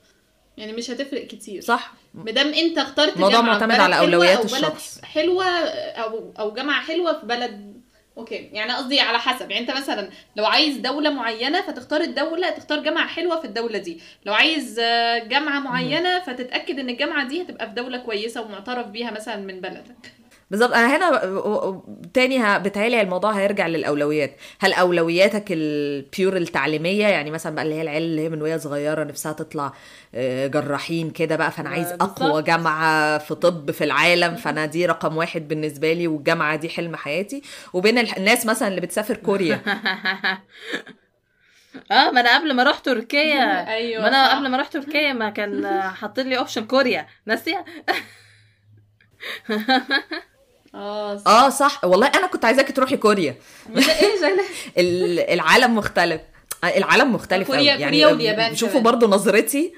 يعني 0.57 0.73
مش 0.73 0.91
هتفرق 0.91 1.27
كتير. 1.27 1.61
صح. 1.61 1.93
مادام 2.13 2.47
انت 2.47 2.77
اخترت 2.77 3.15
الموضوع 3.15 3.41
معتمد 3.41 3.79
على 3.79 3.99
أو 3.99 4.05
بلد 4.05 4.43
الشخص. 4.43 5.01
حلوة 5.03 5.45
أو 5.45 6.33
أو 6.39 6.53
جامعة 6.53 6.81
حلوة 6.81 7.19
في 7.19 7.25
بلد 7.25 7.73
أوكي. 8.17 8.35
يعني 8.35 8.73
قصدي 8.73 8.99
على 8.99 9.19
حسب. 9.19 9.51
يعني 9.51 9.69
انت 9.69 9.77
مثلا 9.77 10.09
لو 10.35 10.45
عايز 10.45 10.77
دولة 10.77 11.09
معينة 11.09 11.61
فتختار 11.61 12.01
الدولة 12.01 12.49
تختار 12.49 12.79
جامعة 12.79 13.07
حلوة 13.07 13.39
في 13.39 13.45
الدولة 13.45 13.77
دي. 13.77 14.01
لو 14.25 14.33
عايز 14.33 14.79
آه، 14.79 15.17
جامعة 15.19 15.59
معينة 15.59 16.19
فتتأكد 16.19 16.79
إن 16.79 16.89
الجامعة 16.89 17.27
دي 17.27 17.41
هتبقى 17.41 17.67
في 17.67 17.73
دولة 17.73 17.97
كويسة 17.97 18.41
ومعترف 18.41 18.87
بيها 18.87 19.11
مثلا 19.11 19.35
من 19.35 19.61
بلدك. 19.61 19.95
بالظبط. 20.53 20.73
أنا 20.73 20.97
هنا 20.97 21.81
تاني 22.13 22.59
بتهيألي 22.59 23.01
الموضوع 23.01 23.31
هيرجع 23.31 23.67
للأولويات. 23.67 24.35
هل 24.59 24.73
أولوياتك 24.73 25.45
ال 25.51 25.69
pure 25.69 26.37
التعليمية 26.37 27.07
يعني 27.07 27.31
مثلا 27.31 27.55
بقى 27.55 27.63
اللي 27.63 27.75
هي 27.75 27.81
العيال 27.81 28.03
اللي 28.03 28.21
هي 28.21 28.29
من 28.29 28.41
وهي 28.41 28.59
صغيرة 28.59 29.03
نفسها 29.03 29.33
تطلع 29.33 29.73
آه، 30.15 30.47
جراحين 30.47 31.09
كده 31.11 31.35
بقى 31.35 31.51
فأنا 31.51 31.69
عايز 31.69 31.91
بالظبط. 31.91 32.21
أقوى 32.21 32.41
جامعة 32.41 33.17
في 33.17 33.35
طب 33.35 33.71
في 33.71 33.83
العالم 33.83 34.35
فأنا 34.35 34.65
دي 34.65 34.85
رقم 34.85 35.17
واحد 35.17 35.47
بالنسبة 35.47 35.93
لي 35.93 36.07
والجامعة 36.07 36.55
دي 36.55 36.69
حلم 36.69 36.95
حياتي. 36.95 37.41
وبين 37.73 37.97
الناس 37.97 38.45
مثلا 38.45 38.67
اللي 38.67 38.81
بتسافر 38.81 39.17
كوريا. 39.17 39.61
آه 41.91 42.11
ما 42.11 42.21
أنا 42.21 42.37
قبل 42.39 42.53
ما 42.53 42.61
أروح 42.63 42.79
تركيا. 42.79 43.67
أيوه 43.75 44.01
ما 44.01 44.07
أنا 44.07 44.27
صح. 44.27 44.35
قبل 44.35 44.49
ما 44.49 44.55
أروح 44.55 44.67
تركيا 44.67 45.13
ما 45.13 45.29
كان 45.29 45.81
حاطين 45.81 46.27
لي 46.29 46.37
option 46.37 46.65
كوريا. 46.65 47.07
ناسية؟ 47.25 47.65
آه 50.75 51.17
صح. 51.17 51.27
آه 51.27 51.49
صح. 51.49 51.83
والله 51.85 52.07
أنا 52.07 52.27
كنت 52.27 52.45
عايزاكي 52.45 52.73
تروحي 52.73 52.97
كوريا. 52.97 53.35
إيه 53.77 54.35
ال- 54.77 55.19
العالم 55.19 55.75
مختلف. 55.75 56.21
العالم 56.63 57.13
مختلف 57.13 57.47
كوريا- 57.47 57.71
قوي. 57.73 57.83
كوريا 57.83 58.07
واليابان 58.07 58.55
شوفوا. 58.55 58.79
برضو 58.79 59.07
نظرتي. 59.07 59.73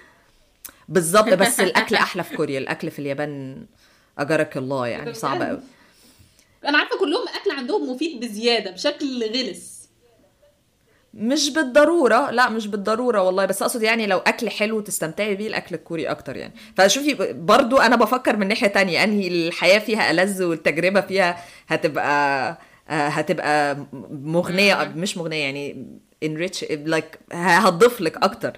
بالظبط 0.90 1.34
بس 1.44 1.60
الأكل 1.60 1.96
أحلى 1.96 2.24
في 2.24 2.36
كوريا. 2.36 2.60
الأكل 2.60 2.92
في 2.92 3.00
اليابان 3.00 3.66
أجرك 4.20 4.58
الله 4.58 4.88
يعني 4.88 5.14
صعب 5.14 5.42
قوي 5.42 5.60
أنا 6.66 6.78
عارفة 6.78 6.98
كلهم 7.00 7.26
أكل 7.42 7.52
عندهم 7.52 7.90
مفيد 7.90 8.20
بزيادة 8.20 8.72
بشكل 8.72 9.24
غلس. 9.24 9.75
مش 11.16 11.50
بالضرورة 11.50 12.32
لا 12.32 12.50
مش 12.50 12.68
بالضرورة 12.68 13.22
والله 13.22 13.46
بس 13.46 13.62
أقصد 13.62 13.84
يعني 13.84 14.08
لو 14.08 14.18
أكل 14.18 14.50
حلو 14.50 14.80
تستمتعي 14.80 15.36
بيه 15.36 15.48
الأكل 15.48 15.76
الكوري 15.76 16.06
أكتر 16.06 16.36
يعني. 16.38 16.54
فشوفي 16.78 17.34
برضو 17.34 17.78
أنا 17.78 17.96
بفكر 17.96 18.38
من 18.38 18.48
ناحية 18.48 18.68
تانية 18.68 19.04
أنهي 19.04 19.28
الحياة 19.28 19.80
فيها 19.80 20.12
ألذ 20.12 20.44
والتجربة 20.44 21.02
فيها 21.02 21.38
هتبقى 21.68 22.50
آه، 22.90 23.08
هتبقى 23.08 23.78
مغنية 24.12 24.94
مش 24.96 25.18
مغنية 25.18 25.44
يعني 25.44 25.88
enrich 26.26 26.66
like 26.88 27.34
هتضيف 27.34 28.02
لك 28.02 28.18
أكتر. 28.24 28.58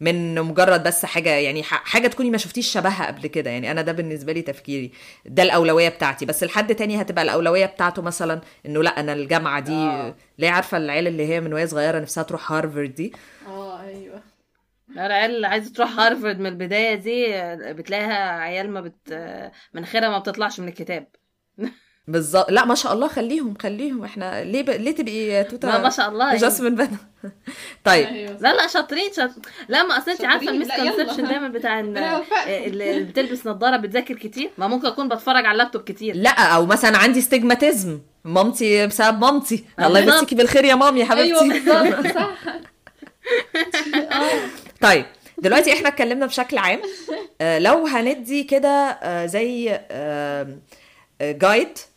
من 0.00 0.42
مجرد 0.42 0.82
بس 0.82 1.04
حاجة 1.04 1.30
يعني 1.30 1.62
حاجة 1.62 2.06
تكوني 2.08 2.30
ما 2.30 2.38
شفتيش 2.38 2.72
شبهها 2.72 3.06
قبل 3.06 3.26
كده. 3.26 3.50
يعني 3.50 3.70
أنا 3.70 3.82
ده 3.82 3.92
بالنسبة 3.92 4.32
لي 4.32 4.42
تفكيري. 4.42 4.92
ده 5.26 5.42
الأولوية 5.42 5.88
بتاعتي. 5.88 6.26
بس 6.26 6.44
لحد 6.44 6.74
تاني 6.74 7.00
هتبقى 7.00 7.24
الأولوية 7.24 7.66
بتاعته 7.66 8.02
مثلا 8.02 8.40
إنه 8.66 8.82
لأ 8.82 9.00
أنا 9.00 9.12
الجامعة 9.12 9.60
دي 9.60 9.72
آه. 9.72 10.14
ليه 10.38 10.50
عارفة 10.50 10.76
العيال 10.76 11.06
اللي 11.06 11.26
هي 11.28 11.40
من 11.40 11.52
وهي 11.52 11.66
صغيرة 11.66 11.98
نفسها 11.98 12.22
تروح 12.22 12.52
هارفرد 12.52 12.94
دي؟ 12.94 13.12
آه 13.48 13.82
أيوه. 13.82 14.22
العيال 14.90 15.36
اللي 15.36 15.46
عايزة 15.46 15.72
تروح 15.72 15.98
هارفرد 15.98 16.38
من 16.38 16.46
البداية 16.46 16.94
دي 16.94 17.26
بتلاقيها 17.74 18.30
عيال 18.40 18.70
ما 18.70 18.80
بت 18.80 19.12
مناخيرها 19.74 20.08
ما 20.08 20.18
بتطلعش 20.18 20.60
من 20.60 20.68
الكتاب. 20.68 21.06
بالظبط. 22.08 22.50
لا 22.50 22.64
ما 22.64 22.74
شاء 22.74 22.92
الله 22.92 23.08
خليهم 23.08 23.54
خليهم. 23.62 24.04
إحنا 24.04 24.44
ليه 24.44 24.62
ب... 24.62 24.70
ليه 24.70 24.90
تبقي 24.90 25.44
توتا 25.44 25.66
لا 25.66 25.78
ما 25.78 25.90
شاء 25.90 26.08
الله 26.08 26.26
يعني. 26.26 26.38
جاسمين 26.38 26.74
بنا 26.74 26.88
طيب. 27.84 28.06
أيوة. 28.06 28.36
لا 28.40 28.54
لا 28.54 28.66
شاطرين 28.66 29.12
شاط... 29.16 29.30
لا 29.68 29.82
ما 29.82 29.98
اصل 29.98 30.10
انت 30.10 30.24
عارفة 30.24 30.48
ال 30.48 30.54
misconception 30.54 31.28
دايما 31.28 31.48
بتاع 31.48 31.80
اللي 32.46 33.02
بتلبس 33.02 33.46
نظارة 33.46 33.76
بتذاكر 33.76 34.14
كتير. 34.14 34.50
ما 34.58 34.66
ممكن 34.66 34.86
أكون 34.86 35.08
بتفرج 35.08 35.46
على 35.46 35.52
اللابتوب 35.52 35.82
كتير. 35.82 36.16
لا 36.16 36.30
أو 36.30 36.66
مثلا 36.66 36.98
عندي 36.98 37.20
astigmatism 37.20 38.00
مامتي 38.24 38.86
بسبب 38.86 39.20
مامتي. 39.20 39.64
الله 39.80 40.00
يمسكي 40.00 40.34
بالخير 40.34 40.64
يا 40.64 40.74
مامي 40.74 41.00
يا 41.00 41.04
حبيبتي. 41.04 41.40
أيوه 41.40 42.00
بالظبط 42.00 42.14
صح. 42.14 42.30
طيب. 44.82 45.04
دلوقتي 45.38 45.72
إحنا 45.72 45.88
اتكلمنا 45.88 46.26
بشكل 46.26 46.58
عام. 46.58 46.80
آه 47.40 47.58
لو 47.58 47.86
هندي 47.86 48.44
كده 48.44 48.98
آه 49.02 49.26
زي 49.26 49.80
آه 49.90 50.56
guide 51.22 51.68
آه، 51.68 51.95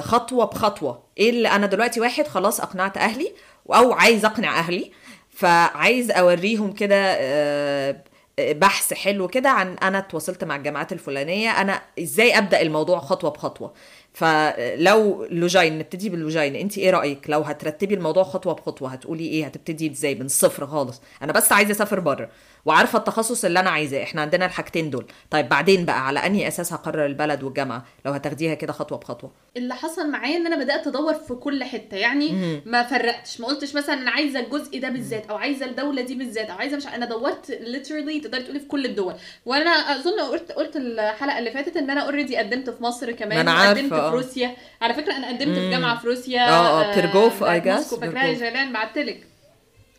خطوة 0.00 0.44
بخطوة. 0.44 1.02
إيه 1.18 1.30
اللي 1.30 1.48
أنا 1.48 1.66
دلوقتي 1.66 2.00
واحد 2.00 2.26
خلاص 2.26 2.60
أقنعت 2.60 2.96
أهلي 2.96 3.32
أو 3.74 3.92
عايز 3.92 4.24
أقنع 4.24 4.58
أهلي 4.58 4.90
فعايز 5.30 6.10
أوريهم 6.10 6.72
كده 6.72 6.96
آه، 6.96 7.96
بحث 8.40 8.94
حلو 8.94 9.28
كده 9.28 9.50
عن 9.50 9.76
أنا 9.82 9.98
اتواصلت 9.98 10.44
مع 10.44 10.56
الجامعات 10.56 10.92
الفلانية 10.92 11.50
أنا 11.50 11.82
إزاي 11.98 12.38
أبدأ 12.38 12.62
الموضوع 12.62 12.98
خطوة 12.98 13.30
بخطوة. 13.30 13.72
فلو 14.12 15.26
لوجين 15.30 15.78
نبتدي 15.78 16.08
باللوجين 16.08 16.56
أنت 16.56 16.78
إيه 16.78 16.90
رأيك؟ 16.90 17.30
لو 17.30 17.40
هترتبي 17.40 17.94
الموضوع 17.94 18.22
خطوة 18.24 18.54
بخطوة 18.54 18.88
هتقولي 18.88 19.24
إيه؟ 19.24 19.46
هتبتدي 19.46 19.90
إزاي؟ 19.92 20.14
من 20.14 20.26
الصفر 20.26 20.66
خالص. 20.66 21.02
أنا 21.22 21.32
بس 21.32 21.52
عايزة 21.52 21.70
أسافر 21.72 22.00
بره. 22.00 22.28
وعارفة 22.64 22.98
التخصص 22.98 23.44
اللي 23.44 23.60
أنا 23.60 23.70
عايزاه. 23.70 24.02
إحنا 24.02 24.20
عندنا 24.22 24.46
الحاجتين 24.46 24.90
دول. 24.90 25.06
طيب 25.30 25.48
بعدين 25.48 25.84
بقى 25.84 26.06
على 26.06 26.26
أنهي 26.26 26.48
أساس 26.48 26.72
هقرر 26.72 27.06
البلد 27.06 27.42
والجامعة؟ 27.42 27.84
لو 28.06 28.12
هتاخديها 28.12 28.54
كده 28.54 28.72
خطوة 28.72 28.98
بخطوة. 28.98 29.30
اللي 29.56 29.74
حصل 29.74 30.10
معايا 30.10 30.36
إن 30.36 30.46
أنا 30.46 30.64
بدأت 30.64 30.86
أدور 30.86 31.14
في 31.14 31.34
كل 31.34 31.64
حتة. 31.64 31.96
يعني 31.96 32.32
م- 32.32 32.62
ما 32.66 32.82
فرقتش. 32.82 33.40
ما 33.40 33.46
قلتش 33.46 33.74
مثلا 33.74 33.94
أنا 33.94 34.10
عايزة 34.10 34.40
الجزء 34.40 34.80
ده 34.80 34.88
بالذات 34.88 35.26
أو 35.30 35.36
عايزة 35.36 35.66
الدولة 35.66 36.02
دي 36.02 36.14
بالذات 36.14 36.50
أو 36.50 36.56
عايزة 36.58 36.76
مش 36.76 36.86
أنا 36.86 37.06
دورت 37.06 37.46
literally 37.46 38.22
تقدري 38.22 38.42
تقولي 38.42 38.60
في 38.60 38.66
كل 38.66 38.84
الدول. 38.86 39.14
وأنا 39.46 39.70
أظن 39.70 40.20
قلت 40.20 40.52
قلت 40.52 40.76
الحلقة 40.76 41.38
اللي 41.38 41.50
فاتت 41.50 41.76
إن 41.76 41.90
أنا 41.90 42.00
already 42.00 42.36
قدمت 42.36 42.70
في 42.70 42.82
مصر 42.82 43.12
كمان 43.12 43.38
أنا 43.38 43.52
عارفة 43.52 43.80
قدمت 43.80 43.94
في 43.94 44.08
روسيا. 44.16 44.56
على 44.82 44.94
فكرة 44.94 45.12
أنا 45.16 45.28
قدمت 45.28 45.58
في 45.58 45.70
جامعة 45.70 45.98
في 46.00 46.06
روسيا 46.06 46.48
آه 46.48 46.82
آه 46.92 46.94
بيروجوف 46.94 47.44
اي 47.44 47.60
جاس 47.60 47.94
فاكراها 47.94 48.32
جيلان 48.32 48.72
بعتلك. 48.72 49.26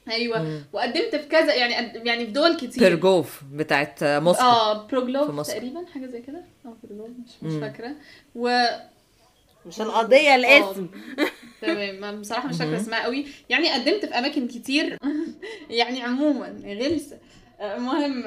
أيوه. 0.10 0.44
مم. 0.44 0.64
وقدمت 0.74 1.16
في 1.16 1.28
كذا 1.28 1.54
يعني 1.54 1.74
يعني 2.08 2.26
في 2.26 2.32
دول 2.32 2.58
كتير. 2.58 2.84
بيروجوف 2.84 3.42
بتاعت 3.52 4.04
موسكو. 4.04 4.44
آه 4.44 4.88
بيروجوف 4.88 5.48
تقريبا 5.48 5.86
حاجة 5.94 6.06
زي 6.06 6.22
كده. 6.22 6.44
آه 6.66 6.78
بيروجوف 6.84 7.10
مش, 7.10 7.32
مش 7.44 7.60
فاكرة. 7.62 7.92
و 8.36 8.66
مش 9.66 9.82
القضية 9.82 10.36
الاسم. 10.36 10.88
تمام. 11.62 12.22
بصراحة 12.22 12.50
مش 12.50 12.58
فاكرة 12.58 12.78
اسمها 12.78 13.04
قوي. 13.04 13.26
يعني 13.50 13.74
قدمت 13.74 14.06
في 14.06 14.18
أماكن 14.20 14.48
كتير. 14.48 14.98
يعني 15.70 16.02
عموما 16.02 16.48
غلسه 16.66 17.18
مهم. 17.62 18.24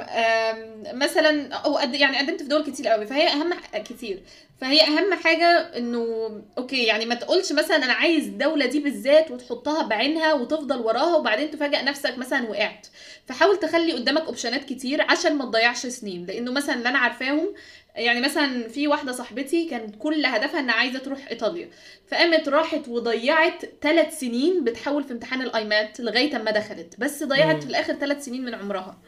مثلا 0.98 1.54
أو 1.54 1.78
يعني 1.78 2.18
قدمت 2.18 2.42
في 2.42 2.48
دول 2.48 2.64
كتير 2.64 2.88
قوي. 2.88 3.06
فهي 3.06 3.28
أهم 3.28 3.50
كتير. 3.74 4.22
فهي 4.60 4.80
أهم 4.82 5.14
حاجة 5.14 5.46
إنه 5.76 6.30
okay 6.58 6.84
يعني 6.84 7.06
ما 7.06 7.14
تقولش 7.14 7.52
مثلا 7.52 7.76
أنا 7.76 7.92
عايز 7.92 8.26
الدولة 8.26 8.66
دي 8.66 8.80
بالذات 8.80 9.30
وتحطها 9.30 9.82
بعينها 9.82 10.34
وتفضل 10.34 10.80
وراها 10.80 11.16
وبعدين 11.16 11.50
تفاجئ 11.50 11.82
نفسك 11.84 12.18
مثلا 12.18 12.50
وقعت. 12.50 12.86
فحاول 13.26 13.56
تخلي 13.56 13.92
قدامك 13.92 14.22
أوبشنات 14.22 14.64
كتير 14.64 15.02
عشان 15.02 15.36
ما 15.36 15.44
تضيعش 15.44 15.86
سنين. 15.86 16.26
لأنه 16.26 16.52
مثلا 16.52 16.74
اللي 16.74 16.88
أنا 16.88 16.98
عارفاهم 16.98 17.54
يعني 17.94 18.20
مثلا 18.20 18.68
في 18.68 18.88
واحدة 18.88 19.12
صاحبتي 19.12 19.68
كانت 19.68 19.96
كل 19.98 20.26
هدفها 20.26 20.60
إنها 20.60 20.74
عايزة 20.74 20.98
تروح 20.98 21.28
إيطاليا. 21.30 21.70
فقامت 22.08 22.48
راحت 22.48 22.88
وضيعت 22.88 23.64
ثلاث 23.82 24.18
سنين 24.18 24.64
بتحاول 24.64 25.04
في 25.04 25.12
امتحان 25.12 25.42
الأيمات 25.42 26.00
لغاية 26.00 26.36
أما 26.36 26.50
دخلت. 26.50 26.94
بس 26.98 27.22
ضيعت. 27.22 27.62
في 27.62 27.70
الآخر 27.70 27.92
ثلاث 27.94 28.24
سنين 28.24 28.44
من 28.44 28.54
عمرها. 28.54 28.98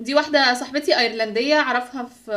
دي 0.00 0.14
واحدة 0.14 0.54
صاحبتي 0.54 0.98
أيرلندية 0.98 1.54
أعرفها 1.54 2.02
في 2.04 2.32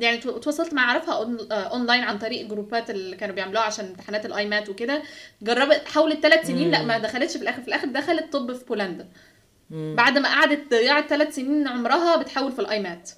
يعني 0.00 0.18
تواصلت 0.18 0.74
مع 0.74 0.82
أعرفها 0.90 1.14
أونلاين 1.52 2.02
عن 2.04 2.18
طريق 2.18 2.46
جروبات 2.46 2.90
اللي 2.90 3.16
كانوا 3.16 3.34
بيعملوها 3.34 3.62
عشان 3.64 3.84
امتحانات 3.84 4.26
الايمات 4.26 4.68
وكده. 4.68 5.02
جربت 5.42 5.88
حاولت 5.88 6.20
ثلاث 6.22 6.46
سنين. 6.46 6.70
لأ 6.70 6.82
ما 6.82 6.98
دخلتش 6.98 7.36
في 7.36 7.42
الآخر. 7.42 7.62
في 7.62 7.68
الآخر 7.68 7.86
دخلت 7.88 8.32
طب 8.32 8.52
في 8.52 8.64
بولندا. 8.64 9.08
بعد 9.70 10.18
ما 10.18 10.28
قعدت 10.28 10.70
ضيعت 10.70 11.08
ثلاث 11.08 11.34
سنين 11.34 11.68
عمرها 11.68 12.16
بتحاول 12.16 12.52
في 12.52 12.58
الايمات 12.58 13.10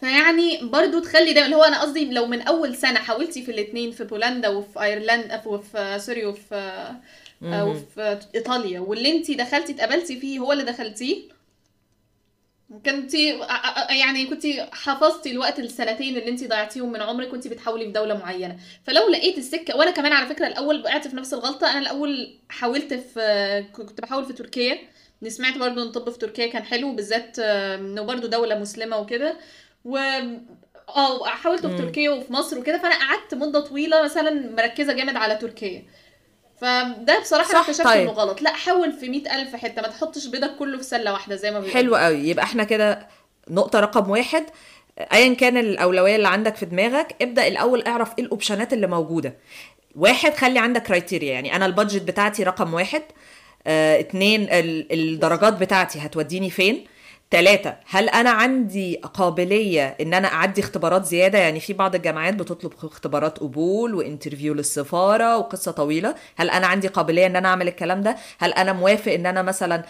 فيعني 0.00 0.58
برضو 0.62 1.00
تخلي 1.00 1.32
ده 1.32 1.44
اللي 1.44 1.56
هو 1.56 1.64
أنا 1.64 1.80
قصدي 1.80 2.10
لو 2.10 2.26
من 2.26 2.40
أول 2.42 2.74
سنة 2.76 2.98
حاولتي 2.98 3.42
في 3.42 3.50
الاثنين 3.50 3.90
في 3.90 4.04
بولندا 4.04 4.48
وفي 4.48 4.82
ايرلندا 4.82 5.42
وفي 5.46 5.98
سوري 5.98 6.26
وفي 6.26 6.94
وفي 7.42 8.18
إيطاليا 8.34 8.80
واللي 8.80 9.16
انت 9.16 9.30
دخلتي 9.30 9.72
اتقبلتي 9.72 10.20
فيه 10.20 10.38
هو 10.38 10.52
اللي 10.52 10.64
دخلتيه 10.64 11.35
كنتي 12.86 13.40
يعني 13.90 14.26
كنتي 14.26 14.66
حفظتي 14.72 15.30
الوقت 15.30 15.58
السنتين 15.58 16.16
اللي 16.16 16.28
انت 16.28 16.44
ضيعتيهم 16.44 16.92
من 16.92 17.02
عمرك 17.02 17.28
كنتي 17.28 17.48
بتحاولي 17.48 17.84
في 17.84 17.92
دولة 17.92 18.18
معينة. 18.18 18.56
فلو 18.84 19.08
لقيت 19.08 19.38
السكة 19.38 19.76
وأنا 19.76 19.90
كمان 19.90 20.12
على 20.12 20.26
فكرة 20.26 20.46
الأول 20.46 20.80
وقعت 20.80 21.08
في 21.08 21.16
نفس 21.16 21.34
الغلطة 21.34 21.70
أنا 21.70 21.78
الأول 21.78 22.38
حاولت 22.48 22.94
في 22.94 23.64
كنت 23.72 24.00
بحاول 24.00 24.24
في 24.24 24.32
تركيا. 24.32 24.78
سمعت 25.28 25.58
برضو 25.58 25.82
إن 25.82 25.86
الطب 25.86 26.10
في 26.10 26.18
تركيا 26.18 26.46
كان 26.46 26.62
حلو 26.62 26.92
بالذات 26.92 27.38
إنه 27.38 28.02
برضو 28.02 28.26
دولة 28.26 28.58
مسلمة 28.58 28.98
وكده. 28.98 29.36
و 29.84 29.96
آه 30.88 31.26
حاولت 31.26 31.66
في 31.66 31.78
تركيا 31.78 32.10
وفي 32.10 32.32
مصر 32.32 32.58
وكده 32.58 32.78
فأنا 32.78 32.94
قعدت 32.94 33.34
مدة 33.34 33.60
طويلة 33.60 34.04
مثلا 34.04 34.50
مركزة 34.50 34.92
جامد 34.92 35.16
على 35.16 35.36
تركيا. 35.36 35.84
فده 36.60 37.20
بصراحة 37.20 37.50
أنا 37.50 37.60
اكتشفت 37.60 37.84
طيب. 37.84 38.02
إنه 38.02 38.10
غلط. 38.10 38.42
لا 38.42 38.52
حاول 38.52 38.92
في 38.92 39.08
مئة 39.08 39.34
ألف 39.42 39.56
حتة 39.56 39.82
ما 39.82 39.88
تحطش 39.88 40.26
بيضك 40.26 40.56
كله 40.58 40.78
في 40.78 40.84
سلة 40.84 41.12
واحدة 41.12 41.36
زي 41.36 41.50
ما 41.50 41.60
بيقولوا. 41.60 41.74
حلو 41.82 41.96
قوي. 41.96 42.28
يبقى 42.28 42.44
إحنا 42.44 42.64
كده 42.64 43.08
نقطة 43.50 43.80
رقم 43.80 44.10
واحد. 44.10 44.44
ايا 45.12 45.34
كان 45.34 45.56
الأولوية 45.56 46.16
اللي 46.16 46.28
عندك 46.28 46.56
في 46.56 46.66
دماغك 46.66 47.16
ابدأ 47.22 47.46
الأول 47.46 47.82
اعرف 47.82 48.12
إيه 48.18 48.24
ال 48.24 48.29
options 48.29 48.67
ات 48.67 48.72
اللي 48.72 48.86
موجودة. 48.86 49.34
واحد 49.96 50.34
خلي 50.34 50.58
عندك 50.58 50.82
criteria 50.82 51.32
يعني 51.32 51.56
أنا 51.56 51.66
ال 51.66 51.71
budget 51.71 52.02
بتاعتي 52.02 52.42
رقم 52.42 52.74
واحد. 52.74 53.02
آه 53.66 54.00
اتنين 54.00 54.46
الدرجات 54.50 55.52
بتاعتي 55.52 55.98
هتوديني 55.98 56.50
فين؟ 56.50 56.84
ثلاثة 57.30 57.76
هل 57.88 58.08
أنا 58.08 58.30
عندي 58.30 58.96
قابلية 58.96 59.96
إن 60.00 60.14
أنا 60.14 60.28
أعدي 60.28 60.60
اختبارات 60.60 61.04
زيادة؟ 61.04 61.38
يعني 61.38 61.60
في 61.60 61.72
بعض 61.72 61.94
الجامعات 61.94 62.34
بتطلب 62.34 62.72
اختبارات 62.84 63.38
قبول 63.38 63.94
و 63.94 64.00
interview 64.00 64.54
للسفارة 64.54 65.38
وقصة 65.38 65.72
طويلة. 65.72 66.14
هل 66.36 66.50
أنا 66.50 66.66
عندي 66.66 66.88
قابلية 66.88 67.26
إن 67.26 67.36
أنا 67.36 67.48
أعمل 67.48 67.68
الكلام 67.68 68.00
ده؟ 68.00 68.16
هل 68.38 68.52
أنا 68.52 68.72
موافق 68.72 69.12
إن 69.12 69.26
أنا 69.26 69.42
مثلا 69.42 69.84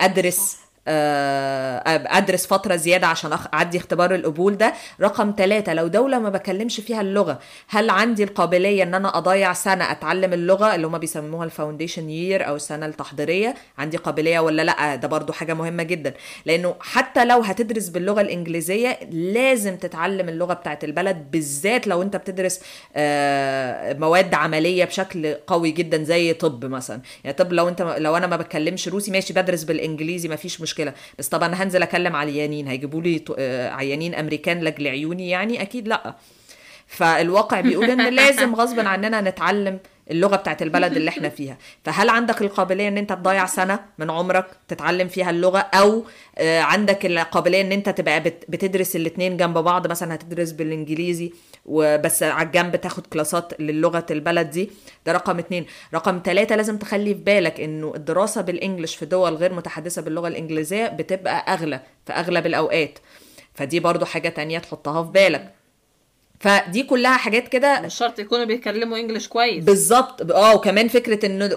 أدرس 0.00 0.56
أدرس 0.86 2.46
فترة 2.46 2.76
زيادة 2.76 3.06
عشان 3.06 3.38
أعدي 3.54 3.78
اختبار 3.78 4.14
القبول 4.14 4.56
ده. 4.56 4.74
رقم 5.00 5.34
ثلاثة 5.38 5.74
لو 5.74 5.86
دولة 5.86 6.18
ما 6.18 6.28
بكلمش 6.28 6.80
فيها 6.80 7.00
اللغة 7.00 7.38
هل 7.68 7.90
عندي 7.90 8.24
القابلية 8.24 8.82
إن 8.82 8.94
أنا 8.94 9.18
أضيع 9.18 9.52
سنة 9.52 9.90
أتعلم 9.90 10.32
اللغة 10.32 10.74
اللي 10.74 10.86
هم 10.86 10.98
بيسموها 10.98 11.44
ال 11.44 11.50
foundation 11.50 12.10
year 12.10 12.48
أو 12.48 12.56
السنة 12.56 12.86
التحضيرية؟ 12.86 13.54
عندي 13.78 13.96
قابلية 13.96 14.38
ولا 14.40 14.62
لأ؟ 14.62 14.94
ده 14.94 15.08
برضو 15.08 15.32
حاجة 15.32 15.54
مهمة 15.54 15.82
جدا. 15.82 16.14
لأنه 16.46 16.74
حتى 16.80 17.24
لو 17.24 17.40
هتدرس 17.40 17.88
باللغة 17.88 18.20
الإنجليزية 18.20 18.98
لازم 19.10 19.76
تتعلم 19.76 20.28
اللغة 20.28 20.54
بتاعت 20.54 20.84
البلد 20.84 21.30
بالذات 21.30 21.86
لو 21.86 22.02
أنت 22.02 22.16
بتدرس 22.16 22.60
مواد 24.00 24.34
عملية 24.34 24.84
بشكل 24.84 25.34
قوي 25.34 25.70
جدا 25.70 26.04
زي 26.04 26.32
طب 26.32 26.64
مثلا. 26.64 27.00
يعني 27.24 27.36
طب 27.36 27.52
لو 27.52 27.68
أنت 27.68 27.82
لو 27.82 28.16
أنا 28.16 28.26
ما 28.26 28.36
بتكلمش 28.36 28.88
روسي 28.88 29.10
ماشي 29.10 29.32
بدرس 29.32 29.64
بالإنجليزي 29.64 30.28
ما 30.28 30.36
فيش 30.36 30.60
مشكلة. 30.60 30.75
مشكلة. 30.76 30.94
بس 31.18 31.28
طبعا 31.28 31.54
هنزل 31.54 31.82
أكلم 31.82 32.16
عيانين 32.16 32.68
هيجيبوا 32.68 33.02
لي 33.02 33.24
آه، 33.38 33.70
عيانين 33.70 34.14
أمريكان 34.14 34.60
لأجل 34.60 34.86
عيوني 34.88 35.28
يعني؟ 35.28 35.62
أكيد 35.62 35.88
لأ. 35.88 36.14
فالواقع 36.86 37.60
بيقول 37.60 37.90
إن 37.90 38.14
لازم 38.14 38.54
غصب 38.54 38.80
عننا 38.80 39.20
نتعلم 39.20 39.78
اللغة 40.10 40.36
بتاعت 40.36 40.62
البلد 40.62 40.96
اللي 40.96 41.08
إحنا 41.08 41.28
فيها. 41.28 41.58
فهل 41.84 42.08
عندك 42.08 42.42
القابلية 42.42 42.88
ان 42.88 42.98
انت 42.98 43.12
تضيع 43.12 43.46
سنة 43.46 43.80
من 43.98 44.10
عمرك 44.10 44.46
تتعلم 44.68 45.08
فيها 45.08 45.30
اللغة؟ 45.30 45.58
أو 45.58 46.04
آه، 46.38 46.60
عندك 46.60 47.06
القابلية 47.06 47.60
ان 47.60 47.72
انت 47.72 47.88
تبقى 47.88 48.20
بت- 48.20 48.44
بتدرس 48.48 48.96
الاتنين 48.96 49.36
جنب 49.36 49.58
بعض 49.58 49.86
مثلا 49.86 50.14
هتدرس 50.14 50.52
بالانجليزي 50.52 51.32
وبس 51.66 52.22
على 52.22 52.46
الجنب 52.46 52.76
تاخد 52.76 53.06
كلاسات 53.06 53.60
للغة 53.60 54.06
البلد 54.10 54.50
دي؟ 54.50 54.70
ده 55.06 55.12
رقم 55.12 55.38
اتنين. 55.38 55.66
رقم 55.94 56.20
ثلاثة 56.24 56.56
لازم 56.56 56.76
تخلي 56.78 57.14
في 57.14 57.20
بالك 57.20 57.60
انه 57.60 57.92
الدراسة 57.96 58.40
بالانجلش 58.40 58.96
في 58.96 59.06
دول 59.06 59.34
غير 59.34 59.52
متحدثة 59.54 60.02
باللغة 60.02 60.28
الانجليزية 60.28 60.86
بتبقى 60.86 61.54
أغلى 61.54 61.80
في 62.06 62.12
أغلب 62.12 62.46
الأوقات. 62.46 62.98
فدي 63.54 63.80
برضو 63.80 64.04
حاجة 64.04 64.28
تانية 64.28 64.58
تحطها 64.58 65.02
في 65.04 65.10
بالك. 65.10 65.52
فدي 66.40 66.82
كلها 66.82 67.16
حاجات 67.16 67.48
كده 67.48 67.80
مش 67.80 67.94
شرط 67.94 68.18
يكونوا 68.18 68.44
بيتكلموا 68.44 68.98
انجلش 68.98 69.28
كويس. 69.28 69.64
بالظبط. 69.64 70.32
آه 70.32 70.54
وكمان 70.54 70.88
فكرة 70.88 71.26
إنه 71.26 71.50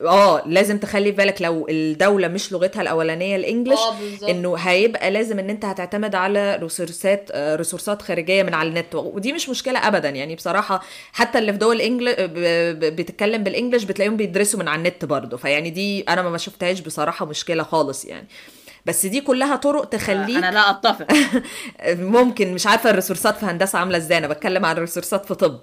آه 0.00 0.42
لازم 0.46 0.78
تخلي 0.78 1.04
في 1.10 1.16
بالك 1.16 1.42
لو 1.42 1.66
الدولة 1.70 2.28
مش 2.28 2.52
لغتها 2.52 2.82
الأولانية 2.82 3.36
الإنجليش 3.36 3.78
بالظبط. 4.00 4.30
إنه 4.30 4.54
هيبقى 4.56 5.10
لازم 5.10 5.38
إن 5.38 5.50
أنت 5.50 5.64
هتعتمد 5.64 6.14
على 6.14 6.56
ريسورسات 6.56 7.28
آه، 7.32 7.56
ريسورسات 7.56 8.02
خارجية 8.02 8.42
من 8.42 8.54
على 8.54 8.68
النت. 8.68 8.94
ودي 8.94 9.32
مش 9.32 9.48
مشكلة 9.48 9.88
ابدا. 9.88 10.08
يعني 10.08 10.34
بصراحة 10.34 10.82
حتى 11.12 11.38
اللي 11.38 11.52
في 11.52 11.58
دول 11.58 11.80
انجل 11.80 12.14
بتتكلم 12.90 13.42
بالإنجليش 13.42 13.84
بتلاقيهم 13.84 14.16
بيدرسوا 14.16 14.60
من 14.60 14.68
على 14.68 14.78
النت 14.78 15.04
برضه. 15.04 15.36
فيعني 15.36 15.70
دي 15.70 16.00
أنا 16.00 16.22
ما 16.22 16.38
شفتهاش 16.38 16.80
بصراحة 16.80 17.26
مشكلة 17.26 17.62
خالص 17.62 18.04
يعني. 18.04 18.26
بس 18.86 19.06
دي 19.06 19.20
كلها 19.20 19.56
طرق 19.56 19.84
تخليك 19.84 20.36
أنا 20.36 20.50
لا 20.50 20.70
أتفق. 20.70 21.06
ممكن 22.18 22.54
مش 22.54 22.66
عارفة 22.66 22.90
ال 22.90 22.94
resources 22.94 23.32
ات 23.32 23.36
في 23.36 23.46
هندسة 23.46 23.78
عاملة 23.78 23.96
إزاي 23.96 24.18
أنا 24.18 24.26
بتكلم 24.26 24.64
عن 24.64 24.76
ال 24.76 24.81
resources 24.81 25.22
ات 25.22 25.26
في 25.26 25.34
طب. 25.34 25.60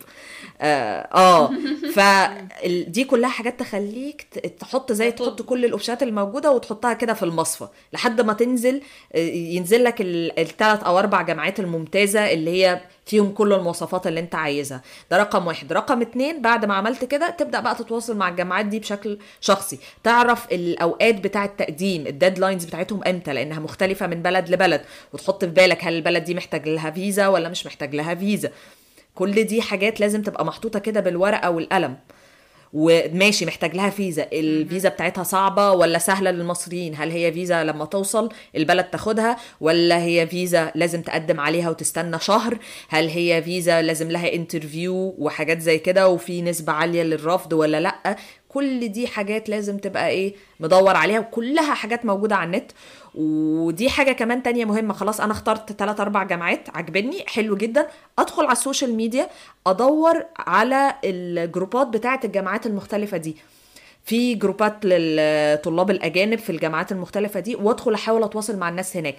آه, 0.62 1.08
آه. 1.14 1.52
فدي 1.96 3.04
كلها 3.04 3.30
حاجات 3.30 3.60
تخليك 3.60 4.22
تحط 4.60 4.92
زي 4.92 5.12
تحط 5.12 5.42
كل 5.42 5.66
ال 5.66 5.70
options 5.70 6.00
ات 6.00 6.04
الموجودة 6.04 6.52
وتحطها 6.52 6.94
كده 6.94 7.14
في 7.14 7.24
المصفى 7.24 7.68
لحد 7.94 8.22
ما 8.22 8.34
تنزل 8.34 8.82
آه، 9.16 9.18
ينزل 9.30 9.84
لك 9.84 9.96
الثلاث 10.02 10.84
أو 10.84 11.00
أربع 11.00 11.22
جامعات 11.22 11.60
الممتازة 11.60 12.34
اللي 12.34 12.52
هي 12.52 12.82
فيهم 13.10 13.32
كل 13.32 13.54
المواصفات 13.54 14.08
اللي 14.08 14.20
أنت 14.20 14.36
عايزها. 14.36 14.82
ده 15.12 15.18
رقم 15.18 15.48
واحد. 15.48 15.74
رقم 15.74 16.02
اتنين 16.02 16.42
بعد 16.42 16.66
ما 16.66 16.74
عملت 16.74 17.06
كده 17.06 17.30
تبدأ 17.30 17.60
بقى 17.60 17.76
تتواصل 17.76 18.18
مع 18.18 18.30
الجامعات 18.30 18.66
دي 18.66 18.80
بشكل 18.80 19.20
شخصي. 19.42 19.80
تعرف 20.04 20.52
الأوقات 20.52 21.16
بتاع 21.16 21.46
التقديم 21.46 22.08
ال 22.08 22.14
deadlines 22.14 22.66
بتاعتهم 22.66 23.04
إمتى؟ 23.08 23.34
لأنها 23.34 23.60
مختلفة 23.60 24.08
من 24.08 24.22
بلد 24.22 24.50
لبلد. 24.50 24.82
وتحط 25.14 25.46
في 25.46 25.52
بالك 25.52 25.84
هل 25.84 25.94
البلد 25.94 26.24
دي 26.24 26.34
محتاج 26.34 26.70
لها 26.70 26.92
فيزا 26.92 27.28
ولا 27.28 27.50
مش 27.50 27.66
محتاج 27.66 27.96
لها 27.96 28.16
فيزا. 28.16 28.52
كل 29.16 29.44
دي 29.44 29.62
حاجات 29.62 30.00
لازم 30.00 30.22
تبقى 30.22 30.46
محطوطة 30.46 30.80
كده 30.80 31.00
بالورقة 31.00 31.50
والقلم. 31.50 31.98
وماشي 32.74 33.46
محتاج 33.46 33.76
لها 33.76 33.90
فيزا. 33.90 34.28
الفيزا 34.34 34.90
بتاعتها 34.90 35.24
صعبة 35.24 35.72
ولا 35.72 36.00
سهلة 36.00 36.32
للمصريين؟ 36.32 36.96
هل 36.96 37.12
هي 37.12 37.32
فيزا 37.32 37.64
لما 37.64 37.86
توصل 37.86 38.30
البلد 38.56 38.86
تاخدها 38.86 39.38
ولا 39.62 40.04
هي 40.04 40.28
فيزا 40.28 40.72
لازم 40.76 41.02
تقدم 41.02 41.40
عليها 41.40 41.70
وتستنى 41.70 42.20
شهر؟ 42.20 42.58
هل 42.90 43.08
هي 43.08 43.44
فيزا 43.44 43.82
لازم 43.82 44.12
لها 44.12 44.34
interview 44.34 45.16
وحاجات 45.18 45.60
زي 45.60 45.78
كده 45.78 46.08
وفي 46.08 46.42
نسبة 46.42 46.74
عالية 46.74 47.04
للرفض 47.04 47.54
ولا 47.54 47.80
لأ؟ 47.80 48.16
كل 48.50 48.90
دي 48.90 49.08
حاجات 49.08 49.50
لازم 49.50 49.78
تبقى 49.78 50.10
إيه 50.10 50.36
مدور 50.60 50.96
عليها 50.96 51.20
وكلها 51.20 51.74
حاجات 51.74 52.06
موجودة 52.06 52.36
على 52.36 52.48
النت. 52.48 52.72
ودي 53.16 53.90
حاجة 53.90 54.12
كمان 54.12 54.44
تانية 54.44 54.66
مهمة 54.66 54.94
خلاص 54.94 55.22
أنا 55.22 55.32
اخترت 55.32 55.72
3 55.72 56.02
4 56.02 56.28
جامعات 56.28 56.70
عجبني 56.76 57.24
حلو 57.28 57.56
جدا. 57.58 57.88
أدخل 58.20 58.44
على 58.44 58.52
ال 58.52 58.58
social 58.58 58.94
media 58.96 59.30
أدور 59.68 60.26
على 60.40 60.96
ال 61.04 61.14
groups 61.14 61.77
ات 61.77 61.88
بتاعة 61.88 62.20
الجامعات 62.24 62.66
المختلفة 62.66 63.18
دي. 63.18 63.36
في 64.06 64.36
group 64.36 64.78
ات 64.78 64.86
للطلاب 64.86 65.92
الأجانب 65.92 66.40
في 66.40 66.50
الجامعات 66.50 66.92
المختلفة 66.92 67.40
دي 67.40 67.56
وأدخل 67.56 67.94
أحاول 67.94 68.24
أتواصل 68.24 68.58
مع 68.58 68.70
الناس 68.70 68.98
هناك. 68.98 69.16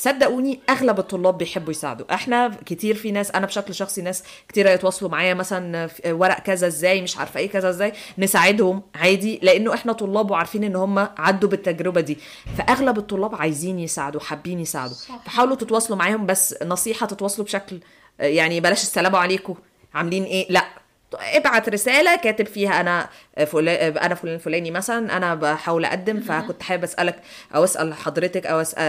صدقوني 0.00 0.60
أغلب 0.70 0.98
الطلاب 0.98 1.38
بيحبوا 1.38 1.70
يساعدوا. 1.70 2.14
إحنا 2.14 2.56
كتير 2.66 2.94
في 2.94 3.10
ناس 3.10 3.30
أنا 3.30 3.46
بشكل 3.46 3.74
شخصي 3.74 4.02
ناس 4.02 4.22
كتير 4.48 4.66
يتواصلوا 4.66 5.10
معايا 5.10 5.34
مثلا 5.34 5.90
ورق 6.06 6.40
كذا 6.40 6.66
إزاي 6.66 7.02
مش 7.02 7.16
عارفة 7.16 7.40
إيه 7.40 7.50
كذا 7.50 7.70
إزاي 7.70 7.92
نساعدهم 8.18 8.82
عادي 8.94 9.40
لأنه 9.42 9.74
إحنا 9.74 9.92
طلاب 9.92 10.30
وعارفين 10.30 10.64
إن 10.64 10.76
هم 10.76 10.98
عدوا 10.98 11.48
بالتجربة 11.48 12.00
دي. 12.00 12.18
فأغلب 12.58 12.98
الطلاب 12.98 13.34
عايزين 13.34 13.78
يساعدوا 13.78 14.20
حابين 14.20 14.60
يساعدوا. 14.60 14.96
فحاولوا 15.24 15.56
تتواصلوا 15.56 15.98
معاهم 15.98 16.26
بس 16.26 16.54
نصيحة 16.62 17.06
تتواصلوا 17.06 17.46
بشكل 17.46 17.80
يعني 18.18 18.60
بلاش 18.60 18.82
السلام 18.82 19.16
عليكم 19.16 19.54
عاملين 19.94 20.24
إيه؟ 20.24 20.46
لأ. 20.50 20.79
ابعت 21.14 21.68
رسالة 21.68 22.16
كاتب 22.16 22.46
فيها 22.46 22.80
أنا 22.80 23.08
فلان 23.46 23.98
أنا 23.98 24.14
فلان 24.14 24.34
الفلاني 24.34 24.70
مثلا 24.70 25.16
أنا 25.16 25.34
بحاول 25.34 25.84
أقدم 25.84 26.20
فكنت 26.20 26.62
حابب 26.62 26.84
أسألك 26.84 27.22
أو 27.54 27.64
أسأل 27.64 27.94
حضرتك 27.94 28.46
أو 28.46 28.60
أسأل 28.60 28.82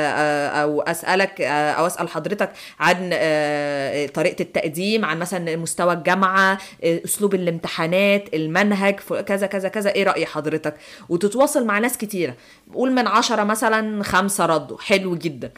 أو 0.56 0.82
أسألك 0.82 1.42
أو 1.42 1.88
أسأل 1.88 2.10
حضرتك 2.10 2.52
عن 2.80 3.10
آه، 3.14 4.06
طريقة 4.06 4.42
التقديم 4.42 5.06
عن 5.06 5.20
مثلا 5.20 5.56
مستوى 5.56 5.94
الجامعة 5.94 6.58
آه، 6.84 7.02
أسلوب 7.06 7.36
الامتحانات 7.36 8.34
المنهج 8.34 8.96
كذا 9.00 9.48
كذا 9.48 9.70
كذا. 9.70 9.96
إيه 9.96 10.04
رأي 10.04 10.26
حضرتك؟ 10.26 10.76
وتتواصل 11.10 11.66
مع 11.66 11.80
ناس 11.80 11.98
كتيرة. 11.98 12.36
قول 12.74 12.92
من 12.92 13.08
عشرة 13.08 13.44
مثلا 13.44 14.04
خمسة 14.04 14.46
ردوا 14.46 14.78
حلو 14.78 15.16
جدا. 15.16 15.52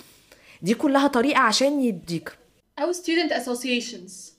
دي 0.61 0.73
كلها 0.73 1.07
طريقة 1.07 1.39
عشان 1.39 1.81
يديك. 1.81 2.31
أو 2.79 2.93
student 2.93 3.31
associations. 3.31 4.32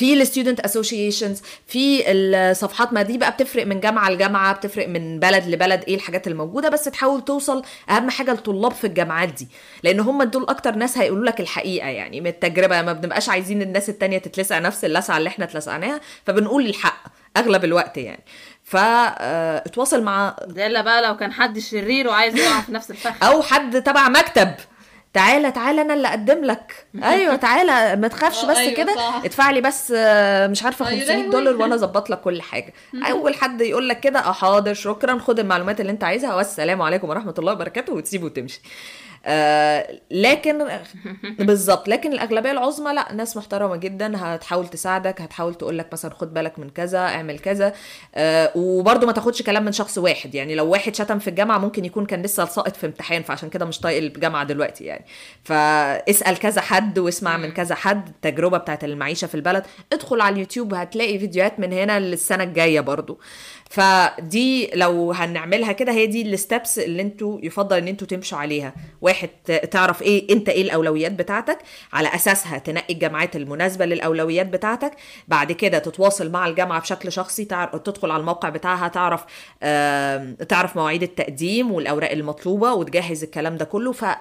في 0.00 0.14
ال 0.14 0.20
student 0.20 0.60
associations 0.60 1.42
في 1.66 2.02
الصفحات 2.12 2.92
ما 2.92 3.02
دي 3.02 3.18
بقى 3.18 3.30
بتفرق 3.30 3.66
من 3.66 3.80
جامعة 3.80 4.10
لجامعة 4.10 4.54
بتفرق 4.54 4.88
من 4.88 5.18
بلد 5.20 5.46
لبلد 5.48 5.84
إيه 5.88 5.94
الحاجات 5.94 6.26
الموجودة 6.26 6.68
بس 6.68 6.84
تحاول 6.84 7.24
توصل 7.24 7.62
أهم 7.90 8.10
حاجة 8.10 8.32
لطلاب 8.32 8.72
في 8.72 8.86
الجامعات 8.86 9.28
دي 9.28 9.48
لأن 9.82 10.00
هم 10.00 10.22
دول 10.22 10.46
أكتر 10.48 10.74
ناس 10.74 10.98
هيقولوا 10.98 11.24
لك 11.26 11.40
الحقيقة 11.40 11.88
يعني 11.88 12.20
من 12.20 12.26
التجربة 12.26 12.82
ما 12.82 12.92
بنبقاش 12.92 13.28
عايزين 13.28 13.62
الناس 13.62 13.88
التانية 13.88 14.18
تتلسع 14.18 14.58
نفس 14.58 14.84
اللسعة 14.84 15.18
اللي 15.18 15.28
إحنا 15.28 15.44
اتلسعناها 15.44 16.00
فبنقول 16.26 16.66
الحق 16.66 17.02
أغلب 17.36 17.64
الوقت 17.64 17.96
يعني. 17.96 18.24
فاتواصل 18.64 20.02
مع 20.02 20.36
ده 20.46 20.66
إلا 20.66 20.80
بقى 20.82 21.02
لو 21.02 21.16
كان 21.16 21.32
حد 21.32 21.58
شرير 21.58 22.08
وعايز 22.08 22.36
يقع 22.36 22.60
في 22.60 22.72
نفس 22.72 22.90
الفخ. 22.90 23.24
أو 23.24 23.42
حد 23.42 23.82
تبع 23.82 24.08
مكتب. 24.08 24.50
تعالى 25.12 25.50
تعالى 25.52 25.80
أنا 25.80 25.94
اللي 25.94 26.08
أقدم 26.08 26.44
لك. 26.44 26.86
أيوه 27.04 27.36
تعالى 27.36 27.96
ما 27.96 28.08
تخافش 28.08 28.44
آه، 28.44 28.50
بس 28.50 28.56
أيوة 28.56 28.74
كده. 28.74 28.94
ادفع 29.24 29.50
لي 29.50 29.60
بس 29.60 29.92
آه، 29.96 30.46
مش 30.46 30.62
عارفة 30.62 30.88
أيوة 30.88 31.00
500 31.00 31.16
لهوي. 31.18 31.30
دولار 31.32 31.56
وأنا 31.56 31.74
أظبط 31.74 32.10
لك 32.10 32.20
كل 32.20 32.42
حاجة. 32.42 32.72
أول 33.10 33.34
حد 33.34 33.60
يقول 33.60 33.88
لك 33.88 34.00
كده 34.00 34.18
آه 34.20 34.32
حاضر 34.32 34.74
شكرا 34.74 35.18
خد 35.18 35.38
المعلومات 35.38 35.80
اللي 35.80 35.92
أنت 35.92 36.04
عايزها 36.04 36.34
والسلام 36.34 36.82
عليكم 36.82 37.08
ورحمة 37.08 37.34
الله 37.38 37.52
وبركاته 37.52 37.92
وتسيبه 37.92 38.24
وتمشي. 38.24 38.60
آه 39.26 40.00
لكن 40.10 40.68
بالظبط 41.38 41.88
لكن 41.88 42.12
الأغلبية 42.12 42.50
العظمى 42.50 42.92
لا 42.92 43.12
ناس 43.12 43.36
محترمة 43.36 43.76
جدا 43.76 44.12
هتحاول 44.16 44.68
تساعدك 44.68 45.20
هتحاول 45.20 45.54
تقول 45.54 45.78
لك 45.78 45.92
مثلا 45.92 46.14
خد 46.14 46.34
بالك 46.34 46.58
من 46.58 46.70
كذا 46.70 46.98
اعمل 46.98 47.38
كذا 47.38 47.72
آه 48.14 48.52
وبرده 48.54 49.06
ما 49.06 49.12
تاخدش 49.12 49.42
كلام 49.42 49.64
من 49.64 49.72
شخص 49.72 49.98
واحد 49.98 50.34
يعني 50.34 50.54
لو 50.54 50.66
واحد 50.70 50.94
شتم 50.94 51.18
في 51.18 51.28
الجامعة 51.30 51.58
ممكن 51.58 51.84
يكون 51.84 52.06
كان 52.06 52.22
لسه 52.22 52.44
ساقط 52.44 52.76
في 52.76 52.86
امتحان 52.86 53.22
فعشان 53.22 53.48
كده 53.48 53.64
مش 53.64 53.80
طايق 53.80 53.98
الجامعة 53.98 54.44
دلوقتي 54.44 54.84
يعني. 54.84 55.04
فاسأل 55.44 56.38
كذا 56.38 56.60
حد 56.60 56.98
واسمع 56.98 57.36
من 57.36 57.50
كذا 57.52 57.74
حد 57.74 58.08
التجربة 58.08 58.58
بتاعت 58.58 58.84
المعيشة 58.84 59.26
في 59.26 59.34
البلد. 59.34 59.64
ادخل 59.92 60.20
على 60.20 60.32
اليوتيوب 60.32 60.74
هتلاقي 60.74 61.18
فيديوهات 61.18 61.60
من 61.60 61.72
هنا 61.72 62.00
للسنة 62.00 62.44
الجاية 62.44 62.80
برضو 62.80 63.20
فدي 63.70 64.70
لو 64.74 65.12
هنعملها 65.12 65.72
كده 65.72 65.92
هي 65.92 66.06
دي 66.06 66.22
الستبس 66.22 66.78
اللي 66.78 67.02
أنتوا 67.02 67.38
يفضل 67.42 67.76
ان 67.78 67.88
أنتوا 67.88 68.06
تمشوا 68.06 68.38
عليها. 68.38 68.74
واحد 69.00 69.28
تعرف 69.70 70.02
إيه 70.02 70.32
انت 70.32 70.48
إيه 70.48 70.62
الأولويات 70.62 71.12
بتاعتك 71.12 71.58
على 71.92 72.14
أساسها 72.14 72.58
تنقي 72.58 72.94
الجامعات 72.94 73.36
المناسبة 73.36 73.84
للأولويات 73.86 74.46
بتاعتك. 74.46 74.92
بعد 75.28 75.52
كده 75.52 75.78
تتواصل 75.78 76.30
مع 76.30 76.46
الجامعة 76.46 76.80
بشكل 76.80 77.12
شخصي 77.12 77.44
تعرف 77.44 77.76
تدخل 77.76 78.10
على 78.10 78.20
الموقع 78.20 78.48
بتاعها 78.48 78.88
تعرف 78.88 79.24
آم، 79.62 80.34
تعرف 80.48 80.76
مواعيد 80.76 81.02
التقديم 81.02 81.72
والأوراق 81.72 82.10
المطلوبة 82.10 82.72
وتجهز 82.74 83.22
الكلام 83.24 83.56
ده 83.56 83.64
كله. 83.64 83.92
ف 83.92 84.04
آه، 84.04 84.16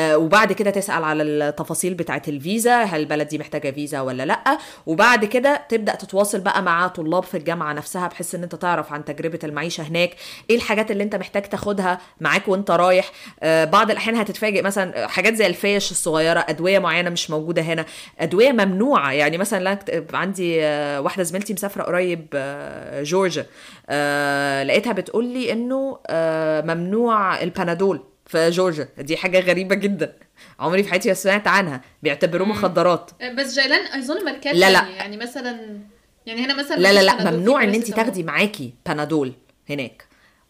وبعد 0.00 0.52
كده 0.52 0.70
تسأل 0.70 1.04
على 1.04 1.22
التفاصيل 1.22 1.94
بتاعت 1.94 2.28
الفيزا 2.28 2.82
هل 2.82 3.00
البلد 3.00 3.28
دي 3.28 3.38
محتاجة 3.38 3.70
فيزا 3.70 4.00
ولا 4.00 4.22
لأ. 4.22 4.58
وبعد 4.86 5.24
كده 5.24 5.62
تبدأ 5.68 5.94
تتواصل 5.94 6.40
بقى 6.40 6.62
مع 6.62 6.88
طلاب 6.88 7.22
في 7.22 7.36
الجامعة 7.36 7.72
نفسها 7.72 8.08
بحيث 8.08 8.34
إن 8.34 8.42
أنت 8.42 8.54
تعرف 8.54 8.92
عن 8.92 9.04
تجربة 9.04 9.38
المعيشة 9.44 9.82
هناك 9.82 10.10
إيه 10.50 10.56
الحاجات 10.56 10.90
اللي 10.90 11.04
أنت 11.04 11.16
محتاج 11.16 11.42
تاخدها 11.42 11.98
معاك 12.20 12.48
وأنت 12.48 12.70
رايح. 12.70 13.10
آه، 13.42 13.64
بعض 13.64 13.90
الأحيان 13.90 14.16
هتتفاجئ 14.16 14.62
مثلا 14.62 15.08
حاجات 15.08 15.34
زي 15.34 15.46
الفيش 15.46 15.90
الصغيرة 15.90 16.44
أدوية 16.48 16.78
معينة 16.78 17.10
مش 17.10 17.30
موجودة 17.30 17.62
هنا 17.62 17.84
أدوية 18.18 18.52
ممنوعة. 18.52 19.12
يعني 19.12 19.38
مثلا 19.38 19.64
لا 19.64 19.78
عندي 20.14 20.64
آه، 20.64 21.00
واحدة 21.00 21.22
زميلتي 21.22 21.52
مسافرة 21.52 21.82
قريب 21.82 22.26
آه، 22.34 23.02
جورجيا. 23.02 23.46
آه، 23.88 24.62
لقيتها 24.64 24.92
بتقول 24.92 25.24
لي 25.24 25.52
إنه 25.52 25.98
آه، 26.06 26.60
ممنوع 26.60 27.42
البنادول. 27.42 28.11
في 28.32 28.50
جورجيا. 28.50 28.88
دي 28.98 29.16
حاجة 29.16 29.40
غريبة 29.40 29.74
جدا. 29.74 30.16
عمري 30.60 30.82
في 30.82 30.90
حياتي 30.90 31.08
ما 31.08 31.14
سمعت 31.14 31.46
عنها. 31.46 31.80
بيعتبروه 32.02 32.48
مخدرات. 32.48 33.10
بس 33.38 33.54
جيلان 33.60 34.00
اظن 34.00 34.24
ماركات 34.24 34.54
لا، 34.54 34.70
لا. 34.70 34.88
يعني 34.88 35.16
مثلا 35.16 35.78
يعني 36.26 36.44
هنا 36.44 36.54
مثلا 36.54 36.76
لا 36.76 36.92
لا 36.92 37.02
لا. 37.02 37.30
ممنوع 37.30 37.62
إن 37.64 37.74
انت. 37.74 37.90
تاخدي 37.90 38.22
معاكي 38.22 38.74
بنادول 38.86 39.32
هناك. 39.70 40.04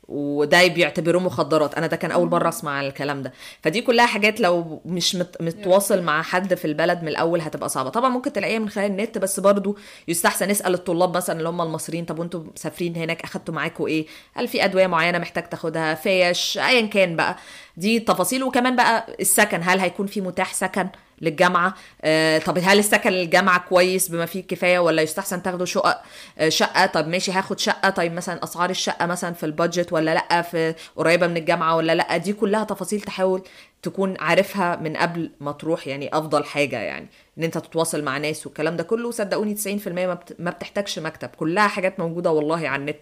وده 0.09 0.67
بيعتبروه 0.67 1.23
مخدرات. 1.23 1.75
أنا 1.75 1.87
ده 1.87 1.97
كان 1.97 2.11
أول 2.11 2.31
مرة 2.31 2.49
أسمع 2.49 2.81
الكلام 2.81 3.23
ده. 3.23 3.33
فدي 3.63 3.81
كلها 3.83 4.07
حاجات 4.07 4.41
لو 4.41 4.83
مش 4.85 5.15
مت... 5.17 5.37
متواصل 5.43 6.03
مع 6.03 6.23
حد 6.23 6.55
في 6.55 6.65
البلد 6.65 7.03
من 7.03 7.09
الأول 7.09 7.41
هتبقى 7.41 7.69
صعبة. 7.69 7.91
طبعا 7.91 8.09
ممكن 8.11 8.33
تلاقيها 8.33 8.59
من 8.59 8.69
خلال 8.69 8.91
النت 8.91 9.19
بس 9.19 9.41
برضو 9.41 9.77
يستحسن 10.09 10.49
نسال 10.49 10.75
الطلاب 10.75 11.17
مثلا 11.17 11.39
اللي 11.39 11.49
هم 11.49 11.61
المصريين 11.63 12.05
طب 12.05 12.19
وأنتوا 12.19 12.45
مسافرين 12.57 12.97
هناك 12.97 13.23
أخدتوا 13.25 13.55
معاكم 13.55 13.87
إيه؟ 13.87 14.07
هل 14.35 14.49
في 14.49 14.65
أدوية 14.65 14.87
معينة 14.87 15.19
محتاج 15.19 15.49
تاخدها؟ 15.49 15.95
فيش 15.95 16.59
ايا 16.59 16.87
كان 16.87 17.17
بقى. 17.17 17.37
دي 17.77 18.01
تفاصيل. 18.01 18.43
وكمان 18.45 18.77
بقى 18.77 19.17
السكن 19.21 19.61
هل 19.63 19.81
هيكون 19.81 20.07
في 20.07 20.21
متاح 20.21 20.55
سكن؟ 20.55 20.89
للجامعة. 21.23 21.75
آه 22.03 22.39
طب 22.39 22.59
هل 22.63 22.79
السكن 22.79 23.11
للجامعة 23.11 23.59
كويس 23.69 24.09
بما 24.09 24.27
فيه 24.27 24.41
الكفاية 24.41 24.79
ولا 24.79 25.03
يستحسن 25.03 25.43
تاخدوا 25.43 25.67
شقق؟ 25.67 26.03
آه 26.39 26.49
شقة. 26.49 26.87
طب 26.87 27.09
ماشي 27.09 27.33
هاخد 27.33 27.59
شقة. 27.59 27.91
طيب 27.91 28.13
مثلا 28.13 28.45
أسعار 28.45 28.71
الشقة 28.71 29.07
مثلا 29.07 29.35
في 29.35 29.47
البادجت 29.47 29.93
ولا 29.93 30.15
لأ؟ 30.15 30.43
في 30.43 30.75
قريبة 30.97 31.27
من 31.27 31.37
الجامعة 31.37 31.77
ولا 31.77 31.95
لأ؟ 31.95 32.17
دي 32.17 32.33
كلها 32.33 32.65
تفاصيل 32.65 33.01
تحاول 33.01 33.43
تكون 33.83 34.15
عارفها 34.21 34.77
من 34.77 34.97
قبل 34.97 35.31
ما 35.41 35.53
تروح 35.53 35.87
يعني 35.87 36.19
أفضل 36.19 36.45
حاجة 36.45 36.77
يعني 36.77 37.07
إن 37.39 37.43
أنت 37.45 37.59
تتواصل 37.59 38.03
مع 38.05 38.19
ناس 38.19 38.47
والكلام 38.47 38.77
ده 38.77 38.83
كله. 38.83 39.11
صدقوني 39.11 39.55
90% 39.55 39.89
ما 40.07 40.15
بت- 40.15 40.37
ما 40.39 40.51
بتحتاجش 40.51 40.99
مكتب. 40.99 41.29
كلها 41.29 41.69
حاجات 41.69 42.01
موجودة 42.01 42.31
والله 42.33 42.69
على 42.69 42.81
النت. 42.81 42.97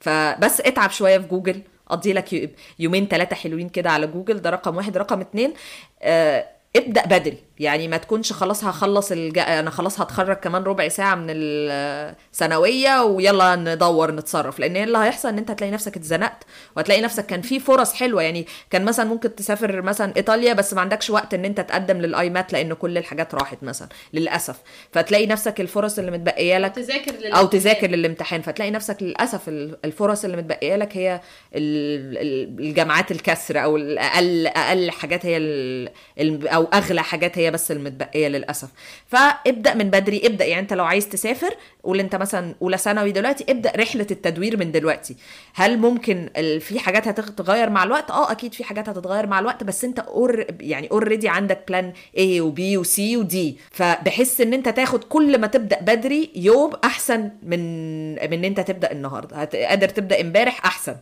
فبس 0.00 0.60
اتعب 0.60 0.90
شوية 0.90 1.18
في 1.18 1.26
جوجل. 1.26 1.62
قضي 1.86 2.12
لك 2.12 2.32
يو- 2.32 2.48
يومين 2.78 3.06
ثلاثة 3.08 3.36
حلوين 3.36 3.68
كده 3.68 3.90
على 3.90 4.06
جوجل. 4.06 4.42
ده 4.42 4.50
رقم 4.50 4.76
واحد. 4.76 4.96
رقم 4.96 5.20
اتنين 5.20 5.54
آه 6.02 6.46
ابدأ 6.78 7.04
بدري. 7.18 7.38
يعني 7.58 7.88
ما 7.88 7.96
تكونش 7.96 8.32
خلاص 8.32 8.64
هخلص 8.64 9.12
الج... 9.12 9.38
أنا 9.38 9.70
خلاص 9.70 10.00
هتخرج 10.00 10.36
كمان 10.36 10.62
ربع 10.62 10.88
ساعة 10.88 11.14
من 11.14 11.26
الثانويه 11.30 13.02
ويلا 13.02 13.56
ندور 13.56 14.10
نتصرف. 14.12 14.58
لأن 14.58 14.76
إيه 14.76 14.84
اللي 14.84 14.98
هيحصل؟ 14.98 15.28
إن 15.28 15.38
أنت 15.38 15.50
هتلاقي 15.50 15.70
نفسك 15.70 15.96
اتزنقت 15.96 16.44
وهتلاقي 16.76 17.00
نفسك 17.00 17.26
كان 17.26 17.40
في 17.42 17.60
فرص 17.60 17.92
حلوة. 17.92 18.22
يعني 18.22 18.46
كان 18.70 18.84
مثلا 18.84 19.06
ممكن 19.06 19.34
تسافر 19.34 19.82
مثلا 19.82 20.12
إيطاليا 20.16 20.52
بس 20.52 20.74
ما 20.74 20.80
عندكش 20.80 21.10
وقت 21.10 21.34
إن 21.34 21.44
أنت 21.44 21.60
تقدم 21.60 21.96
للآيمات 21.98 22.52
لأن 22.52 22.72
كل 22.74 22.98
الحاجات 22.98 23.34
راحت 23.34 23.62
مثلا 23.62 23.88
للأسف. 24.12 24.56
فتلاقي 24.92 25.26
نفسك 25.26 25.60
الفرص 25.60 25.98
اللي 25.98 26.10
متبقية 26.10 26.58
لك 26.58 26.74
تذاكر. 26.74 27.12
أو 27.38 27.46
تذاكر 27.46 27.86
للامتحان. 27.90 28.42
فتلاقي 28.42 28.70
نفسك 28.70 28.96
للأسف 29.02 29.48
ال- 29.48 29.78
الفرص 29.84 30.24
اللي 30.24 30.36
متبقية 30.36 30.76
لك 30.76 30.96
هي 30.96 31.20
ال- 31.54 32.18
ال- 32.18 32.66
الجامعات 32.66 33.10
الكسر 33.10 33.62
أو 33.62 33.76
الاقل 33.76 34.46
أقل 34.46 34.90
حاجات 34.90 35.26
هي 35.26 35.36
ال- 35.36 35.88
ال- 36.18 36.48
أغلى 36.74 37.02
حاجات 37.02 37.38
هي 37.38 37.50
بس 37.50 37.70
المتبقية 37.70 38.28
للأسف. 38.28 38.68
فابدأ 39.06 39.74
من 39.74 39.90
بدري 39.90 40.26
ابدأ 40.26 40.44
يعني 40.44 40.62
أنت 40.62 40.72
لو 40.72 40.84
عايز 40.84 41.08
تسافر 41.08 41.54
قول 41.82 42.00
أنت 42.00 42.16
مثلا 42.16 42.54
أولى 42.62 42.78
ثانوي 42.78 43.12
دلوقتي 43.12 43.44
ابدأ 43.48 43.72
رحلة 43.76 44.06
التدوير 44.10 44.56
من 44.56 44.72
دلوقتي. 44.72 45.16
هل 45.54 45.78
ممكن 45.78 46.28
في 46.60 46.78
حاجات 46.80 47.08
هتتغير 47.08 47.70
مع 47.70 47.84
الوقت؟ 47.84 48.10
آه 48.10 48.32
أكيد 48.32 48.54
في 48.54 48.64
حاجات 48.64 48.88
هتتغير 48.88 49.26
مع 49.26 49.38
الوقت 49.38 49.64
بس 49.64 49.84
أنت 49.84 49.98
al- 49.98 50.46
يعني 50.60 50.90
already 50.90 51.28
عندك 51.28 51.64
plan 51.68 51.92
A 52.16 52.20
و 52.40 52.58
B 52.58 52.76
و 52.76 52.96
C 52.96 53.16
و 53.16 53.37
D 53.37 53.58
فبحس 53.70 54.40
إن 54.40 54.52
أنت 54.52 54.68
تاخد 54.68 55.04
كل 55.04 55.38
ما 55.38 55.46
تبدأ 55.46 55.80
بدري 55.80 56.30
يوم 56.36 56.72
أحسن 56.84 57.30
من 57.42 58.12
من 58.12 58.32
إن 58.32 58.44
أنت 58.44 58.60
تبدأ 58.60 58.92
النهارده. 58.92 59.44
قادر 59.44 59.88
تبدأ 59.88 60.20
امبارح 60.20 60.66
أحسن. 60.66 60.96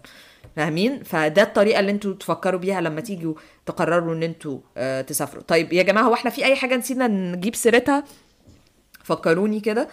فاهمين؟ 0.57 1.02
فده 1.02 1.42
الطريقة 1.42 1.80
اللي 1.80 1.90
أنتوا 1.90 2.14
تفكروا 2.14 2.61
بيها 2.61 2.80
لما 2.80 3.00
تيجوا 3.00 3.34
تقرروا 3.66 4.14
ان 4.14 4.22
أنتوا 4.22 4.59
آه 4.76 5.00
تسافروا. 5.00 5.42
طيب 5.42 5.72
يا 5.72 5.82
جماعة 5.82 6.04
هو 6.04 6.14
إحنا 6.14 6.30
في 6.30 6.44
أي 6.44 6.57
حاجة 6.57 6.76
نسينا 6.76 7.07
نجيب 7.07 7.54
سيرتها؟ 7.54 8.04
فكروني 9.04 9.61
كده. 9.61 9.88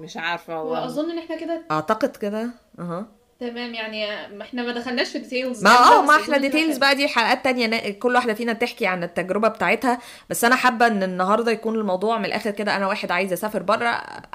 مش 0.00 0.16
عارفة 0.16 0.54
هو 0.54 0.72
واظن 0.72 1.10
إن 1.10 1.18
إحنا 1.18 1.40
كده 1.40 1.62
أعتقد 1.70 2.16
كده. 2.16 2.50
أها. 2.78 3.06
تمام 3.40 3.74
يعني 3.74 4.28
ما 4.36 4.42
إحنا 4.42 4.62
ما 4.62 4.72
دخلناش 4.72 5.08
في 5.08 5.18
details 5.18 5.64
ما 5.64 5.70
آه 5.70 6.02
ما 6.02 6.16
إحنا 6.16 6.36
details 6.36 6.78
بقى 6.78 6.94
دي 6.94 7.08
حلقات 7.08 7.44
تانية 7.44 7.90
كل 7.90 8.14
واحدة 8.14 8.34
فينا 8.34 8.52
تحكي 8.52 8.86
عن 8.86 9.02
التجربة 9.02 9.48
بتاعتها. 9.48 9.98
بس 10.30 10.44
أنا 10.44 10.56
حابة 10.56 10.86
إن 10.86 11.02
النهاردة 11.02 11.52
يكون 11.52 11.74
الموضوع 11.74 12.18
من 12.18 12.24
الآخر 12.24 12.50
كده 12.50 12.76
أنا 12.76 12.86
واحد 12.86 13.10
عايز 13.10 13.32
أسافر 13.32 13.62
بره 13.62 13.86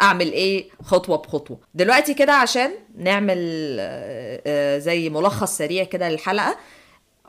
أعمل 0.02 0.32
إيه؟ 0.32 0.70
خطوة 0.84 1.18
بخطوة. 1.18 1.60
دلوقتي 1.74 2.14
كده 2.14 2.34
عشان 2.34 2.72
نعمل 2.97 3.38
آه، 3.80 4.41
آه، 4.47 4.78
زي 4.78 5.10
ملخص 5.10 5.58
سريع 5.58 5.84
كده 5.84 6.10
للحلقة. 6.10 6.56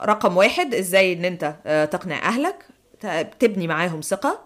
رقم 0.03 0.37
واحد 0.37 0.75
إزاي 0.75 1.13
إن 1.13 1.25
أنت 1.25 1.55
آه، 1.67 1.85
تقنع 1.85 2.29
أهلك 2.29 2.67
تبني 3.41 3.67
معاهم 3.67 4.01
ثقة 4.01 4.41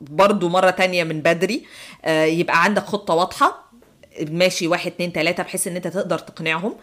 برضو 0.00 0.48
مرة 0.48 0.70
تانية 0.70 1.04
من 1.04 1.20
بدري 1.20 1.66
يبقى 2.08 2.64
عندك 2.64 2.82
خطة 2.82 3.14
واضحة. 3.14 3.64
ماشي 4.30 4.66
واحد 4.68 4.92
اتنين 4.92 5.12
تلاتة 5.12 5.42
بحيث 5.42 5.66
إن 5.66 5.76
أنت 5.76 5.88
تقدر 5.88 6.18
تقنعهم. 6.18 6.76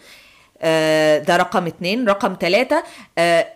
آه، 0.63 1.17
ده 1.17 1.37
رقم 1.37 1.67
اتنين. 1.67 2.07
رقم 2.07 2.35
تلاتة 2.35 2.83
آه، 3.17 3.47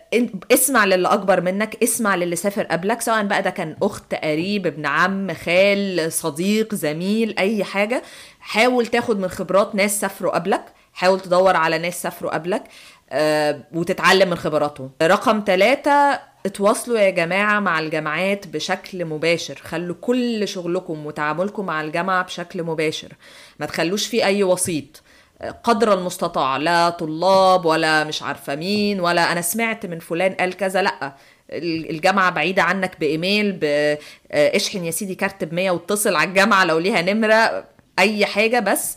اسمع 0.52 0.84
للي 0.84 1.08
أكبر 1.08 1.40
منك 1.40 1.82
اسمع 1.82 2.14
للي 2.16 2.36
سافر 2.36 2.62
قبلك 2.62 3.00
سواء 3.00 3.22
بقى 3.24 3.42
ده 3.42 3.50
كان 3.50 3.76
أخت 3.82 4.14
قريب 4.14 4.66
ابن 4.66 4.86
عم 4.86 5.34
خال 5.34 6.12
صديق 6.12 6.74
زميل 6.74 7.34
أي 7.38 7.64
حاجة. 7.64 8.02
حاول 8.40 8.86
تاخد 8.86 9.18
من 9.20 9.28
خبرات 9.28 9.74
ناس 9.74 10.00
سافروا 10.00 10.34
قبلك. 10.34 10.64
حاول 10.92 11.20
تدور 11.20 11.56
على 11.56 11.78
ناس 11.78 12.02
سافروا 12.02 12.34
قبلك 12.34 12.62
آه، 13.10 13.60
وتتعلم 13.74 14.30
من 14.30 14.36
خبراتهم. 14.36 14.90
رقم 15.02 15.42
ثلاثة 15.46 16.20
اتواصلوا 16.46 16.98
يا 16.98 17.10
جماعة 17.10 17.60
مع 17.60 17.78
الجامعات 17.78 18.46
بشكل 18.46 19.04
مباشر. 19.04 19.54
خلوا 19.64 19.96
كل 20.00 20.48
شغلكم 20.48 21.06
وتعاملكم 21.06 21.66
مع 21.66 21.80
الجامعة 21.80 22.22
بشكل 22.24 22.62
مباشر. 22.62 23.12
ما 23.60 23.66
تخلوش 23.66 24.06
فيه 24.06 24.24
أي 24.24 24.42
وسيط. 24.42 25.02
قدر 25.64 25.92
المستطاع. 25.94 26.56
لا 26.56 26.90
طلاب 26.90 27.64
ولا 27.64 28.04
مش 28.04 28.22
عارفة 28.22 28.54
مين 28.56 29.00
ولا 29.00 29.32
أنا 29.32 29.40
سمعت 29.40 29.86
من 29.86 29.98
فلان 29.98 30.32
قال 30.34 30.54
كذا. 30.56 30.82
لأ 30.82 31.12
ال- 31.50 31.90
الجامعة 31.90 32.30
بعيدة 32.30 32.62
عنك 32.62 33.00
بإيميل 33.00 33.52
ب- 33.52 33.64
آه، 34.32 34.56
اشحن 34.56 34.84
يا 34.84 34.90
سيدي 34.90 35.14
كارت 35.14 35.44
بمية 35.44 35.70
واتصل 35.70 36.14
على 36.16 36.28
الجامعة 36.28 36.64
لو 36.64 36.78
ليها 36.78 37.02
نمرة 37.02 37.64
أي 37.98 38.26
حاجة. 38.26 38.58
بس 38.60 38.96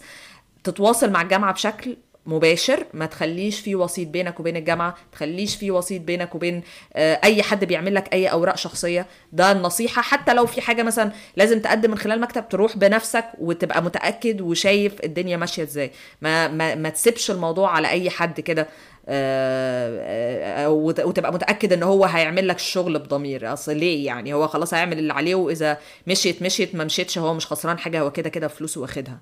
تتواصل 0.64 1.10
مع 1.12 1.22
الجامعة 1.22 1.54
بشكل 1.54 1.98
مباشر 2.30 2.86
ما 2.94 3.06
تخليش 3.06 3.60
في 3.60 3.76
وسيط 3.76 4.08
بينك 4.08 4.40
وبين 4.40 4.58
الجامعة 4.58 4.96
تخليش 5.12 5.56
في 5.56 5.72
وسيط 5.72 6.02
بينك 6.02 6.36
وبين 6.36 6.62
آه، 6.96 7.20
أي 7.24 7.44
حد 7.44 7.66
بيعمل 7.66 7.96
لك 7.96 8.14
أي 8.14 8.28
أوراق 8.28 8.58
شخصية. 8.58 9.06
ده 9.34 9.52
النصيحة 9.52 10.02
حتى 10.02 10.34
لو 10.34 10.46
في 10.46 10.62
حاجة 10.62 10.84
مثلا 10.84 11.12
لازم 11.36 11.60
تقدم 11.60 11.92
من 11.92 11.98
خلال 11.98 12.22
مكتب 12.22 12.50
تروح 12.50 12.78
بنفسك 12.78 13.26
وتبقى 13.40 13.84
متأكد 13.84 14.42
وشايف 14.42 14.94
الدنيا 15.04 15.38
ماشية 15.38 15.64
إزاي. 15.64 15.92
ما, 16.22 16.48
ما, 16.48 16.76
ما 16.76 16.90
تسيبش 16.90 17.32
الموضوع 17.32 17.72
على 17.72 17.90
أي 17.90 18.10
حد 18.10 18.40
كده 18.40 18.68
آه، 19.12 20.66
آه، 20.66 20.70
وت- 20.70 21.00
وتبقى 21.00 21.34
متأكد 21.34 21.74
إن 21.74 21.84
هو 21.84 22.06
هيعمل 22.06 22.48
لك 22.48 22.56
الشغل 22.56 23.00
بضمير. 23.00 23.54
أصل 23.54 23.76
ليه 23.78 24.06
يعني؟ 24.06 24.34
هو 24.34 24.48
خلاص 24.48 24.74
هيعمل 24.74 25.00
اللي 25.00 25.14
عليه 25.14 25.36
وإذا 25.36 25.78
مشيت 26.08 26.42
مشيت 26.42 26.76
ما 26.76 26.84
مشيتش 26.84 27.18
هو 27.18 27.34
مش 27.34 27.48
خسران 27.48 27.80
حاجة 27.80 28.02
هو 28.02 28.12
كده 28.12 28.30
كده 28.30 28.48
فلوسه 28.48 28.82
واخدها. 28.82 29.20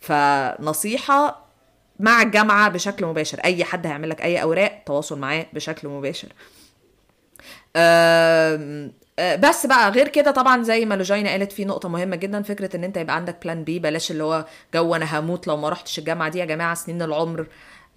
فنصيحة 0.00 1.49
مع 2.00 2.22
الجامعة 2.22 2.68
بشكل 2.68 3.06
مباشر. 3.06 3.38
أي 3.44 3.64
حد 3.64 3.86
هيعمل 3.86 4.10
لك 4.10 4.22
أي 4.22 4.42
أوراق 4.42 4.82
تواصل 4.86 5.18
معاه 5.18 5.46
بشكل 5.52 5.88
مباشر. 5.88 6.28
آه، 7.76 8.90
بس 9.20 9.66
بقى 9.66 9.90
غير 9.90 10.08
كده 10.08 10.30
طبعا 10.30 10.62
زي 10.62 10.84
ما 10.84 10.94
لوجينا 10.94 11.30
قالت 11.30 11.52
في 11.52 11.64
نقطة 11.64 11.88
مهمة 11.88 12.16
جدا 12.16 12.42
فكرة 12.42 12.76
إن 12.76 12.84
أنت 12.84 12.96
يبقى 12.96 13.16
عندك 13.16 13.36
plan 13.44 13.64
B 13.64 13.78
بلاش 13.78 14.10
اللي 14.10 14.24
هو 14.24 14.44
جو 14.74 14.94
أنا 14.94 15.18
هموت 15.20 15.46
لو 15.46 15.56
ما 15.56 15.68
رحتش 15.68 15.98
الجامعة 15.98 16.28
دي 16.28 16.38
يا 16.38 16.44
جماعة 16.44 16.74
سنين 16.74 17.02
العمر 17.02 17.46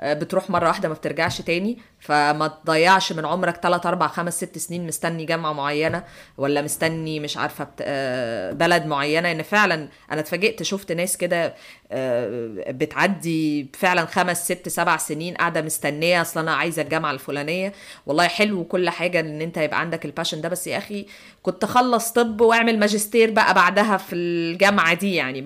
آه، 0.01 0.13
بتروح 0.13 0.49
مرة 0.49 0.67
واحدة 0.67 0.89
ما 0.89 0.95
بترجعش 0.95 1.41
تاني. 1.41 1.77
فما 2.03 2.47
تضيعش 2.47 3.11
من 3.11 3.25
عمرك 3.25 3.55
3 3.63 3.89
4 3.89 4.09
5 4.09 4.35
6 4.45 4.59
سنين 4.59 4.87
مستني 4.87 5.25
جامعة 5.25 5.53
معينة 5.53 6.03
ولا 6.37 6.61
مستني 6.61 7.19
مش 7.19 7.37
عارفة 7.37 7.67
آه، 7.81 8.51
بلد 8.51 8.85
معينة؟ 8.85 9.31
ان 9.31 9.41
فعلا 9.41 9.89
أنا 10.11 10.19
اتفاجئت 10.19 10.63
شفت 10.63 10.91
ناس 10.91 11.17
كده 11.17 11.53
آه، 11.91 12.55
بتعدي 12.69 13.67
فعلا 13.73 14.05
خمس 14.05 14.45
ست 14.45 14.69
سبع 14.69 14.97
سنين 14.97 15.33
قاعدة 15.35 15.61
مستنية 15.61 16.21
أصل 16.21 16.39
أنا 16.39 16.53
عايزة 16.55 16.81
الجامعة 16.81 17.11
الفلانية. 17.11 17.73
والله 18.05 18.27
حلو 18.27 18.63
كل 18.63 18.89
حاجة 18.89 19.19
إن 19.19 19.41
أنت 19.41 19.57
يبقى 19.57 19.79
عندك 19.79 20.05
ال 20.05 20.10
passion 20.10 20.41
ده 20.41 20.49
بس 20.49 20.67
يا 20.67 20.77
أخي 20.77 21.05
كنت 21.43 21.65
خلص 21.65 22.11
طب 22.11 22.41
وأعمل 22.41 22.79
ماجستير 22.79 23.31
بقى 23.31 23.53
بعدها 23.53 23.97
في 23.97 24.15
الجامعة 24.15 24.93
دي 24.93 25.15
يعني. 25.15 25.41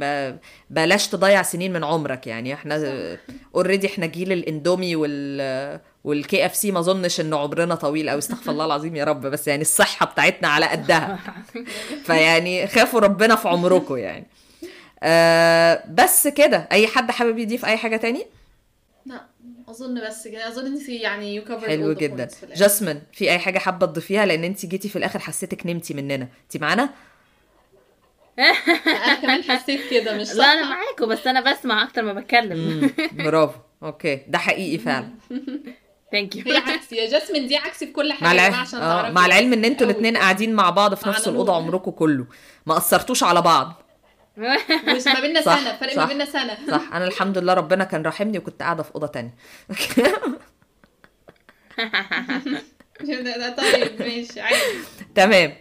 بلاش 0.70 1.08
تضيع 1.08 1.42
سنين 1.42 1.74
من 1.74 1.84
عمرك 1.84 2.28
يعني. 2.28 2.54
إحنا 2.54 3.18
already 3.56 3.88
إحنا 3.88 4.06
جيل 4.06 4.32
الإندومي 4.32 4.96
وال 4.96 5.80
وال 6.08 6.46
KFC 6.46 6.72
ما 6.72 6.80
اظنش 6.80 7.20
ان 7.20 7.34
عمرنا 7.34 7.76
طويل 7.76 8.10
أو 8.10 8.18
استغفر 8.18 8.52
الله 8.52 8.66
العظيم 8.66 8.96
يا 8.96 9.04
رب 9.04 9.22
بس 9.22 9.48
يعني 9.48 9.62
الصحة 9.62 10.06
بتاعتنا 10.06 10.48
على 10.48 10.66
قدها. 10.66 11.20
فيعني 12.06 12.68
خافوا 12.68 13.00
ربنا 13.00 13.36
في 13.36 13.48
عمركم 13.48 13.98
يعني. 13.98 14.28
آه 15.04 15.84
بس 15.90 16.28
كده. 16.28 16.68
أي 16.72 16.88
حد 16.88 17.12
حابب 17.12 17.38
يضيف 17.38 17.66
أي 17.66 17.78
حاجة 17.78 17.98
تاني؟ 17.98 18.26
لا 19.06 19.22
أظن 19.70 20.08
بس 20.08 20.28
كده. 20.28 20.48
أظن 20.48 20.66
انت 20.66 20.90
يعني 20.90 21.36
you 21.36 21.44
covered 21.44 21.68
حلو 21.68 21.94
جدا. 21.94 22.30
جاسمين 22.56 23.02
في 23.14 23.32
أي 23.32 23.40
حاجة 23.40 23.60
حابة 23.60 23.86
تضيفيها؟ 23.86 24.26
لأن 24.26 24.44
انت 24.44 24.66
جيتي 24.66 24.90
في 24.90 24.96
الآخر 24.96 25.20
حسيتك 25.20 25.66
نمتي 25.66 25.94
مننا. 25.94 26.28
انت 26.44 26.62
معانا؟ 26.62 26.90
أنا 28.88 29.16
كمان 29.22 29.44
حسيت 29.44 29.82
كده 29.92 30.18
مش 30.18 30.28
صح 30.28 30.36
لا 30.36 30.54
أنا 30.54 30.70
معاكم 30.70 31.06
بس 31.06 31.28
أنا 31.28 31.52
بسمع 31.52 31.84
أكتر 31.84 32.02
ما 32.02 32.14
بتكلم. 32.14 32.92
برافو. 33.12 33.60
Okay. 33.84 34.22
ده 34.28 34.38
حقيقي 34.38 34.78
فعلا. 34.78 35.10
Thank 36.12 36.36
you 36.36 36.44
هي 36.46 36.58
عكسي 36.58 36.96
يا 36.96 37.10
جاسمين 37.10 37.48
دي 37.48 37.58
عكسي 37.58 37.86
في 37.86 37.92
كل 37.92 38.14
حاجة 38.14 38.24
مع 38.38 38.48
جماعة 38.48 38.62
عشان 38.62 38.80
آه 38.80 39.02
تعرفي. 39.02 39.16
مع 39.16 39.26
العلم 39.26 39.54
إن 39.54 39.66
أنتوا. 39.66 39.86
الاثنين 39.88 40.18
قاعدين 40.18 40.54
مع 40.54 40.70
بعض 40.70 40.94
في 40.96 41.10
نفس 41.10 41.28
الأوضة. 41.28 41.56
عمركم 41.56 41.92
كله. 41.92 42.26
ما 42.66 42.76
قصرتوش 42.76 43.24
على 43.24 43.42
بعض. 43.42 43.82
مش 44.96 45.08
ما 45.08 45.20
بيننا 45.20 45.42
صح، 45.42 45.60
سنة 45.60 45.76
فرق 45.78 45.92
صح. 45.94 45.98
ما 46.02 46.06
بيننا 46.06 46.26
سنة. 46.26 46.58
صح 46.72 46.82
أنا 46.94 47.06
الحمد 47.06 47.38
لله 47.38 47.54
ربنا 47.54 47.84
كان 47.84 48.02
راحمني 48.02 48.38
وكنت 48.38 48.62
قاعدة 48.62 48.84
في 48.84 48.96
أوضة 48.96 49.08
تانية. 49.08 49.36
ده 53.38 53.56
طيب 53.56 54.02
ماشي 54.02 54.42
عادي. 54.42 54.58
تمام. 55.16 55.54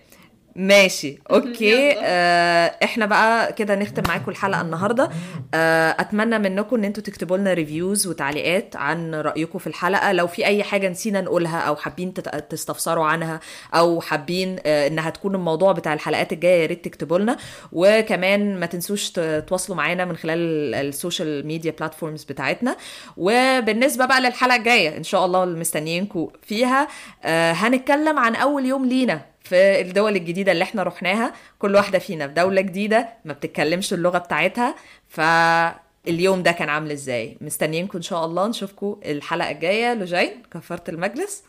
ماشي. 0.59 1.19
Okay. 1.31 1.93
آه 2.03 2.77
إحنا 2.85 3.07
بقى 3.07 3.53
كده 3.53 3.75
نختم 3.75 4.03
معاكم 4.09 4.31
الحلقة 4.31 4.61
النهارده. 4.61 5.11
آه 5.55 5.97
أتمنى 6.01 6.39
منكم 6.39 6.77
إن 6.77 6.85
أنتوا 6.85 7.03
تكتبوا 7.03 7.37
لنا 7.37 7.55
reviews 7.55 8.07
وتعليقات 8.07 8.77
عن 8.77 9.15
رأيكم 9.15 9.59
في 9.59 9.67
الحلقة. 9.67 10.13
لو 10.13 10.27
في 10.27 10.47
أي 10.47 10.63
حاجة 10.63 10.89
نسينا 10.89 11.21
نقولها 11.21 11.59
أو 11.61 11.77
حابين 11.77 12.15
تستفسروا 12.51 13.05
عنها 13.07 13.41
أو 13.75 14.01
حابين 14.01 14.57
آه 14.67 14.87
إنها 14.87 15.11
تكون 15.11 15.35
الموضوع 15.35 15.73
بتاع 15.73 15.93
الحلقات 15.95 16.33
الجاية 16.33 16.63
يا 16.63 16.67
ريت 16.67 16.85
تكتبوا 16.85 17.19
لنا. 17.19 17.37
وكمان 17.73 18.61
ما 18.61 18.67
تنسوش 18.67 19.11
ت- 19.11 19.45
تواصلوا 19.49 19.77
معانا 19.79 20.05
من 20.05 20.17
خلال 20.17 20.39
ال- 20.39 20.75
ال 20.89 20.97
social 20.97 21.47
media 21.47 21.71
platforms 21.81 22.25
بتاعتنا. 22.25 22.77
وبالنسبة 23.17 24.07
بقى 24.07 24.21
للحلقة 24.21 24.57
الجاية 24.57 24.97
إن 24.97 25.03
شاء 25.03 25.25
الله 25.27 25.45
مستنيينكم 25.45 26.29
فيها. 26.43 26.89
آه 27.25 27.53
هنتكلم 27.53 28.19
عن 28.19 28.35
أول 28.35 28.67
يوم 28.67 28.85
لينا. 28.87 29.36
في 29.49 29.81
الدول 29.81 30.17
الجديدة 30.17 30.53
اللي 30.53 30.63
إحنا 30.65 30.83
رحناها 30.83 31.33
كل 31.59 31.75
واحدة 31.75 31.99
فينا 31.99 32.29
في 32.29 32.35
دولة 32.35 32.61
جديدة 32.61 33.09
ما 33.25 33.33
بتتكلمش 33.33 33.93
اللغة 33.93 34.19
بتاعتها. 34.19 34.75
فاليوم 35.09 36.43
ده 36.43 36.53
كان 36.53 36.69
عامل 36.69 36.91
إزاي؟ 36.91 37.37
مستنيينكم 37.41 37.99
إن 37.99 38.03
شاء 38.03 38.25
الله 38.25 38.47
نشوفكم 38.47 39.01
الحلقة 39.05 39.51
الجاية. 39.51 39.95
لجين 39.95 40.43
كفارة 40.53 40.85
المجلس. 40.89 41.43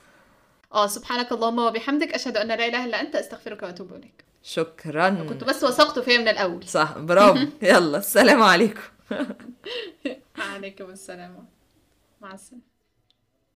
آه 0.74 0.88
سبحانك 0.88 1.32
اللهم 1.32 1.60
وبحمدك 1.60 2.14
أشهد 2.14 2.38
أن 2.38 2.48
لا 2.48 2.68
إله 2.68 2.86
إلا 2.86 3.02
أنت 3.02 3.16
أستغفرك 3.16 3.64
وأتوب 3.64 3.93
إليك. 3.93 4.24
شكرا. 4.43 5.10
كنت 5.30 5.43
بس 5.43 5.64
وثقت 5.64 6.00
فيها 6.00 6.18
من 6.18 6.28
الأول. 6.28 6.64
صح 6.64 6.98
برافو. 6.98 7.39
يلا 7.62 7.98
السلام 7.98 8.41
عليكم. 8.41 8.82
عليكم 10.54 10.89
السلام. 10.89 11.45
مع 12.22 12.34
السلامة. 12.34 12.76